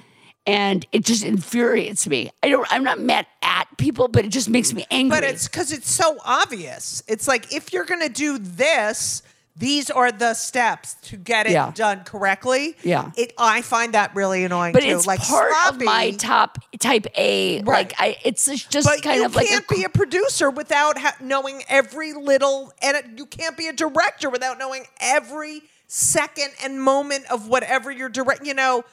And 0.46 0.86
it 0.92 1.04
just 1.04 1.24
infuriates 1.24 2.06
me. 2.08 2.30
I 2.42 2.48
don't 2.48 2.66
I'm 2.70 2.84
not 2.84 3.00
mad 3.00 3.26
at 3.42 3.66
people, 3.76 4.08
but 4.08 4.24
it 4.24 4.28
just 4.28 4.48
makes 4.48 4.72
me 4.72 4.84
angry. 4.90 5.16
But 5.20 5.24
it's 5.24 5.46
because 5.46 5.72
it's 5.72 5.90
so 5.90 6.16
obvious. 6.24 7.02
It's 7.06 7.28
like, 7.28 7.52
if 7.52 7.72
you're 7.72 7.84
going 7.84 8.00
to 8.00 8.08
do 8.08 8.38
this, 8.38 9.22
these 9.54 9.90
are 9.90 10.10
the 10.10 10.32
steps 10.34 10.94
to 11.02 11.16
get 11.16 11.46
it 11.46 11.52
Yeah. 11.52 11.72
done 11.74 12.04
correctly. 12.04 12.74
Yeah. 12.82 13.12
It, 13.16 13.34
I 13.38 13.60
find 13.62 13.92
that 13.94 14.14
really 14.14 14.44
annoying 14.44 14.72
but 14.72 14.82
too. 14.82 14.88
it's 14.88 15.06
like 15.06 15.20
part 15.20 15.52
sloppy, 15.52 15.76
of 15.76 15.82
my 15.84 16.10
top 16.12 16.58
type 16.78 17.06
A. 17.16 17.56
Right. 17.62 17.66
Like 17.66 17.94
I, 17.98 18.16
it's 18.24 18.46
just 18.46 18.86
But 18.88 19.02
kind 19.02 19.24
of 19.24 19.34
like 19.36 19.50
you 19.50 19.56
can't 19.60 19.68
be 19.68 19.84
a 19.84 19.88
producer 19.90 20.48
without 20.50 20.96
ha- 20.98 21.16
knowing 21.20 21.62
every 21.68 22.12
little, 22.14 22.72
and 22.82 22.96
it- 22.96 23.06
you 23.18 23.26
can't 23.26 23.56
be 23.56 23.68
a 23.68 23.72
director 23.72 24.30
without 24.30 24.58
knowing 24.58 24.84
every 25.00 25.62
second 25.86 26.50
and 26.64 26.80
moment 26.80 27.24
of 27.30 27.46
whatever 27.48 27.90
you're 27.90 28.08
direct. 28.08 28.46
You 28.46 28.54
know, 28.54 28.84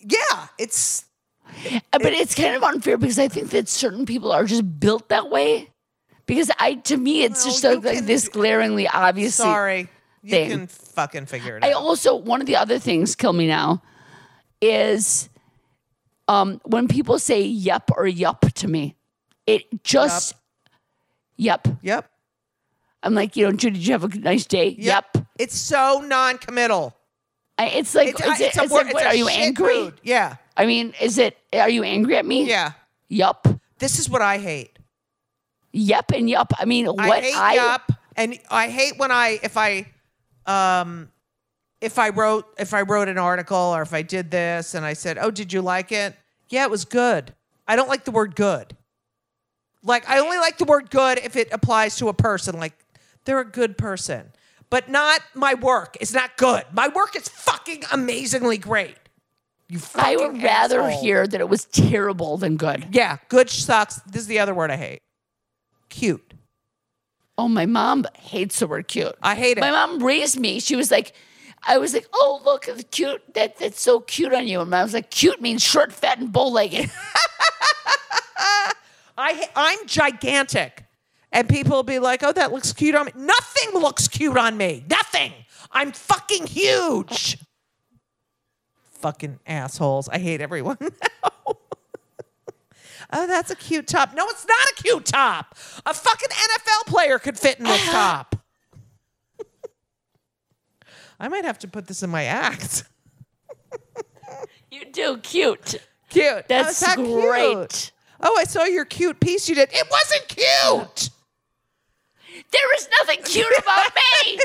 yeah, 0.00 0.46
it's 0.58 1.04
uh, 1.74 1.80
but 1.92 2.14
it's 2.14 2.34
kind 2.34 2.56
of 2.56 2.62
unfair 2.62 2.96
because 2.96 3.18
I 3.18 3.28
think 3.28 3.50
that 3.50 3.68
certain 3.68 4.06
people 4.06 4.32
are 4.32 4.44
just 4.46 4.80
built 4.80 5.10
that 5.10 5.28
way. 5.30 5.68
Because 6.32 6.50
I, 6.58 6.76
to 6.76 6.96
me, 6.96 7.24
it's 7.24 7.44
just 7.44 7.62
you 7.62 7.78
like, 7.78 8.06
this 8.06 8.26
glaringly 8.26 8.88
obvious. 8.88 9.36
thing. 9.36 9.44
sorry. 9.44 9.88
You 10.22 10.30
thing. 10.30 10.48
can 10.48 10.66
fucking 10.66 11.26
figure 11.26 11.58
it 11.58 11.64
I 11.64 11.72
out. 11.72 11.82
also 11.82 12.16
one 12.16 12.40
of 12.40 12.46
the 12.46 12.56
other 12.56 12.78
things 12.78 13.14
kill 13.14 13.34
me 13.34 13.46
now 13.46 13.82
is 14.62 15.28
um 16.28 16.58
when 16.64 16.88
people 16.88 17.18
say 17.18 17.42
yep 17.42 17.90
or 17.94 18.06
yup 18.06 18.46
to 18.54 18.66
me. 18.66 18.96
It 19.46 19.84
just 19.84 20.34
yep. 21.36 21.68
Yep. 21.82 22.08
I'm 23.02 23.12
like, 23.14 23.36
you 23.36 23.44
know, 23.44 23.52
Judy, 23.52 23.76
did 23.78 23.86
you 23.86 23.92
have 23.92 24.04
a 24.04 24.18
nice 24.18 24.46
day? 24.46 24.74
Yep. 24.78 25.18
It's 25.38 25.58
so 25.58 26.02
non-committal. 26.06 26.96
I, 27.58 27.66
it's 27.66 27.94
like, 27.94 28.08
It's, 28.08 28.20
it's, 28.22 28.40
it's, 28.40 28.56
it's 28.56 28.70
a, 28.72 28.74
like 28.74 28.94
what, 28.94 29.02
a 29.02 29.08
are 29.08 29.14
you 29.14 29.28
angry? 29.28 29.74
mood. 29.74 30.00
Yeah. 30.02 30.36
I 30.56 30.64
mean, 30.64 30.94
is 30.98 31.18
it? 31.18 31.36
Are 31.52 31.68
you 31.68 31.82
angry 31.82 32.16
at 32.16 32.24
me? 32.24 32.48
Yeah. 32.48 32.72
Yup. 33.08 33.48
This 33.78 33.98
is 33.98 34.08
what 34.08 34.22
I 34.22 34.38
hate. 34.38 34.71
Yep 35.72 36.12
and 36.12 36.28
yup. 36.28 36.52
I 36.58 36.64
mean, 36.64 36.88
I 36.98 37.20
hate 37.20 37.36
I 37.36 37.54
yup, 37.54 37.92
and 38.16 38.38
I 38.50 38.68
hate 38.68 38.98
when 38.98 39.10
I 39.10 39.38
if 39.42 39.56
I 39.56 39.86
um 40.46 41.10
if 41.80 41.98
I 41.98 42.10
wrote 42.10 42.46
if 42.58 42.74
I 42.74 42.82
wrote 42.82 43.08
an 43.08 43.18
article 43.18 43.56
or 43.56 43.82
if 43.82 43.92
I 43.92 44.02
did 44.02 44.30
this 44.30 44.74
and 44.74 44.84
I 44.84 44.92
said, 44.92 45.18
"Oh, 45.18 45.30
did 45.30 45.52
you 45.52 45.62
like 45.62 45.92
it?" 45.92 46.14
Yeah, 46.48 46.64
it 46.64 46.70
was 46.70 46.84
good. 46.84 47.34
I 47.66 47.76
don't 47.76 47.88
like 47.88 48.04
the 48.04 48.10
word 48.10 48.36
good. 48.36 48.76
Like 49.82 50.08
I 50.08 50.18
only 50.18 50.38
like 50.38 50.58
the 50.58 50.64
word 50.64 50.90
good 50.90 51.18
if 51.18 51.36
it 51.36 51.48
applies 51.52 51.96
to 51.96 52.08
a 52.08 52.14
person. 52.14 52.58
Like 52.58 52.74
they're 53.24 53.40
a 53.40 53.44
good 53.44 53.78
person, 53.78 54.32
but 54.70 54.88
not 54.88 55.20
my 55.34 55.54
work 55.54 55.96
It's 56.00 56.12
not 56.12 56.36
good. 56.36 56.64
My 56.72 56.88
work 56.88 57.16
is 57.16 57.28
fucking 57.28 57.84
amazingly 57.90 58.58
great. 58.58 58.96
You 59.68 59.80
I 59.94 60.16
would 60.16 60.42
rather 60.42 60.82
asshole. 60.82 61.02
hear 61.02 61.26
that 61.26 61.40
it 61.40 61.48
was 61.48 61.64
terrible 61.64 62.36
than 62.36 62.58
good. 62.58 62.88
Yeah, 62.92 63.16
good 63.28 63.48
sucks. 63.48 63.96
This 64.02 64.22
is 64.22 64.26
the 64.26 64.38
other 64.38 64.54
word 64.54 64.70
I 64.70 64.76
hate. 64.76 65.02
Cute. 65.92 66.32
Oh, 67.36 67.48
my 67.48 67.66
mom 67.66 68.06
hates 68.18 68.58
the 68.60 68.66
word 68.66 68.88
cute. 68.88 69.14
I 69.22 69.34
hate 69.34 69.58
it. 69.58 69.60
My 69.60 69.70
mom 69.70 70.02
raised 70.02 70.40
me. 70.40 70.58
She 70.58 70.74
was 70.74 70.90
like, 70.90 71.12
I 71.62 71.76
was 71.76 71.92
like, 71.92 72.06
oh 72.14 72.40
look, 72.46 72.66
it's 72.66 72.82
cute. 72.90 73.22
That 73.34 73.58
that's 73.58 73.80
so 73.80 74.00
cute 74.00 74.32
on 74.32 74.48
you. 74.48 74.62
And 74.62 74.74
I 74.74 74.82
was 74.82 74.94
like, 74.94 75.10
cute 75.10 75.40
means 75.40 75.62
short, 75.62 75.92
fat, 75.92 76.18
and 76.18 76.32
bow-legged. 76.32 76.90
I 79.18 79.48
I'm 79.54 79.86
gigantic. 79.86 80.84
And 81.30 81.48
people 81.48 81.76
will 81.76 81.82
be 81.82 81.98
like, 81.98 82.22
"Oh, 82.22 82.32
that 82.32 82.52
looks 82.52 82.72
cute 82.72 82.94
on 82.94 83.06
me." 83.06 83.12
Nothing 83.14 83.80
looks 83.80 84.08
cute 84.08 84.36
on 84.36 84.56
me. 84.56 84.84
Nothing. 84.88 85.32
I'm 85.70 85.92
fucking 85.92 86.46
huge. 86.46 87.38
fucking 89.00 89.38
assholes. 89.46 90.08
I 90.08 90.18
hate 90.18 90.40
everyone 90.40 90.78
now. 90.80 91.54
Oh, 93.12 93.26
that's 93.26 93.50
a 93.50 93.56
cute 93.56 93.86
top. 93.86 94.14
No, 94.14 94.26
it's 94.28 94.46
not 94.46 94.58
a 94.78 94.82
cute 94.82 95.04
top. 95.06 95.56
A 95.86 95.94
fucking 95.94 96.28
NFL 96.28 96.86
player 96.86 97.18
could 97.18 97.38
fit 97.38 97.58
in 97.58 97.64
this 97.64 97.88
uh-huh. 97.88 97.92
top. 97.92 98.36
I 101.20 101.28
might 101.28 101.44
have 101.44 101.58
to 101.60 101.68
put 101.68 101.86
this 101.86 102.02
in 102.02 102.10
my 102.10 102.24
act. 102.24 102.84
you 104.70 104.84
do 104.90 105.18
cute. 105.18 105.76
Cute. 106.10 106.26
Oh, 106.26 106.42
that's 106.48 106.82
Oh, 106.82 106.86
that 106.86 106.96
cute? 106.96 107.22
great. 107.22 107.92
Oh, 108.20 108.36
I 108.38 108.44
saw 108.44 108.64
your 108.64 108.84
cute 108.84 109.20
piece 109.20 109.48
you 109.48 109.54
did. 109.54 109.68
It 109.72 109.86
wasn't 109.90 110.28
cute. 110.28 111.10
There 112.50 112.74
is 112.76 112.88
nothing 113.00 113.22
cute 113.24 113.58
about 113.58 113.92
me. 113.94 114.38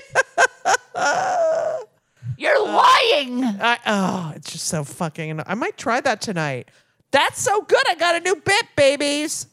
You're 2.37 2.63
lying. 2.63 3.43
I, 3.43 3.79
oh, 3.85 4.33
it's 4.35 4.51
just 4.51 4.65
so 4.65 4.83
fucking. 4.83 5.41
I 5.45 5.55
might 5.55 5.77
try 5.77 5.99
that 6.01 6.21
tonight. 6.21 6.69
That's 7.11 7.41
so 7.41 7.61
good. 7.61 7.81
I 7.87 7.95
got 7.95 8.15
a 8.15 8.19
new 8.19 8.35
bit, 8.35 8.65
babies. 8.75 9.47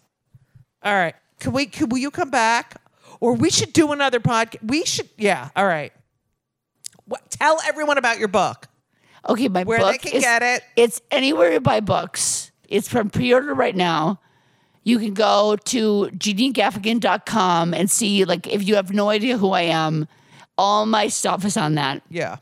All 0.82 0.92
right, 0.94 1.14
Can 1.40 1.52
we? 1.52 1.66
Can, 1.66 1.88
will 1.88 1.98
you 1.98 2.10
come 2.10 2.30
back? 2.30 2.80
Or 3.20 3.34
we 3.34 3.48
should 3.50 3.72
do 3.72 3.92
another 3.92 4.20
podcast. 4.20 4.68
We 4.68 4.84
should. 4.84 5.08
Yeah. 5.16 5.48
All 5.56 5.66
right. 5.66 5.92
What, 7.06 7.30
tell 7.30 7.58
everyone 7.66 7.96
about 7.96 8.18
your 8.18 8.28
book. 8.28 8.66
Okay, 9.28 9.48
my 9.48 9.64
Where 9.64 9.78
book 9.78 9.92
they 9.92 9.98
can 9.98 10.16
is, 10.18 10.22
get 10.22 10.42
it. 10.42 10.62
It's 10.76 11.00
anywhere 11.10 11.52
you 11.52 11.60
buy 11.60 11.80
books. 11.80 12.50
It's 12.68 12.88
from 12.88 13.08
pre-order 13.10 13.54
right 13.54 13.74
now. 13.74 14.20
You 14.82 14.98
can 14.98 15.14
go 15.14 15.56
to 15.56 16.10
jeanniegaffigan.com 16.12 17.72
and 17.72 17.90
see, 17.90 18.24
like, 18.26 18.46
if 18.46 18.62
you 18.66 18.74
have 18.74 18.92
no 18.92 19.08
idea 19.08 19.38
who 19.38 19.52
I 19.52 19.62
am, 19.62 20.06
all 20.58 20.84
my 20.84 21.08
stuff 21.08 21.44
is 21.46 21.56
on 21.56 21.76
that. 21.76 22.02
Yeah. 22.10 22.36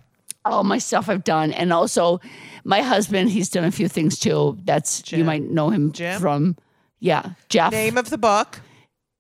All 0.44 0.64
my 0.64 0.78
stuff 0.78 1.08
I've 1.08 1.24
done. 1.24 1.52
And 1.52 1.72
also 1.72 2.20
my 2.64 2.82
husband, 2.82 3.30
he's 3.30 3.48
done 3.48 3.64
a 3.64 3.70
few 3.70 3.88
things 3.88 4.18
too. 4.18 4.58
That's 4.64 5.10
you 5.12 5.24
might 5.24 5.42
know 5.42 5.70
him 5.70 5.92
Jim? 5.92 6.20
from. 6.20 6.56
Yeah. 7.00 7.30
Jeff. 7.48 7.72
Name 7.72 7.96
of 7.98 8.10
the 8.10 8.18
book: 8.18 8.60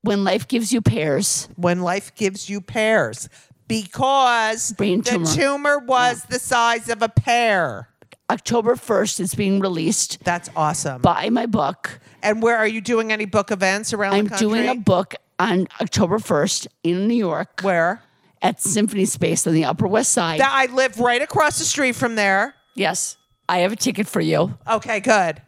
when 0.02 0.24
life 0.24 0.48
gives 0.48 0.72
you 0.72 0.80
pears. 0.82 1.48
When 1.56 1.80
Life 1.82 2.14
Gives 2.14 2.48
You 2.50 2.60
Pears, 2.60 3.28
because 3.68 4.72
Brain 4.72 5.00
the 5.02 5.24
tumor. 5.34 5.78
was 5.78 6.24
the 6.24 6.38
size 6.38 6.88
of 6.88 7.02
a 7.02 7.08
pear. 7.08 7.88
October 8.30 8.76
1st, 8.76 9.20
it's 9.20 9.34
being 9.34 9.60
released. 9.60 10.18
That's 10.24 10.48
awesome. 10.56 11.02
Buy 11.02 11.28
my 11.30 11.46
book. 11.46 12.00
and 12.22 12.40
where 12.42 12.56
are 12.56 12.66
you 12.66 12.80
doing 12.80 13.12
any 13.12 13.24
book 13.26 13.50
events 13.50 13.92
around 13.92 14.14
I'm 14.14 14.24
the 14.24 14.30
country? 14.30 14.46
doing 14.48 14.68
a 14.68 14.74
book 14.76 15.14
on 15.38 15.66
October 15.80 16.18
1st 16.18 16.66
in 16.84 17.06
New 17.08 17.14
York 17.16 17.60
where? 17.62 18.02
At 18.42 18.60
Symphony 18.60 19.04
Space 19.06 19.46
on 19.46 19.54
the 19.54 19.64
Upper 19.64 19.86
West 19.86 20.12
Side. 20.12 20.40
That 20.40 20.52
I 20.52 20.72
live 20.72 20.98
right 20.98 21.22
across 21.22 21.58
the 21.58 21.64
street 21.64 21.94
from 21.96 22.16
there. 22.16 22.54
yes, 22.74 23.16
I 23.48 23.58
have 23.58 23.72
a 23.72 23.76
ticket 23.76 24.06
for 24.06 24.20
you. 24.20 24.58
Okay, 24.68 25.00
good. 25.00 25.40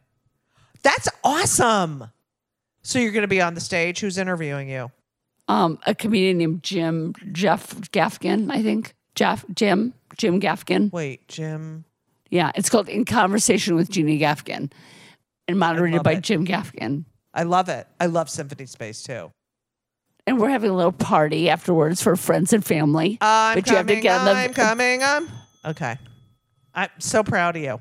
That's 0.82 1.09
awesome. 1.22 2.05
So 2.82 2.99
you're 2.99 3.12
going 3.12 3.22
to 3.22 3.28
be 3.28 3.40
on 3.40 3.55
the 3.55 3.61
stage. 3.61 4.01
Who's 4.01 4.18
interviewing 4.18 4.68
you? 4.68 4.90
Um, 5.49 5.78
a 5.86 5.95
comedian 5.95 6.38
named 6.38 6.62
Jim 6.62 7.14
Jeff 7.32 7.74
Gaffigan, 7.92 8.51
I 8.51 8.62
think. 8.62 8.95
Jeff 9.14 9.45
Jim 9.55 9.95
Jim 10.16 10.40
Gaffigan. 10.40 10.92
Wait, 10.92 11.26
Jim. 11.28 11.84
Yeah, 12.30 12.51
it's 12.55 12.68
called 12.68 12.88
In 12.88 13.05
Conversation 13.05 13.76
with 13.76 13.90
Jeannie 13.90 14.18
Gaffigan, 14.18 14.72
and 15.47 15.59
moderated 15.59 16.03
by 16.03 16.12
it. 16.14 16.22
Jim 16.22 16.47
Gaffigan. 16.47 17.05
I 17.32 17.45
love 17.45 17.68
it. 17.68 17.86
I 18.01 18.07
love 18.07 18.28
Symphony 18.28 18.66
Space 18.66 19.03
too. 19.03 19.30
And 20.27 20.39
we're 20.41 20.49
having 20.49 20.70
a 20.70 20.75
little 20.75 20.93
party 20.93 21.51
afterwards 21.51 22.03
for 22.03 22.16
friends 22.16 22.53
and 22.53 22.64
family. 22.64 23.18
I'm 23.20 23.57
but 23.59 23.68
you 23.68 23.77
have 23.77 23.87
to 23.87 23.93
coming. 23.93 24.03
get 24.03 24.18
on 24.20 24.25
the 24.25 24.33
I'm 24.33 24.55
coming. 24.55 25.03
I'm 25.03 25.29
okay. 25.66 25.97
I'm 26.75 26.89
so 26.99 27.22
proud 27.22 27.57
of 27.57 27.62
you. 27.62 27.81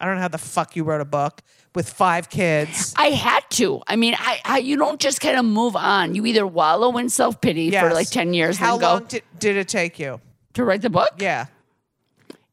I 0.00 0.06
don't 0.06 0.14
know 0.14 0.20
how 0.20 0.28
the 0.28 0.38
fuck 0.38 0.76
you 0.76 0.84
wrote 0.84 1.00
a 1.00 1.04
book 1.04 1.42
with 1.74 1.88
five 1.90 2.30
kids. 2.30 2.94
I 2.96 3.06
had 3.06 3.40
to. 3.50 3.82
I 3.88 3.96
mean, 3.96 4.14
I, 4.16 4.40
I 4.44 4.58
you 4.58 4.76
don't 4.76 5.00
just 5.00 5.20
kind 5.20 5.36
of 5.36 5.44
move 5.44 5.74
on. 5.74 6.14
You 6.14 6.24
either 6.26 6.46
wallow 6.46 6.96
in 6.98 7.08
self 7.08 7.40
pity 7.40 7.70
for 7.72 7.92
like 7.92 8.08
ten 8.10 8.32
years, 8.32 8.56
How 8.56 8.74
and 8.74 8.82
then 8.82 8.88
go 8.88 8.94
long 8.94 9.04
did, 9.06 9.22
did 9.40 9.56
it 9.56 9.66
take 9.68 9.98
you? 9.98 10.20
to 10.54 10.64
write 10.64 10.82
the 10.82 10.90
book. 10.90 11.10
Yeah. 11.18 11.46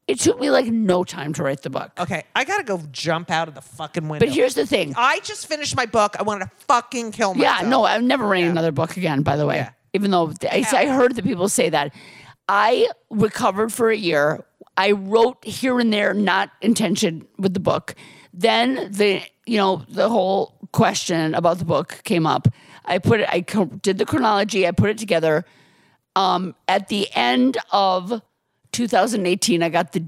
It 0.08 0.20
took 0.20 0.38
me 0.38 0.50
like 0.50 0.66
no 0.66 1.02
time 1.02 1.32
to 1.34 1.42
write 1.42 1.62
the 1.62 1.70
book. 1.70 1.90
Okay. 1.98 2.22
I 2.34 2.44
gotta 2.44 2.62
go 2.62 2.80
jump 2.92 3.30
out 3.30 3.48
of 3.48 3.54
the 3.54 3.60
fucking 3.60 4.08
window. 4.08 4.24
But 4.24 4.32
here's 4.34 4.54
the 4.54 4.64
thing. 4.66 4.94
I 4.96 5.18
just 5.20 5.48
finished 5.48 5.74
my 5.76 5.86
book. 5.86 6.14
I 6.18 6.22
wanted 6.22 6.44
to 6.44 6.50
fucking 6.66 7.10
kill 7.12 7.34
myself. 7.34 7.62
Yeah, 7.62 7.68
no, 7.68 7.84
I'm 7.84 8.06
never 8.06 8.24
writing 8.26 8.50
another 8.50 8.70
book 8.72 8.96
again. 8.96 9.22
By 9.22 9.36
the 9.36 9.46
way, 9.46 9.56
Yeah. 9.56 9.70
even 9.94 10.12
though 10.12 10.32
I, 10.50 10.64
I 10.72 10.86
heard 10.86 11.16
the 11.16 11.22
people 11.24 11.48
say 11.48 11.70
that, 11.70 11.92
I 12.48 12.88
recovered 13.10 13.72
for 13.72 13.90
a 13.90 13.96
year. 13.96 14.44
I 14.76 14.92
wrote 14.92 15.44
here 15.44 15.80
and 15.80 15.92
there, 15.92 16.14
not 16.14 16.50
intention 16.60 17.26
with 17.38 17.54
the 17.54 17.60
book. 17.60 17.94
Then 18.32 18.92
the 18.92 19.22
you 19.46 19.56
know 19.56 19.84
the 19.88 20.08
whole 20.08 20.56
question 20.72 21.34
about 21.34 21.58
the 21.58 21.64
book 21.64 22.02
came 22.04 22.26
up. 22.26 22.46
I 22.84 22.98
put 22.98 23.20
it. 23.20 23.28
I 23.28 23.40
co- 23.40 23.64
did 23.64 23.98
the 23.98 24.04
chronology. 24.06 24.68
I 24.68 24.70
put 24.70 24.90
it 24.90 24.98
together. 24.98 25.44
Um, 26.14 26.54
at 26.68 26.88
the 26.88 27.08
end 27.14 27.58
of 27.72 28.22
2018, 28.76 29.62
I 29.62 29.68
got 29.70 29.92
the 29.92 30.04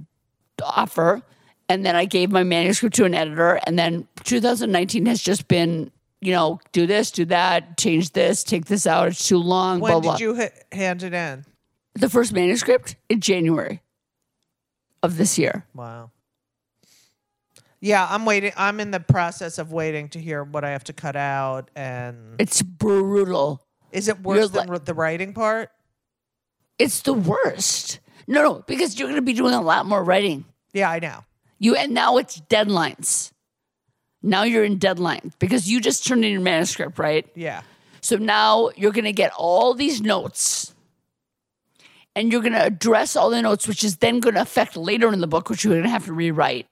offer, 0.62 1.23
and 1.69 1.85
then 1.87 1.97
I 1.97 2.05
gave 2.05 2.31
my 2.31 2.43
manuscript 2.45 2.95
to 2.97 3.05
an 3.05 3.14
editor. 3.14 3.61
And 3.66 3.79
then 3.79 4.07
2019 4.25 5.07
has 5.07 5.23
just 5.23 5.49
been, 5.49 5.91
you 6.21 6.33
know, 6.33 6.61
do 6.73 6.87
this, 6.87 7.11
do 7.11 7.25
that, 7.27 7.79
change 7.79 8.12
this, 8.12 8.45
take 8.45 8.66
this 8.66 8.87
out. 8.87 9.09
It's 9.09 9.27
too 9.27 9.39
long. 9.39 9.81
When 9.81 10.01
blah 10.01 10.12
did 10.12 10.21
you 10.21 10.37
ha- 10.37 10.51
hand 10.73 11.03
it 11.03 11.14
in? 11.14 11.45
the 11.95 12.09
first 12.09 12.33
manuscript 12.33 12.95
in 13.09 13.21
January 13.21 13.81
of 15.03 15.16
this 15.16 15.37
year. 15.37 15.64
Wow. 15.75 16.11
Yeah, 17.81 18.07
I'm 18.09 18.25
waiting. 18.25 18.53
I'm 18.57 18.79
in 18.81 18.91
the 18.93 19.01
process 19.01 19.59
of 19.59 19.73
waiting 19.73 20.09
to 20.11 20.21
hear 20.21 20.45
what 20.45 20.64
I 20.64 20.71
have 20.71 20.85
to 20.85 20.93
cut 20.93 21.16
out. 21.16 21.71
And 21.75 22.35
It's 22.41 22.61
brutal. 22.62 23.64
is 23.93 24.09
it 24.09 24.21
worse 24.21 24.39
You're 24.39 24.49
than 24.49 24.69
li- 24.69 24.79
the 24.85 24.95
writing 24.95 25.33
part? 25.33 25.71
It's 26.79 27.01
the 27.03 27.14
worst. 27.14 27.99
No, 28.29 28.43
no, 28.43 28.64
because 28.66 28.99
you're 28.99 29.09
going 29.09 29.16
to 29.16 29.22
be 29.22 29.33
doing 29.33 29.55
a 29.55 29.62
lot 29.62 29.87
more 29.87 30.05
writing. 30.05 30.45
Yeah, 30.74 30.91
I 30.91 30.99
know. 30.99 31.24
You 31.59 31.74
and 31.74 31.95
now 31.95 32.18
it's 32.18 32.41
deadlines. 32.43 33.33
Now 34.22 34.43
you're 34.43 34.64
in 34.64 34.79
deadline 34.79 35.33
because 35.39 35.68
you 35.68 35.81
just 35.81 36.07
turned 36.07 36.24
in 36.24 36.33
your 36.33 36.43
manuscript, 36.43 36.99
right? 36.99 37.26
Yeah. 37.35 37.62
So 38.03 38.16
now 38.16 38.70
you're 38.76 38.93
going 38.93 39.07
to 39.07 39.12
get 39.12 39.33
all 39.37 39.74
these 39.74 40.03
notes 40.03 40.74
and 42.14 42.31
you're 42.31 42.43
going 42.43 42.53
to 42.53 42.64
address 42.64 43.16
all 43.16 43.31
the 43.31 43.41
notes, 43.41 43.66
which 43.66 43.83
is 43.83 43.97
then 43.97 44.20
going 44.20 44.35
to 44.35 44.43
affect 44.43 44.76
later 44.76 45.12
in 45.12 45.20
the 45.20 45.26
book, 45.26 45.49
which 45.49 45.64
you're 45.64 45.72
going 45.72 45.85
to 45.85 45.91
have 45.91 46.07
to 46.07 46.12
rewrite. 46.12 46.66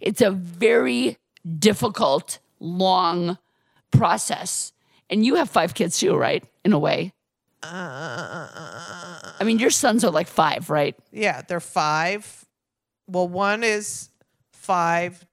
It's 0.00 0.20
a 0.20 0.30
very 0.30 1.16
difficult, 1.58 2.38
long 2.60 3.38
process. 3.90 4.72
And 5.08 5.24
you 5.24 5.36
have 5.36 5.48
five 5.48 5.72
kids 5.72 5.98
too, 5.98 6.14
right? 6.16 6.44
In 6.64 6.72
a 6.72 6.78
way. 6.78 7.12
I 7.62 9.42
mean, 9.44 9.58
your 9.58 9.70
sons 9.70 10.04
are 10.04 10.10
like 10.10 10.28
five, 10.28 10.70
right? 10.70 10.96
Yeah, 11.12 11.42
they're 11.42 11.60
five. 11.60 12.44
Well, 13.08 13.28
one 13.28 13.62
is 13.62 14.08
five, 14.52 15.24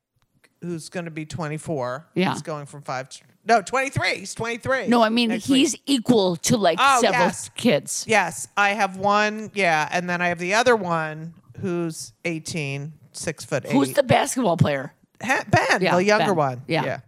who's 0.61 0.89
going 0.89 1.05
to 1.05 1.11
be 1.11 1.25
24. 1.25 2.07
Yeah. 2.15 2.33
He's 2.33 2.41
going 2.41 2.65
from 2.65 2.81
five 2.81 3.09
to, 3.09 3.19
no, 3.45 3.61
23. 3.61 4.15
He's 4.15 4.33
23. 4.35 4.87
No, 4.87 5.01
I 5.01 5.09
mean, 5.09 5.29
Next 5.29 5.47
week. 5.49 5.59
he's 5.59 5.75
equal 5.85 6.35
to 6.37 6.57
like 6.57 6.77
Oh, 6.81 7.01
several 7.01 7.23
yes. 7.25 7.49
kids. 7.55 8.05
Yes, 8.07 8.47
I 8.57 8.69
have 8.71 8.97
one. 8.97 9.51
Yeah, 9.53 9.87
and 9.91 10.09
then 10.09 10.21
I 10.21 10.27
have 10.27 10.39
the 10.39 10.53
other 10.55 10.75
one 10.75 11.33
who's 11.61 12.13
18, 12.25 12.93
six 13.11 13.45
foot 13.45 13.65
eight. 13.65 13.71
Who's 13.71 13.93
the 13.93 14.03
basketball 14.03 14.57
player? 14.57 14.93
Ha- 15.23 15.45
Ben, 15.49 15.81
Yeah, 15.81 15.95
the 15.95 16.03
younger 16.03 16.27
Ben. 16.27 16.35
one. 16.35 16.61
Yeah. 16.67 16.99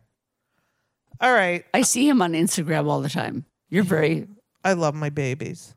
All 1.19 1.31
right. 1.31 1.65
I 1.73 1.83
see 1.83 2.07
him 2.09 2.21
on 2.21 2.33
Instagram 2.33 2.87
all 2.89 3.01
the 3.01 3.09
time. 3.09 3.45
You're 3.69 3.83
very, 3.83 4.27
I 4.63 4.73
love 4.73 4.93
my 4.95 5.09
babies. 5.09 5.75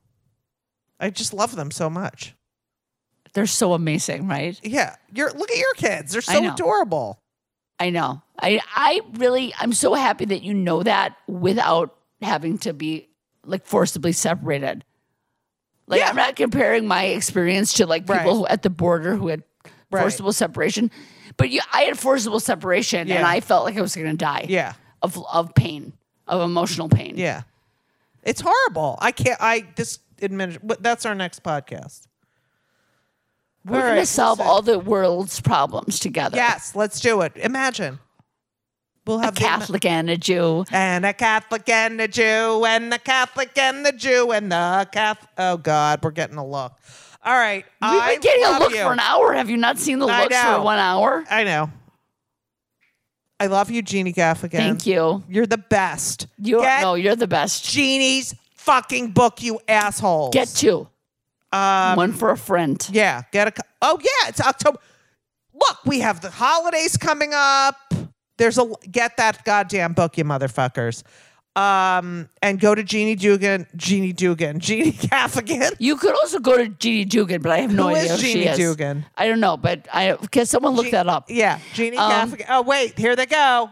I 1.00 1.10
just 1.10 1.32
love 1.34 1.56
them 1.56 1.70
so 1.70 1.88
much. 1.90 2.34
they're 3.32 3.46
so 3.46 3.72
amazing, 3.72 4.28
right? 4.28 4.58
Yeah, 4.62 4.94
you're 5.12 5.30
look 5.32 5.50
at 5.50 5.58
your 5.58 5.74
kids. 5.74 6.12
They're 6.12 6.22
I 6.28 6.34
so 6.34 6.40
know. 6.40 6.52
adorable. 6.54 7.18
I 7.80 7.90
know. 7.90 8.22
I 8.40 8.60
I 8.74 9.00
really 9.14 9.52
I'm 9.58 9.72
so 9.72 9.94
happy 9.94 10.24
that 10.26 10.42
you 10.42 10.54
know 10.54 10.82
that 10.84 11.16
without 11.26 11.96
having 12.22 12.58
to 12.58 12.72
be 12.72 13.08
like 13.44 13.66
forcibly 13.66 14.12
separated. 14.12 14.84
Like 15.88 16.00
Yeah. 16.00 16.08
I'm 16.10 16.16
not 16.16 16.36
comparing 16.36 16.86
my 16.86 17.06
experience 17.06 17.72
to 17.74 17.86
like 17.86 18.02
people 18.06 18.14
Right. 18.16 18.26
who 18.30 18.46
at 18.46 18.62
the 18.62 18.70
border 18.70 19.16
who 19.16 19.28
had 19.28 19.42
Right. 19.90 20.02
forcible 20.02 20.32
separation, 20.32 20.90
but 21.36 21.50
you 21.50 21.60
I 21.72 21.82
had 21.82 21.98
forcible 21.98 22.40
separation 22.40 23.00
and 23.00 23.08
Yeah. 23.08 23.26
I 23.28 23.40
felt 23.40 23.64
like 23.64 23.76
I 23.76 23.80
was 23.80 23.94
going 23.96 24.10
to 24.10 24.16
die. 24.16 24.46
Yeah, 24.48 24.74
Of 25.02 25.18
of 25.26 25.54
pain, 25.56 25.92
of 26.28 26.40
emotional 26.42 26.88
pain. 26.88 27.14
yeah. 27.18 27.42
It's 28.24 28.40
horrible. 28.40 28.98
I 29.00 29.12
can't. 29.12 29.40
I 29.40 29.66
this 29.76 29.98
admin. 30.20 30.58
but 30.62 30.82
That's 30.82 31.06
our 31.06 31.14
next 31.14 31.42
podcast. 31.42 32.06
We're 33.66 33.80
going 33.80 33.96
to 34.00 34.06
solve 34.06 34.40
all 34.40 34.60
the 34.60 34.78
world's 34.78 35.40
problems 35.40 35.98
together. 35.98 36.36
Yes, 36.36 36.74
let's 36.76 37.00
do 37.00 37.22
it. 37.22 37.32
Imagine. 37.36 37.98
We'll 39.06 39.18
have 39.20 39.36
a 39.36 39.40
Catholic 39.40 39.84
and 39.86 40.08
a 40.10 40.16
Jew. 40.16 40.64
and 40.70 41.04
a 41.06 41.12
Catholic 41.12 41.68
and 41.68 42.00
a 42.00 42.08
Jew 42.08 42.64
and 42.66 42.90
the 42.92 42.98
Catholic 42.98 43.56
and 43.58 43.84
the 43.84 43.92
Jew 43.92 44.32
and 44.32 44.50
the 44.52 44.88
Catholic. 44.92 45.30
Oh 45.38 45.56
God, 45.58 46.00
we're 46.02 46.10
getting 46.10 46.36
a 46.36 46.46
look. 46.46 46.72
All 47.22 47.34
right, 47.34 47.64
We've 47.80 47.90
I 47.90 48.12
been 48.12 48.20
getting 48.20 48.44
a 48.44 48.58
look 48.58 48.72
you. 48.72 48.82
for 48.82 48.92
an 48.92 49.00
hour. 49.00 49.32
Have 49.32 49.48
you 49.48 49.56
not 49.56 49.78
seen 49.78 49.98
the 49.98 50.06
I 50.06 50.24
looks 50.24 50.36
for 50.38 50.60
one 50.60 50.78
hour? 50.78 51.24
I 51.30 51.44
know. 51.44 51.70
I 53.40 53.46
love 53.46 53.70
you, 53.70 53.82
Jeannie 53.82 54.12
Gaffigan. 54.12 54.52
Thank 54.52 54.86
you. 54.86 55.22
You're 55.28 55.46
the 55.46 55.58
best. 55.58 56.28
Get 56.40 56.82
no, 56.82 56.94
you're 56.94 57.16
the 57.16 57.26
best. 57.26 57.64
Jeannie's 57.64 58.34
fucking 58.54 59.10
book, 59.10 59.42
you 59.42 59.60
assholes. 59.68 60.32
Get 60.32 60.48
two. 60.48 60.88
um, 61.52 61.96
One 61.96 62.12
for 62.12 62.30
a 62.30 62.36
friend. 62.36 62.86
yeah, 62.92 63.22
get 63.32 63.48
a. 63.48 63.52
co- 63.52 63.62
Oh 63.82 63.98
yeah, 64.00 64.28
it's 64.28 64.40
October. 64.40 64.78
Look, 65.52 65.78
we 65.84 66.00
have 66.00 66.20
the 66.20 66.30
holidays 66.30 66.96
coming 66.96 67.32
up. 67.34 67.76
There's 68.38 68.58
a 68.58 68.66
get 68.90 69.16
that 69.18 69.44
goddamn 69.44 69.92
book, 69.92 70.16
you 70.18 70.24
motherfuckers. 70.24 71.02
Um, 71.56 72.28
and 72.42 72.58
go 72.58 72.74
to 72.74 72.82
Jeannie 72.82 73.14
Dugan, 73.14 73.66
Jeannie 73.76 74.12
Dugan, 74.12 74.58
Jeannie 74.58 74.90
Gaffigan. 74.92 75.74
You 75.78 75.96
could 75.96 76.12
also 76.14 76.40
go 76.40 76.56
to 76.58 76.68
Jeannie 76.68 77.04
Dugan, 77.04 77.42
but 77.42 77.52
I 77.52 77.58
have 77.58 77.72
no 77.72 77.84
Who 77.90 77.94
idea 77.94 78.02
is 78.02 78.10
who 78.10 78.16
Jeannie 78.26 78.42
she 78.42 78.48
is. 78.48 78.58
Dugan? 78.58 79.06
I 79.16 79.28
don't 79.28 79.38
know, 79.38 79.56
but 79.56 79.86
I 79.92 80.16
can 80.32 80.46
someone 80.46 80.74
look 80.74 80.86
Je- 80.86 80.90
that 80.92 81.06
up. 81.06 81.26
Yeah, 81.28 81.60
Jeannie 81.72 81.96
Um, 81.96 82.10
Gaffigan. 82.10 82.46
Oh, 82.48 82.62
wait, 82.62 82.98
here 82.98 83.14
they 83.14 83.26
go. 83.26 83.70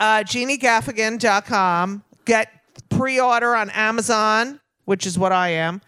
Uh, 0.00 0.24
JeannieGaffigan.com. 0.24 2.02
Get 2.24 2.48
pre-order 2.90 3.54
on 3.54 3.70
Amazon, 3.70 4.60
which 4.84 5.06
is 5.06 5.16
what 5.18 5.30
I 5.32 5.50
am. 5.50 5.80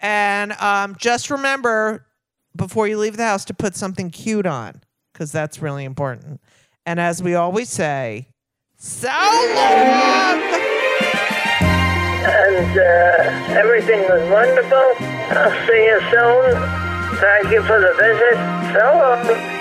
And 0.00 0.52
um, 0.52 0.96
just 0.98 1.30
remember 1.30 2.04
before 2.56 2.88
you 2.88 2.98
leave 2.98 3.16
the 3.16 3.24
house 3.24 3.44
to 3.46 3.54
put 3.54 3.76
something 3.76 4.10
cute 4.10 4.46
on 4.46 4.82
because 5.12 5.30
that's 5.30 5.62
really 5.62 5.84
important. 5.84 6.40
And 6.84 6.98
as 6.98 7.22
we 7.22 7.34
always 7.36 7.68
say, 7.68 8.28
so 8.76 9.08
long. 9.54 10.69
And 12.24 12.78
uh, 12.78 13.58
everything 13.58 14.00
was 14.02 14.28
wonderful. 14.30 14.86
I'll 15.36 15.66
see 15.66 15.84
you 15.84 16.00
soon. 16.10 16.80
Thank 17.18 17.50
you 17.50 17.62
for 17.62 17.80
the 17.80 17.94
visit. 17.98 18.36
So 18.72 18.84
long. 18.98 19.60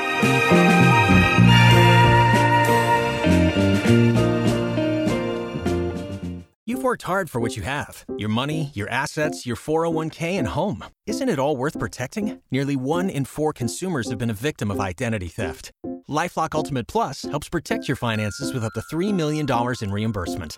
You've 6.66 6.84
worked 6.84 7.04
hard 7.04 7.30
for 7.30 7.42
what 7.42 7.58
you 7.58 7.64
have 7.64 8.06
your 8.18 8.30
money, 8.30 8.72
your 8.74 8.88
assets, 8.90 9.46
your 9.46 9.56
401k, 9.56 10.38
and 10.38 10.48
home. 10.48 10.86
Isn't 11.08 11.28
it 11.28 11.40
all 11.40 11.58
worth 11.58 11.80
protecting? 11.80 12.42
Nearly 12.52 12.76
one 12.76 13.10
in 13.10 13.26
four 13.26 13.54
consumers 13.54 14.10
have 14.10 14.20
been 14.20 14.30
a 14.30 14.34
victim 14.50 14.70
of 14.70 14.80
identity 14.80 15.28
theft. 15.28 15.72
Lifelock 16.08 16.56
Ultimate 16.56 16.88
Plus 16.88 17.24
helps 17.24 17.50
protect 17.50 17.88
your 17.88 17.98
finances 17.98 18.54
with 18.54 18.64
up 18.64 18.74
to 18.74 18.82
$3 18.82 19.14
million 19.14 19.48
in 19.82 19.92
reimbursement. 19.92 20.58